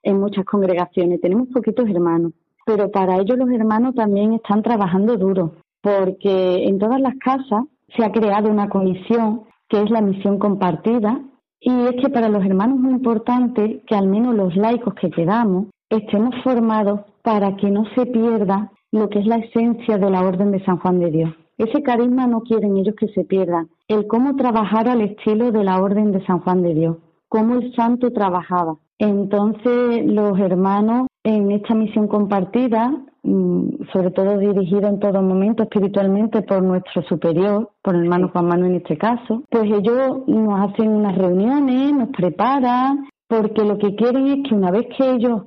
en 0.03 0.19
muchas 0.19 0.45
congregaciones. 0.45 1.21
Tenemos 1.21 1.47
poquitos 1.49 1.89
hermanos. 1.89 2.33
Pero 2.65 2.91
para 2.91 3.17
ellos 3.17 3.37
los 3.37 3.49
hermanos 3.49 3.95
también 3.95 4.33
están 4.33 4.61
trabajando 4.61 5.17
duro 5.17 5.55
porque 5.81 6.65
en 6.65 6.77
todas 6.77 7.01
las 7.01 7.15
casas 7.17 7.63
se 7.95 8.05
ha 8.05 8.11
creado 8.11 8.49
una 8.49 8.69
comisión 8.69 9.43
que 9.67 9.81
es 9.81 9.89
la 9.89 10.01
misión 10.01 10.37
compartida 10.37 11.19
y 11.61 11.69
es 11.69 11.95
que 12.01 12.09
para 12.09 12.27
los 12.27 12.43
hermanos 12.43 12.77
es 12.77 12.81
muy 12.81 12.93
importante 12.93 13.83
que 13.85 13.95
al 13.95 14.07
menos 14.07 14.35
los 14.35 14.55
laicos 14.55 14.95
que 14.95 15.11
quedamos 15.11 15.67
estemos 15.89 16.33
formados 16.43 17.01
para 17.21 17.55
que 17.55 17.69
no 17.69 17.85
se 17.95 18.07
pierda 18.07 18.71
lo 18.91 19.09
que 19.09 19.19
es 19.19 19.27
la 19.27 19.37
esencia 19.37 19.97
de 19.97 20.09
la 20.09 20.21
Orden 20.21 20.51
de 20.51 20.63
San 20.65 20.79
Juan 20.79 20.99
de 20.99 21.11
Dios. 21.11 21.29
Ese 21.57 21.83
carisma 21.83 22.25
no 22.25 22.41
quieren 22.41 22.75
ellos 22.77 22.95
que 22.95 23.07
se 23.09 23.23
pierda. 23.23 23.67
El 23.87 24.07
cómo 24.07 24.35
trabajar 24.35 24.89
al 24.89 25.01
estilo 25.01 25.51
de 25.51 25.63
la 25.63 25.79
Orden 25.79 26.11
de 26.11 26.25
San 26.25 26.39
Juan 26.39 26.63
de 26.63 26.73
Dios, 26.73 26.97
cómo 27.29 27.55
el 27.55 27.73
santo 27.75 28.11
trabajaba. 28.11 28.77
Entonces 28.97 30.05
los 30.05 30.39
hermanos 30.39 31.07
en 31.23 31.51
esta 31.51 31.75
misión 31.75 32.07
compartida 32.07 32.91
Mm, 33.23 33.83
sobre 33.93 34.09
todo 34.09 34.39
dirigido 34.39 34.87
en 34.87 34.99
todo 34.99 35.21
momento 35.21 35.61
espiritualmente 35.61 36.41
por 36.41 36.63
nuestro 36.63 37.03
superior, 37.03 37.69
por 37.83 37.93
el 37.93 38.01
hermano 38.01 38.29
Juan 38.29 38.47
Manuel 38.47 38.71
en 38.71 38.77
este 38.77 38.97
caso, 38.97 39.43
pues 39.47 39.65
ellos 39.65 40.27
nos 40.27 40.59
hacen 40.59 40.89
unas 40.89 41.15
reuniones, 41.15 41.93
nos 41.93 42.09
preparan, 42.09 43.07
porque 43.27 43.63
lo 43.63 43.77
que 43.77 43.93
quieren 43.93 44.25
es 44.25 44.49
que 44.49 44.55
una 44.55 44.71
vez 44.71 44.87
que 44.97 45.11
ellos, 45.11 45.43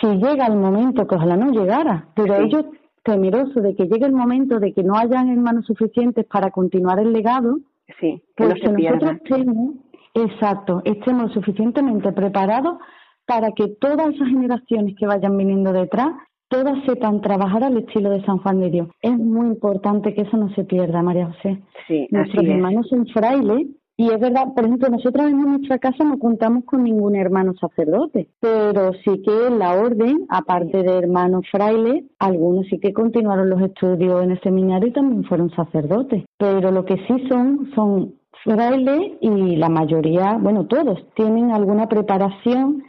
si 0.00 0.08
llega 0.08 0.46
el 0.46 0.56
momento, 0.56 1.06
que 1.06 1.14
ojalá 1.14 1.36
no 1.36 1.52
llegara, 1.52 2.08
pero 2.16 2.34
ellos 2.34 2.64
temerosos 3.04 3.62
de 3.62 3.76
que 3.76 3.84
llegue 3.84 4.06
el 4.06 4.12
momento 4.12 4.58
de 4.58 4.72
que 4.72 4.82
no 4.82 4.96
hayan 4.96 5.28
hermanos 5.28 5.66
suficientes 5.66 6.26
para 6.26 6.50
continuar 6.50 6.98
el 6.98 7.12
legado, 7.12 7.58
sí, 8.00 8.24
que 8.34 8.44
pues 8.44 8.60
nosotros 8.60 9.12
estemos, 9.22 9.74
exacto, 10.14 10.82
estemos 10.84 11.32
suficientemente 11.32 12.10
preparados 12.10 12.78
para 13.26 13.52
que 13.52 13.68
todas 13.68 14.14
esas 14.14 14.28
generaciones 14.28 14.94
que 14.98 15.06
vayan 15.06 15.36
viniendo 15.36 15.72
detrás 15.72 16.08
todas 16.48 16.84
sepan 16.84 17.20
trabajar 17.20 17.64
al 17.64 17.78
estilo 17.78 18.10
de 18.10 18.24
San 18.24 18.38
Juan 18.38 18.60
de 18.60 18.70
Dios. 18.70 18.88
Es 19.00 19.16
muy 19.16 19.46
importante 19.48 20.14
que 20.14 20.22
eso 20.22 20.36
no 20.36 20.54
se 20.54 20.64
pierda, 20.64 21.02
María 21.02 21.26
José. 21.26 21.62
Sí, 21.88 22.06
Nuestros 22.10 22.44
hermanos 22.44 22.86
son 22.88 23.06
frailes 23.06 23.66
y 23.96 24.10
es 24.10 24.18
verdad, 24.18 24.52
por 24.54 24.64
ejemplo, 24.64 24.88
nosotros 24.88 25.26
en 25.26 25.40
nuestra 25.40 25.78
casa 25.78 26.02
no 26.02 26.18
contamos 26.18 26.64
con 26.64 26.82
ningún 26.82 27.14
hermano 27.14 27.54
sacerdote, 27.60 28.28
pero 28.40 28.92
sí 29.04 29.22
que 29.22 29.46
en 29.46 29.60
la 29.60 29.74
orden, 29.74 30.26
aparte 30.28 30.82
de 30.82 30.98
hermanos 30.98 31.44
frailes, 31.50 32.04
algunos 32.18 32.66
sí 32.66 32.80
que 32.80 32.92
continuaron 32.92 33.50
los 33.50 33.60
estudios 33.62 34.24
en 34.24 34.32
el 34.32 34.40
seminario 34.40 34.88
y 34.88 34.92
también 34.92 35.22
fueron 35.24 35.50
sacerdotes. 35.50 36.24
Pero 36.38 36.72
lo 36.72 36.84
que 36.84 36.96
sí 37.06 37.28
son, 37.28 37.70
son 37.76 38.14
frailes 38.42 39.12
y 39.20 39.56
la 39.56 39.68
mayoría, 39.68 40.38
bueno, 40.40 40.66
todos, 40.66 40.98
tienen 41.14 41.52
alguna 41.52 41.88
preparación 41.88 42.82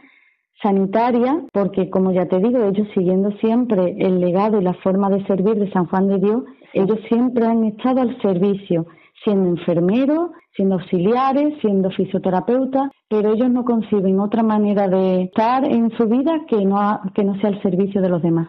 sanitaria, 0.62 1.42
porque 1.52 1.90
como 1.90 2.12
ya 2.12 2.26
te 2.26 2.38
digo, 2.38 2.64
ellos 2.64 2.88
siguiendo 2.94 3.30
siempre 3.38 3.96
el 3.98 4.20
legado 4.20 4.60
y 4.60 4.64
la 4.64 4.74
forma 4.74 5.10
de 5.10 5.24
servir 5.26 5.56
de 5.56 5.70
San 5.70 5.86
Juan 5.86 6.08
de 6.08 6.18
Dios, 6.18 6.42
ellos 6.72 6.98
siempre 7.08 7.46
han 7.46 7.64
estado 7.64 8.00
al 8.00 8.20
servicio, 8.20 8.86
siendo 9.24 9.48
enfermeros, 9.50 10.30
siendo 10.54 10.76
auxiliares, 10.76 11.58
siendo 11.60 11.90
fisioterapeutas, 11.90 12.90
pero 13.08 13.32
ellos 13.32 13.50
no 13.50 13.64
conciben 13.64 14.20
otra 14.20 14.42
manera 14.42 14.88
de 14.88 15.24
estar 15.24 15.64
en 15.64 15.90
su 15.96 16.06
vida 16.06 16.44
que 16.48 16.64
no, 16.64 17.00
que 17.14 17.24
no 17.24 17.38
sea 17.40 17.50
al 17.50 17.62
servicio 17.62 18.00
de 18.00 18.08
los 18.08 18.22
demás. 18.22 18.48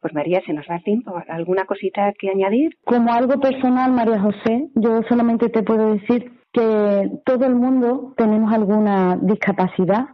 Pues 0.00 0.14
María, 0.14 0.40
se 0.46 0.54
nos 0.54 0.66
da 0.66 0.78
tiempo. 0.78 1.12
¿Alguna 1.28 1.66
cosita 1.66 2.12
que 2.18 2.30
añadir? 2.30 2.70
Como 2.84 3.12
algo 3.12 3.38
personal, 3.38 3.92
María 3.92 4.20
José, 4.20 4.70
yo 4.74 5.02
solamente 5.08 5.50
te 5.50 5.62
puedo 5.62 5.92
decir 5.92 6.32
que 6.52 7.10
todo 7.26 7.44
el 7.44 7.54
mundo 7.54 8.14
tenemos 8.16 8.52
alguna 8.52 9.18
discapacidad 9.20 10.06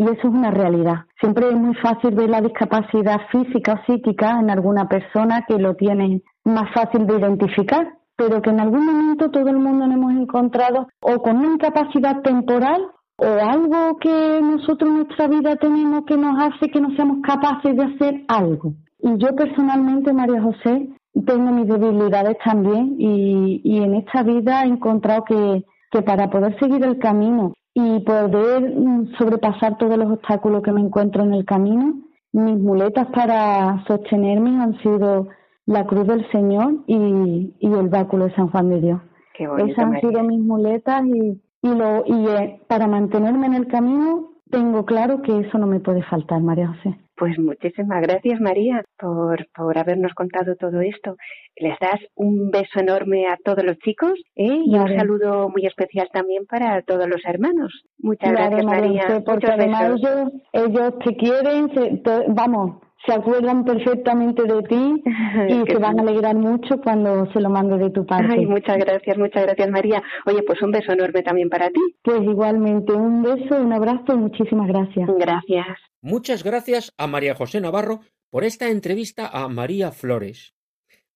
y 0.00 0.04
eso 0.04 0.28
es 0.28 0.34
una 0.34 0.50
realidad. 0.50 1.04
Siempre 1.20 1.50
es 1.50 1.54
muy 1.54 1.74
fácil 1.74 2.14
ver 2.14 2.30
la 2.30 2.40
discapacidad 2.40 3.20
física 3.30 3.74
o 3.74 3.84
psíquica 3.84 4.40
en 4.40 4.48
alguna 4.48 4.88
persona 4.88 5.44
que 5.46 5.58
lo 5.58 5.74
tiene 5.74 6.22
más 6.42 6.72
fácil 6.72 7.06
de 7.06 7.18
identificar, 7.18 7.86
pero 8.16 8.40
que 8.40 8.48
en 8.48 8.60
algún 8.60 8.86
momento 8.86 9.30
todo 9.30 9.50
el 9.50 9.58
mundo 9.58 9.86
nos 9.86 9.96
hemos 9.96 10.12
encontrado 10.12 10.88
o 11.02 11.18
con 11.20 11.36
una 11.36 11.52
incapacidad 11.52 12.22
temporal 12.22 12.80
o 13.18 13.26
algo 13.26 13.98
que 13.98 14.40
nosotros 14.40 14.88
en 14.88 14.96
nuestra 14.96 15.28
vida 15.28 15.56
tenemos 15.56 16.06
que 16.06 16.16
nos 16.16 16.44
hace 16.44 16.70
que 16.70 16.80
no 16.80 16.96
seamos 16.96 17.18
capaces 17.22 17.76
de 17.76 17.84
hacer 17.84 18.24
algo. 18.28 18.72
Y 19.00 19.18
yo 19.18 19.36
personalmente, 19.36 20.14
María 20.14 20.40
José, 20.40 20.88
tengo 21.26 21.52
mis 21.52 21.68
debilidades 21.68 22.38
también 22.42 22.96
y, 22.98 23.60
y 23.64 23.82
en 23.82 23.96
esta 23.96 24.22
vida 24.22 24.64
he 24.64 24.68
encontrado 24.68 25.24
que, 25.24 25.62
que 25.90 26.00
para 26.00 26.30
poder 26.30 26.58
seguir 26.58 26.82
el 26.86 26.98
camino 26.98 27.52
y 27.74 28.00
poder 28.00 28.74
mm, 28.76 29.12
sobrepasar 29.18 29.78
todos 29.78 29.96
los 29.96 30.12
obstáculos 30.12 30.62
que 30.62 30.72
me 30.72 30.80
encuentro 30.80 31.22
en 31.22 31.34
el 31.34 31.44
camino, 31.44 32.00
mis 32.32 32.58
muletas 32.58 33.06
para 33.08 33.84
sostenerme 33.86 34.60
han 34.60 34.78
sido 34.82 35.28
la 35.66 35.86
cruz 35.86 36.06
del 36.06 36.28
Señor 36.30 36.74
y, 36.86 37.54
el 37.60 37.88
báculo 37.88 38.26
de 38.26 38.34
San 38.34 38.48
Juan 38.48 38.70
de 38.70 38.80
Dios. 38.80 39.00
Esas 39.38 39.78
han 39.78 40.00
sido 40.00 40.22
mis 40.22 40.40
muletas 40.40 41.04
y, 41.06 41.40
y, 41.62 41.68
lo, 41.68 42.04
y 42.06 42.26
eh, 42.28 42.60
para 42.68 42.86
mantenerme 42.86 43.46
en 43.46 43.54
el 43.54 43.66
camino 43.68 44.30
tengo 44.50 44.84
claro 44.84 45.22
que 45.22 45.38
eso 45.38 45.58
no 45.58 45.66
me 45.66 45.80
puede 45.80 46.02
faltar, 46.02 46.40
María 46.42 46.68
José. 46.68 46.98
Pues 47.20 47.38
muchísimas 47.38 48.00
gracias, 48.00 48.40
María, 48.40 48.82
por, 48.98 49.46
por 49.54 49.76
habernos 49.76 50.14
contado 50.14 50.56
todo 50.56 50.80
esto. 50.80 51.16
Les 51.54 51.78
das 51.78 52.00
un 52.14 52.50
beso 52.50 52.80
enorme 52.80 53.26
a 53.26 53.36
todos 53.44 53.62
los 53.62 53.76
chicos 53.80 54.14
¿eh? 54.36 54.62
y 54.64 54.74
un 54.74 54.88
saludo 54.96 55.50
muy 55.50 55.66
especial 55.66 56.08
también 56.10 56.46
para 56.46 56.80
todos 56.80 57.06
los 57.06 57.20
hermanos. 57.26 57.84
Muchas 57.98 58.32
gracias, 58.32 58.64
María. 58.64 59.22
porque 59.26 59.52
además 59.52 59.98
ellos, 59.98 60.32
ellos 60.54 60.98
te 61.04 61.16
quieren, 61.16 62.02
vamos, 62.28 62.80
se 63.06 63.12
acuerdan 63.12 63.64
perfectamente 63.64 64.42
de 64.42 64.62
ti 64.62 65.02
y 65.48 65.70
se 65.70 65.78
van 65.78 65.98
a 65.98 66.02
alegrar 66.02 66.36
mucho 66.36 66.80
cuando 66.82 67.30
se 67.32 67.40
lo 67.40 67.50
mande 67.50 67.78
de 67.78 67.90
tu 67.90 68.04
parte. 68.04 68.34
Ay, 68.38 68.46
muchas 68.46 68.78
gracias, 68.78 69.16
muchas 69.16 69.44
gracias 69.44 69.70
María. 69.70 70.02
Oye, 70.26 70.42
pues 70.42 70.60
un 70.62 70.70
beso 70.70 70.92
enorme 70.92 71.22
también 71.22 71.48
para 71.48 71.68
ti. 71.70 71.80
Pues 72.02 72.22
igualmente, 72.22 72.92
un 72.92 73.22
beso, 73.22 73.56
un 73.56 73.72
abrazo 73.72 74.14
y 74.14 74.16
muchísimas 74.16 74.68
gracias. 74.68 75.08
Gracias. 75.18 75.78
Muchas 76.02 76.44
gracias 76.44 76.92
a 76.96 77.06
María 77.06 77.34
José 77.34 77.60
Navarro 77.60 78.00
por 78.30 78.44
esta 78.44 78.68
entrevista 78.68 79.28
a 79.28 79.48
María 79.48 79.90
Flores. 79.92 80.54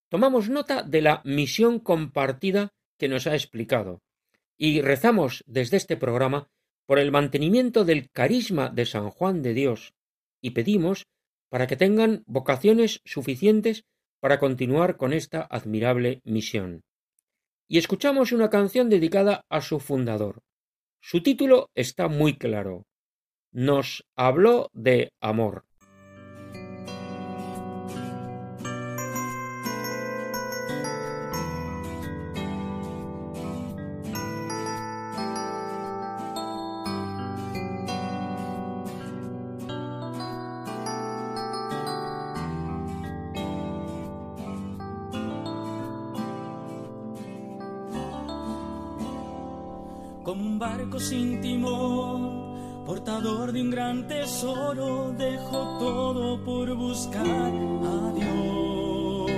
Tomamos 0.08 0.50
nota 0.50 0.82
de 0.82 1.00
la 1.00 1.22
misión 1.24 1.78
compartida 1.78 2.70
que 2.98 3.08
nos 3.08 3.26
ha 3.26 3.34
explicado 3.34 4.00
y 4.56 4.80
rezamos 4.80 5.42
desde 5.46 5.76
este 5.76 5.96
programa 5.96 6.48
por 6.86 6.98
el 6.98 7.10
mantenimiento 7.10 7.84
del 7.84 8.10
carisma 8.10 8.68
de 8.68 8.86
San 8.86 9.10
Juan 9.10 9.42
de 9.42 9.54
Dios 9.54 9.94
y 10.40 10.50
pedimos 10.50 11.06
para 11.54 11.68
que 11.68 11.76
tengan 11.76 12.24
vocaciones 12.26 13.00
suficientes 13.04 13.84
para 14.18 14.40
continuar 14.40 14.96
con 14.96 15.12
esta 15.12 15.40
admirable 15.48 16.20
misión. 16.24 16.82
Y 17.68 17.78
escuchamos 17.78 18.32
una 18.32 18.50
canción 18.50 18.90
dedicada 18.90 19.44
a 19.48 19.60
su 19.60 19.78
fundador. 19.78 20.42
Su 21.00 21.22
título 21.22 21.70
está 21.76 22.08
muy 22.08 22.36
claro. 22.38 22.88
Nos 23.52 24.04
habló 24.16 24.68
de 24.72 25.12
amor. 25.20 25.64
Sin 50.98 51.40
timón, 51.40 52.84
portador 52.86 53.52
de 53.52 53.62
un 53.62 53.70
gran 53.70 54.06
tesoro, 54.06 55.12
dejó 55.16 55.78
todo 55.78 56.44
por 56.44 56.74
buscar 56.74 57.26
a 57.26 58.12
Dios. 58.14 59.32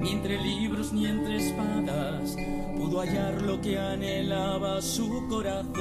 Ni 0.00 0.10
entre 0.10 0.42
libros 0.42 0.92
ni 0.92 1.06
entre 1.06 1.36
espadas 1.36 2.36
pudo 2.76 3.00
hallar 3.00 3.42
lo 3.42 3.60
que 3.60 3.78
anhelaba 3.78 4.80
su 4.82 5.26
corazón. 5.28 5.72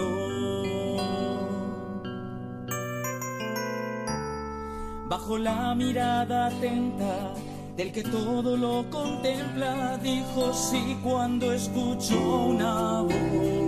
Bajo 5.10 5.38
la 5.38 5.76
mirada 5.76 6.48
atenta 6.48 7.34
del 7.76 7.92
que 7.92 8.04
todo 8.04 8.56
lo 8.56 8.90
contempla, 8.90 9.98
dijo 9.98 10.54
sí 10.54 10.98
cuando 11.04 11.52
escuchó 11.52 12.46
una 12.48 13.02
voz 13.02 13.61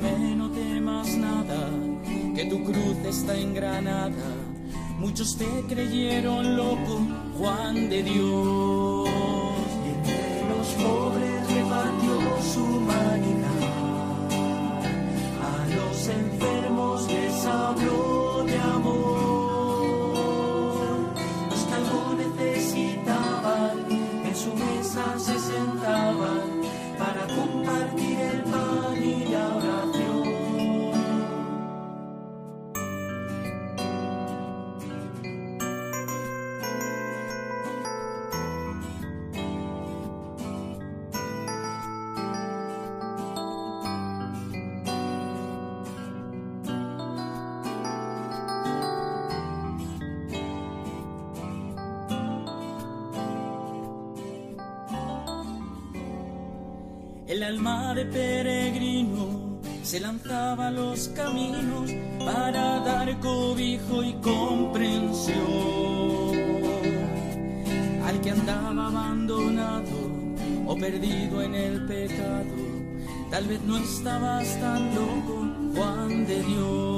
sígueme, 0.00 0.36
no 0.36 0.50
temas 0.50 1.16
nada, 1.16 1.70
que 2.34 2.44
tu 2.46 2.64
cruz 2.64 2.96
está 3.08 3.36
engranada. 3.36 4.12
Muchos 4.98 5.36
te 5.36 5.46
creyeron 5.68 6.56
loco, 6.56 7.00
Juan 7.38 7.88
de 7.88 8.02
Dios. 8.02 9.08
Y 9.84 9.88
entre 9.88 10.48
los 10.48 10.68
pobres 10.74 11.54
repartió 11.54 12.42
su 12.52 12.62
humanidad. 12.64 13.62
A 15.42 15.66
los 15.74 16.08
enfermos 16.08 17.06
les 17.08 17.46
habló 17.46 18.44
de 18.44 18.58
amor. 18.58 20.00
Los 21.50 21.62
que 21.64 21.76
necesitaban, 22.26 23.99
alma 57.50 57.94
de 57.94 58.04
peregrino 58.04 59.58
se 59.82 59.98
lanzaba 59.98 60.68
a 60.68 60.70
los 60.70 61.08
caminos 61.08 61.90
para 62.24 62.78
dar 62.80 63.18
cobijo 63.18 64.04
y 64.04 64.12
comprensión. 64.22 65.40
Al 68.06 68.20
que 68.20 68.30
andaba 68.30 68.86
abandonado 68.86 69.98
o 70.66 70.76
perdido 70.76 71.42
en 71.42 71.56
el 71.56 71.86
pecado, 71.86 72.54
tal 73.32 73.44
vez 73.48 73.60
no 73.62 73.78
estabas 73.78 74.46
tan 74.60 74.94
loco, 74.94 75.36
Juan 75.74 76.26
de 76.28 76.42
Dios. 76.44 76.89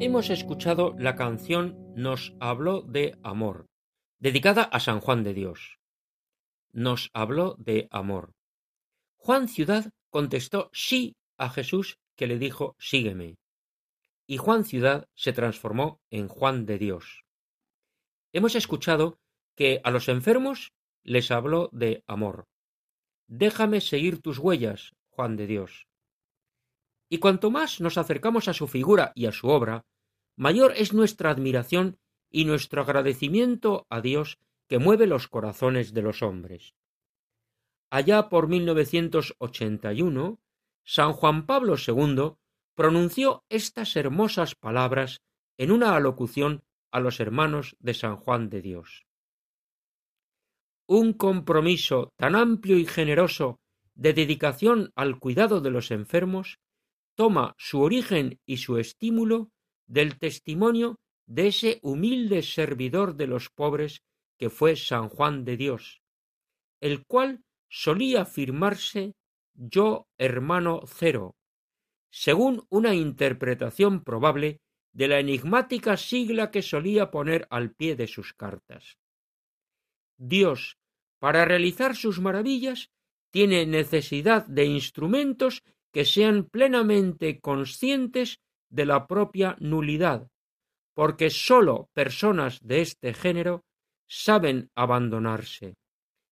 Hemos 0.00 0.30
escuchado 0.30 0.94
la 0.98 1.16
canción 1.16 1.94
Nos 1.94 2.34
habló 2.40 2.82
de 2.82 3.18
amor, 3.22 3.66
dedicada 4.18 4.62
a 4.64 4.80
San 4.80 5.00
Juan 5.00 5.24
de 5.24 5.32
Dios. 5.32 5.78
Nos 6.72 7.10
habló 7.14 7.56
de 7.58 7.88
amor. 7.90 8.34
Juan 9.16 9.48
Ciudad 9.48 9.90
contestó 10.10 10.68
sí 10.74 11.16
a 11.38 11.48
Jesús 11.48 11.98
que 12.16 12.26
le 12.26 12.38
dijo 12.38 12.76
sígueme. 12.78 13.36
Y 14.26 14.36
Juan 14.36 14.64
Ciudad 14.64 15.08
se 15.14 15.32
transformó 15.32 16.00
en 16.10 16.28
Juan 16.28 16.66
de 16.66 16.78
Dios. 16.78 17.22
Hemos 18.32 18.54
escuchado 18.54 19.18
que 19.54 19.80
a 19.84 19.90
los 19.90 20.08
enfermos 20.08 20.72
les 21.02 21.30
habló 21.30 21.68
de 21.72 22.04
amor. 22.06 22.46
Déjame 23.26 23.80
seguir 23.80 24.20
tus 24.20 24.38
huellas, 24.38 24.94
Juan 25.10 25.36
de 25.36 25.46
Dios. 25.46 25.86
Y 27.08 27.18
cuanto 27.18 27.50
más 27.50 27.80
nos 27.80 27.98
acercamos 27.98 28.48
a 28.48 28.54
su 28.54 28.68
figura 28.68 29.12
y 29.14 29.26
a 29.26 29.32
su 29.32 29.48
obra, 29.48 29.84
mayor 30.36 30.72
es 30.76 30.92
nuestra 30.92 31.30
admiración 31.30 31.98
y 32.30 32.44
nuestro 32.46 32.82
agradecimiento 32.82 33.86
a 33.90 34.00
Dios 34.00 34.38
que 34.68 34.78
mueve 34.78 35.06
los 35.06 35.28
corazones 35.28 35.92
de 35.92 36.02
los 36.02 36.22
hombres. 36.22 36.74
Allá 37.90 38.30
por 38.30 38.48
1981, 38.48 40.40
San 40.84 41.12
Juan 41.12 41.44
Pablo 41.44 41.74
II 41.76 42.36
pronunció 42.74 43.44
estas 43.50 43.96
hermosas 43.96 44.54
palabras 44.54 45.20
en 45.58 45.70
una 45.70 45.94
alocución 45.94 46.64
a 46.90 47.00
los 47.00 47.20
hermanos 47.20 47.76
de 47.80 47.92
San 47.92 48.16
Juan 48.16 48.48
de 48.48 48.62
Dios. 48.62 49.04
Un 50.94 51.14
compromiso 51.14 52.12
tan 52.18 52.36
amplio 52.36 52.76
y 52.76 52.84
generoso 52.84 53.60
de 53.94 54.12
dedicación 54.12 54.92
al 54.94 55.18
cuidado 55.18 55.62
de 55.62 55.70
los 55.70 55.90
enfermos 55.90 56.58
toma 57.14 57.54
su 57.56 57.80
origen 57.80 58.38
y 58.44 58.58
su 58.58 58.76
estímulo 58.76 59.48
del 59.86 60.18
testimonio 60.18 61.00
de 61.26 61.46
ese 61.46 61.80
humilde 61.82 62.42
servidor 62.42 63.16
de 63.16 63.26
los 63.26 63.48
pobres 63.48 64.02
que 64.38 64.50
fue 64.50 64.76
San 64.76 65.08
Juan 65.08 65.46
de 65.46 65.56
Dios, 65.56 66.02
el 66.82 67.06
cual 67.06 67.42
solía 67.70 68.20
afirmarse 68.20 69.14
yo 69.54 70.08
hermano 70.18 70.82
cero, 70.84 71.36
según 72.10 72.66
una 72.68 72.94
interpretación 72.94 74.04
probable 74.04 74.60
de 74.92 75.08
la 75.08 75.20
enigmática 75.20 75.96
sigla 75.96 76.50
que 76.50 76.60
solía 76.60 77.10
poner 77.10 77.46
al 77.48 77.72
pie 77.72 77.96
de 77.96 78.08
sus 78.08 78.34
cartas. 78.34 78.98
Dios, 80.18 80.76
para 81.22 81.44
realizar 81.44 81.94
sus 81.94 82.18
maravillas, 82.18 82.90
tiene 83.30 83.64
necesidad 83.64 84.44
de 84.48 84.64
instrumentos 84.64 85.62
que 85.92 86.04
sean 86.04 86.42
plenamente 86.50 87.38
conscientes 87.38 88.40
de 88.70 88.86
la 88.86 89.06
propia 89.06 89.54
nulidad, 89.60 90.32
porque 90.94 91.30
sólo 91.30 91.88
personas 91.92 92.58
de 92.60 92.80
este 92.80 93.14
género 93.14 93.64
saben 94.08 94.72
abandonarse, 94.74 95.76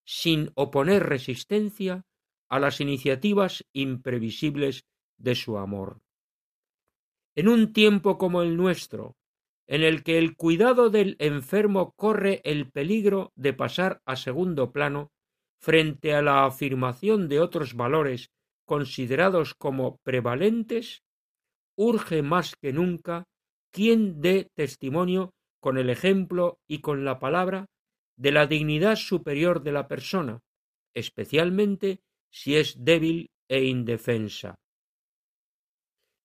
sin 0.05 0.51
oponer 0.57 1.05
resistencia 1.05 2.05
a 2.49 2.59
las 2.59 2.81
iniciativas 2.81 3.65
imprevisibles 3.73 4.87
de 5.19 5.37
su 5.37 5.57
amor. 5.57 6.01
En 7.37 7.47
un 7.47 7.73
tiempo 7.73 8.19
como 8.19 8.43
el 8.43 8.57
nuestro, 8.57 9.15
en 9.71 9.85
el 9.85 10.03
que 10.03 10.19
el 10.19 10.35
cuidado 10.35 10.91
del 10.91 11.15
enfermo 11.21 11.93
corre 11.95 12.41
el 12.43 12.69
peligro 12.69 13.33
de 13.37 13.53
pasar 13.53 14.03
a 14.05 14.17
segundo 14.17 14.73
plano 14.73 15.13
frente 15.61 16.13
a 16.13 16.23
la 16.23 16.45
afirmación 16.45 17.29
de 17.29 17.39
otros 17.39 17.75
valores 17.75 18.33
considerados 18.67 19.55
como 19.55 19.99
prevalentes, 20.03 21.05
urge 21.77 22.23
más 22.23 22.57
que 22.57 22.73
nunca 22.73 23.29
quien 23.71 24.21
dé 24.21 24.49
testimonio 24.57 25.35
con 25.61 25.79
el 25.79 25.89
ejemplo 25.89 26.59
y 26.67 26.81
con 26.81 27.05
la 27.05 27.21
palabra 27.21 27.67
de 28.17 28.33
la 28.33 28.49
dignidad 28.49 28.97
superior 28.97 29.63
de 29.63 29.71
la 29.71 29.87
persona, 29.87 30.41
especialmente 30.95 32.01
si 32.29 32.57
es 32.57 32.75
débil 32.85 33.31
e 33.49 33.67
indefensa. 33.67 34.57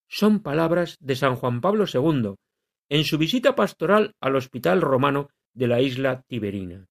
Son 0.10 0.42
palabras 0.42 0.98
de 1.00 1.16
San 1.16 1.36
Juan 1.36 1.62
Pablo 1.62 1.86
II 1.86 2.34
en 2.90 3.04
su 3.04 3.18
visita 3.18 3.56
pastoral 3.56 4.16
al 4.22 4.36
Hospital 4.36 4.82
Romano 4.82 5.30
de 5.54 5.68
la 5.68 5.82
isla 5.82 6.22
Tiberina. 6.28 6.88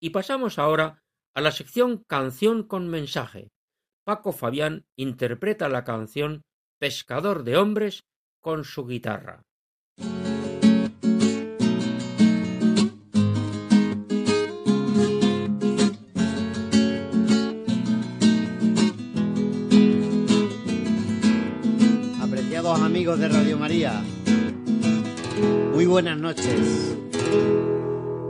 Y 0.00 0.10
pasamos 0.10 0.58
ahora 0.58 1.02
a 1.34 1.40
la 1.40 1.52
sección 1.52 2.04
Canción 2.06 2.62
con 2.64 2.88
mensaje. 2.88 3.50
Paco 4.04 4.32
Fabián 4.32 4.84
interpreta 4.96 5.68
la 5.68 5.84
canción 5.84 6.42
Pescador 6.78 7.44
de 7.44 7.56
hombres 7.56 8.04
con 8.40 8.64
su 8.64 8.86
guitarra. 8.86 9.44
Amigos 23.02 23.18
de 23.18 23.28
Radio 23.30 23.58
María, 23.58 24.00
muy 25.74 25.86
buenas 25.86 26.16
noches. 26.16 26.94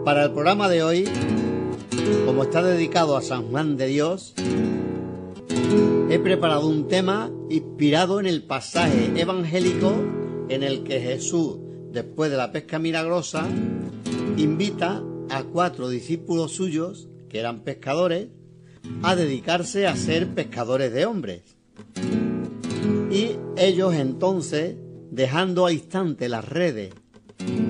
Para 0.03 0.25
el 0.25 0.33
programa 0.33 0.70
de 0.70 0.83
hoy, 0.83 1.05
como 2.25 2.45
está 2.45 2.62
dedicado 2.62 3.18
a 3.18 3.20
San 3.20 3.51
Juan 3.51 3.77
de 3.77 3.89
Dios, 3.89 4.33
he 6.09 6.18
preparado 6.20 6.66
un 6.68 6.89
tema 6.89 7.31
inspirado 7.51 8.18
en 8.18 8.25
el 8.25 8.45
pasaje 8.45 9.12
evangélico 9.14 9.93
en 10.49 10.62
el 10.62 10.85
que 10.85 11.01
Jesús, 11.01 11.59
después 11.91 12.31
de 12.31 12.39
la 12.39 12.51
pesca 12.51 12.79
milagrosa, 12.79 13.47
invita 14.39 15.03
a 15.29 15.43
cuatro 15.43 15.91
discípulos 15.91 16.53
suyos, 16.53 17.11
que 17.29 17.41
eran 17.41 17.61
pescadores, 17.61 18.29
a 19.03 19.16
dedicarse 19.16 19.87
a 19.87 19.95
ser 19.97 20.29
pescadores 20.29 20.95
de 20.95 21.05
hombres. 21.05 21.43
Y 23.13 23.37
ellos 23.59 23.93
entonces, 23.93 24.75
dejando 25.11 25.67
al 25.67 25.75
instante 25.75 26.31
las 26.31 26.49
redes 26.49 26.95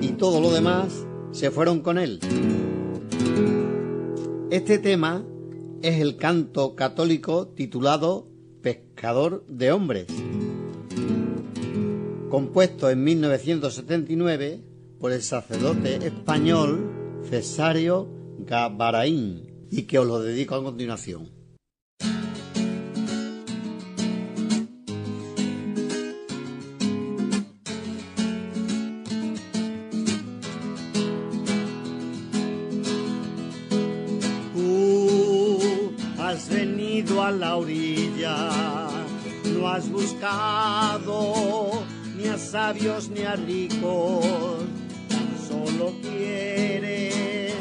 y 0.01 0.13
todo 0.13 0.39
lo 0.39 0.53
demás, 0.53 1.05
se 1.31 1.51
fueron 1.51 1.81
con 1.81 1.97
él. 1.97 2.21
Este 4.51 4.77
tema 4.77 5.25
es 5.81 5.99
el 5.99 6.15
canto 6.15 6.75
católico 6.75 7.49
titulado 7.49 8.29
Pescador 8.61 9.43
de 9.49 9.73
Hombres, 9.73 10.07
compuesto 12.29 12.89
en 12.89 13.03
1979 13.03 14.61
por 14.97 15.11
el 15.11 15.21
sacerdote 15.21 16.07
español 16.07 17.19
Cesario 17.29 18.07
Gabaraín 18.39 19.67
y 19.69 19.81
que 19.81 19.99
os 19.99 20.07
lo 20.07 20.21
dedico 20.21 20.55
a 20.55 20.63
continuación. 20.63 21.42
Ni 42.15 42.29
a 42.29 42.37
sabios 42.37 43.09
ni 43.09 43.23
a 43.23 43.35
ricos, 43.35 44.23
solo 45.49 45.91
quieres 46.01 47.53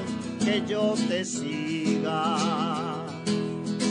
que 0.44 0.62
yo 0.68 0.94
te 1.08 1.24
siga. 1.24 2.36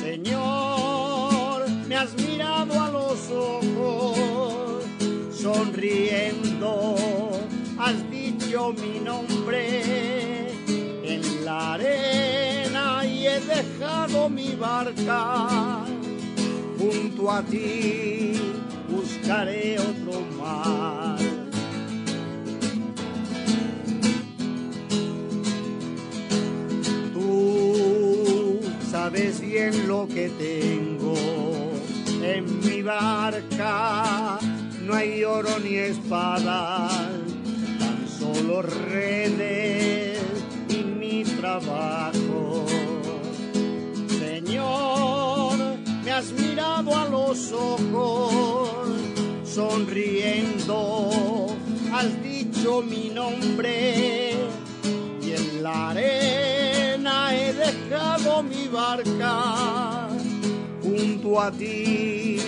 Señor, 0.01 1.69
me 1.85 1.97
has 1.97 2.13
mirado 2.15 2.81
a 2.81 2.89
los 2.91 3.29
ojos, 3.29 4.85
sonriendo, 5.33 6.95
has 7.77 8.09
dicho 8.09 8.73
mi 8.73 8.99
nombre. 9.01 10.47
En 11.03 11.43
la 11.43 11.73
arena 11.73 13.05
y 13.05 13.27
he 13.27 13.39
dejado 13.41 14.29
mi 14.29 14.55
barca 14.55 15.70
junto 16.81 17.29
a 17.29 17.43
ti 17.43 18.33
buscaré 18.89 19.77
otro 19.79 20.21
mar. 20.37 21.19
Tú 27.13 28.59
sabes 28.89 29.39
bien 29.41 29.87
lo 29.87 30.07
que 30.07 30.29
tengo 30.29 31.13
en 32.23 32.59
mi 32.61 32.81
barca, 32.81 34.39
no 34.81 34.95
hay 34.95 35.23
oro 35.23 35.59
ni 35.59 35.75
espadas, 35.75 36.91
tan 37.79 38.07
solo 38.07 38.61
redes 38.63 40.19
y 40.69 40.83
mi 40.83 41.23
trabajo. 41.23 42.65
Señor, 44.19 45.57
me 46.03 46.11
has 46.11 46.31
mirado 46.31 46.50
a 46.89 47.07
los 47.09 47.51
ojos, 47.51 48.73
sonriendo, 49.45 51.55
has 51.93 52.23
dicho 52.23 52.81
mi 52.81 53.09
nombre 53.09 54.33
y 55.21 55.31
en 55.31 55.61
la 55.61 55.91
arena 55.91 57.35
he 57.35 57.53
dejado 57.53 58.41
mi 58.41 58.67
barca. 58.67 60.09
Junto 60.81 61.39
a 61.39 61.51
ti 61.51 62.39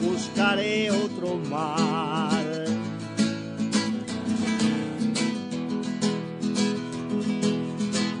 buscaré 0.00 0.90
otro 0.90 1.36
mar. 1.48 2.44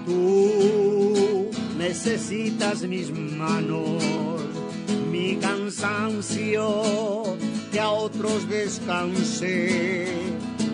Tú 0.06 1.50
necesitas 1.76 2.82
mis 2.84 3.10
manos 3.10 4.27
cansancio, 5.68 7.36
que 7.70 7.78
a 7.78 7.90
otros 7.90 8.48
descanse. 8.48 10.08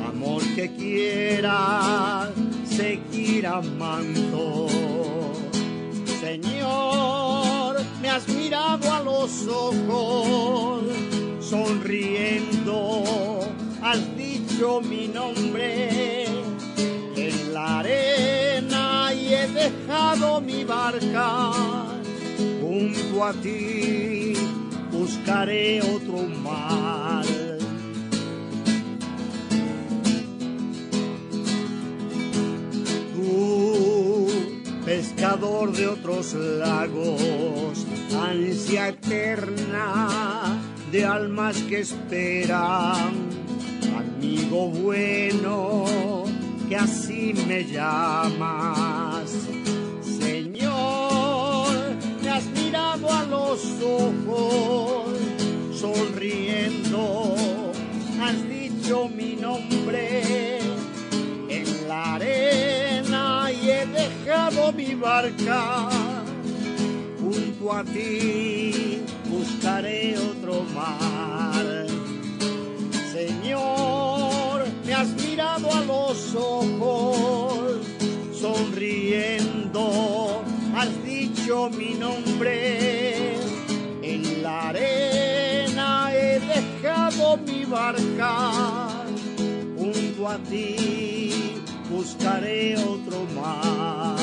amor 0.06 0.40
que 0.54 0.70
quiera 0.76 2.30
seguir 2.64 3.44
amando. 3.44 4.68
Señor, 6.20 7.82
me 8.00 8.08
has 8.08 8.28
mirado 8.28 8.92
a 8.92 9.00
los 9.00 9.48
ojos, 9.48 10.84
sonriendo, 11.40 13.02
has 13.82 14.16
dicho 14.16 14.80
mi 14.80 15.08
nombre 15.08 16.24
en 17.16 17.52
la 17.52 17.80
arena 17.80 19.12
y 19.12 19.34
he 19.34 19.48
dejado 19.48 20.40
mi 20.40 20.62
barca 20.62 21.50
junto 22.60 23.24
a 23.24 23.32
ti, 23.34 24.33
buscaré 25.04 25.82
otro 25.82 26.16
mar 26.42 27.26
pescador 34.86 35.72
de 35.72 35.88
otros 35.88 36.34
lagos, 36.34 37.86
ansia 38.18 38.88
eterna 38.88 40.58
de 40.90 41.04
almas 41.04 41.56
que 41.68 41.80
esperan, 41.80 43.28
amigo 43.98 44.68
bueno, 44.68 45.84
que 46.68 46.76
así 46.76 47.34
me 47.46 47.64
llamas. 47.64 49.03
Mirado 52.94 53.12
a 53.12 53.24
los 53.24 53.60
ojos, 53.82 55.18
sonriendo, 55.74 57.34
has 58.20 58.48
dicho 58.48 59.08
mi 59.08 59.36
nombre 59.36 60.58
en 61.48 61.88
la 61.88 62.14
arena 62.14 63.50
he 63.50 63.86
dejado 63.86 64.72
mi 64.72 64.94
barca 64.94 65.88
junto 67.20 67.72
a 67.72 67.84
ti, 67.84 69.02
buscaré 69.28 70.16
otro 70.18 70.64
mar. 70.74 71.13
Mi 81.54 81.94
nombre. 81.94 83.36
En 84.02 84.42
la 84.42 84.68
arena 84.68 86.10
he 86.12 86.40
dejado 86.40 87.36
mi 87.38 87.64
barca 87.64 89.04
junto 89.76 90.28
a 90.28 90.38
ti 90.38 91.62
buscaré 91.90 92.76
otro 92.76 93.24
mar. 93.36 94.18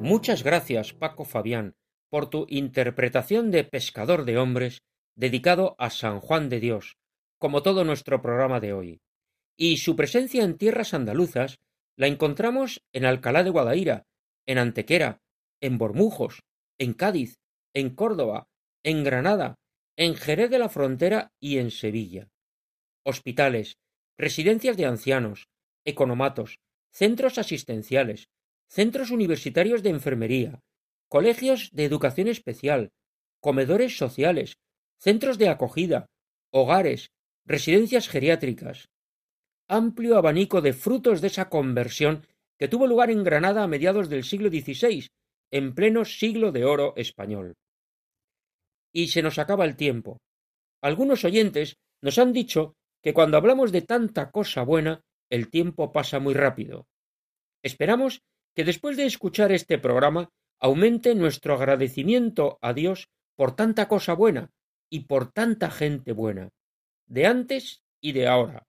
Muchas 0.00 0.44
gracias, 0.44 0.92
Paco 0.92 1.24
Fabián, 1.24 1.74
por 2.08 2.28
tu 2.28 2.46
interpretación 2.48 3.50
de 3.50 3.64
Pescador 3.64 4.24
de 4.24 4.38
Hombres 4.38 4.82
dedicado 5.16 5.74
a 5.78 5.90
San 5.90 6.20
Juan 6.20 6.48
de 6.48 6.60
Dios, 6.60 6.98
como 7.38 7.62
todo 7.62 7.84
nuestro 7.84 8.20
programa 8.22 8.60
de 8.60 8.72
hoy. 8.72 9.00
Y 9.56 9.78
su 9.78 9.96
presencia 9.96 10.42
en 10.44 10.56
tierras 10.56 10.94
andaluzas 10.94 11.58
la 11.96 12.06
encontramos 12.06 12.82
en 12.92 13.04
Alcalá 13.04 13.44
de 13.44 13.50
Guadaira, 13.50 14.06
en 14.46 14.58
Antequera, 14.58 15.20
en 15.60 15.78
Bormujos, 15.78 16.42
en 16.78 16.92
Cádiz, 16.92 17.38
en 17.72 17.94
Córdoba, 17.94 18.48
en 18.82 19.04
Granada, 19.04 19.56
en 19.96 20.14
Jerez 20.16 20.50
de 20.50 20.58
la 20.58 20.68
Frontera 20.68 21.32
y 21.40 21.58
en 21.58 21.70
Sevilla. 21.70 22.28
Hospitales, 23.04 23.78
residencias 24.18 24.76
de 24.76 24.86
ancianos, 24.86 25.48
economatos, 25.84 26.58
centros 26.90 27.38
asistenciales, 27.38 28.28
centros 28.68 29.10
universitarios 29.10 29.82
de 29.82 29.90
enfermería, 29.90 30.60
colegios 31.08 31.70
de 31.72 31.84
educación 31.84 32.28
especial, 32.28 32.90
comedores 33.40 33.96
sociales, 33.96 34.58
centros 34.98 35.38
de 35.38 35.48
acogida, 35.48 36.06
hogares, 36.50 37.12
residencias 37.44 38.08
geriátricas. 38.08 38.88
Amplio 39.68 40.16
abanico 40.16 40.60
de 40.60 40.72
frutos 40.72 41.20
de 41.20 41.28
esa 41.28 41.48
conversión 41.48 42.26
que 42.58 42.68
tuvo 42.68 42.86
lugar 42.86 43.10
en 43.10 43.24
Granada 43.24 43.62
a 43.62 43.68
mediados 43.68 44.08
del 44.08 44.24
siglo 44.24 44.48
XVI, 44.48 45.08
en 45.50 45.74
pleno 45.74 46.04
siglo 46.04 46.52
de 46.52 46.64
oro 46.64 46.94
español 46.96 47.54
y 48.94 49.08
se 49.08 49.20
nos 49.20 49.38
acaba 49.38 49.66
el 49.66 49.76
tiempo. 49.76 50.22
Algunos 50.80 51.24
oyentes 51.24 51.76
nos 52.00 52.18
han 52.18 52.32
dicho 52.32 52.76
que 53.02 53.12
cuando 53.12 53.36
hablamos 53.36 53.72
de 53.72 53.82
tanta 53.82 54.30
cosa 54.30 54.62
buena, 54.62 55.02
el 55.28 55.50
tiempo 55.50 55.92
pasa 55.92 56.20
muy 56.20 56.32
rápido. 56.32 56.86
Esperamos 57.62 58.22
que 58.54 58.64
después 58.64 58.96
de 58.96 59.04
escuchar 59.04 59.52
este 59.52 59.78
programa 59.78 60.30
aumente 60.60 61.14
nuestro 61.14 61.54
agradecimiento 61.54 62.58
a 62.62 62.72
Dios 62.72 63.08
por 63.36 63.56
tanta 63.56 63.88
cosa 63.88 64.14
buena 64.14 64.52
y 64.88 65.00
por 65.00 65.32
tanta 65.32 65.70
gente 65.70 66.12
buena, 66.12 66.50
de 67.06 67.26
antes 67.26 67.82
y 68.00 68.12
de 68.12 68.28
ahora. 68.28 68.66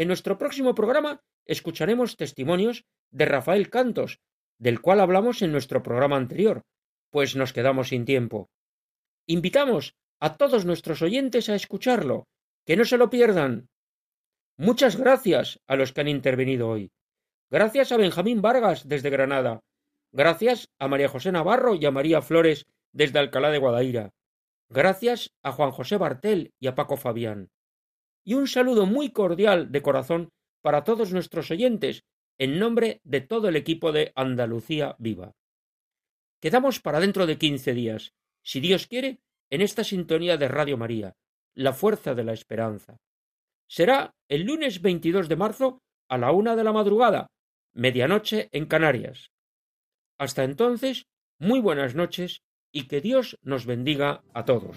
En 0.00 0.08
nuestro 0.08 0.38
próximo 0.38 0.74
programa 0.74 1.20
escucharemos 1.44 2.16
testimonios 2.16 2.86
de 3.10 3.26
Rafael 3.26 3.68
Cantos, 3.68 4.22
del 4.58 4.80
cual 4.80 4.98
hablamos 4.98 5.42
en 5.42 5.52
nuestro 5.52 5.82
programa 5.82 6.16
anterior, 6.16 6.62
pues 7.10 7.36
nos 7.36 7.52
quedamos 7.52 7.88
sin 7.88 8.06
tiempo. 8.06 8.48
Invitamos 9.26 9.98
a 10.18 10.38
todos 10.38 10.64
nuestros 10.64 11.02
oyentes 11.02 11.50
a 11.50 11.54
escucharlo, 11.54 12.28
que 12.64 12.78
no 12.78 12.86
se 12.86 12.96
lo 12.96 13.10
pierdan. 13.10 13.68
Muchas 14.56 14.96
gracias 14.96 15.60
a 15.66 15.76
los 15.76 15.92
que 15.92 16.00
han 16.00 16.08
intervenido 16.08 16.70
hoy. 16.70 16.90
Gracias 17.50 17.92
a 17.92 17.98
Benjamín 17.98 18.40
Vargas 18.40 18.88
desde 18.88 19.10
Granada. 19.10 19.60
Gracias 20.12 20.70
a 20.78 20.88
María 20.88 21.10
José 21.10 21.30
Navarro 21.30 21.74
y 21.74 21.84
a 21.84 21.90
María 21.90 22.22
Flores 22.22 22.64
desde 22.90 23.18
Alcalá 23.18 23.50
de 23.50 23.58
Guadaira. 23.58 24.14
Gracias 24.70 25.34
a 25.42 25.52
Juan 25.52 25.72
José 25.72 25.98
Bartel 25.98 26.54
y 26.58 26.68
a 26.68 26.74
Paco 26.74 26.96
Fabián. 26.96 27.50
Y 28.24 28.34
un 28.34 28.46
saludo 28.46 28.86
muy 28.86 29.10
cordial 29.10 29.72
de 29.72 29.82
corazón 29.82 30.30
para 30.62 30.84
todos 30.84 31.12
nuestros 31.12 31.50
oyentes, 31.50 32.04
en 32.38 32.58
nombre 32.58 33.00
de 33.04 33.20
todo 33.20 33.48
el 33.48 33.56
equipo 33.56 33.92
de 33.92 34.12
Andalucía 34.14 34.96
Viva. 34.98 35.32
Quedamos 36.40 36.80
para 36.80 37.00
dentro 37.00 37.26
de 37.26 37.38
quince 37.38 37.74
días 37.74 38.14
si 38.42 38.60
Dios 38.60 38.86
quiere, 38.86 39.20
en 39.50 39.60
esta 39.60 39.84
sintonía 39.84 40.36
de 40.36 40.48
Radio 40.48 40.76
María, 40.76 41.16
la 41.54 41.72
fuerza 41.72 42.14
de 42.14 42.24
la 42.24 42.32
esperanza. 42.32 42.98
Será 43.68 44.14
el 44.28 44.42
lunes 44.42 44.80
22 44.80 45.28
de 45.28 45.36
marzo 45.36 45.82
a 46.08 46.18
la 46.18 46.32
una 46.32 46.56
de 46.56 46.64
la 46.64 46.72
madrugada, 46.72 47.30
medianoche 47.72 48.48
en 48.52 48.66
Canarias. 48.66 49.30
Hasta 50.18 50.44
entonces, 50.44 51.06
muy 51.38 51.60
buenas 51.60 51.94
noches 51.94 52.42
y 52.72 52.86
que 52.86 53.00
Dios 53.00 53.38
nos 53.42 53.66
bendiga 53.66 54.22
a 54.32 54.44
todos. 54.44 54.76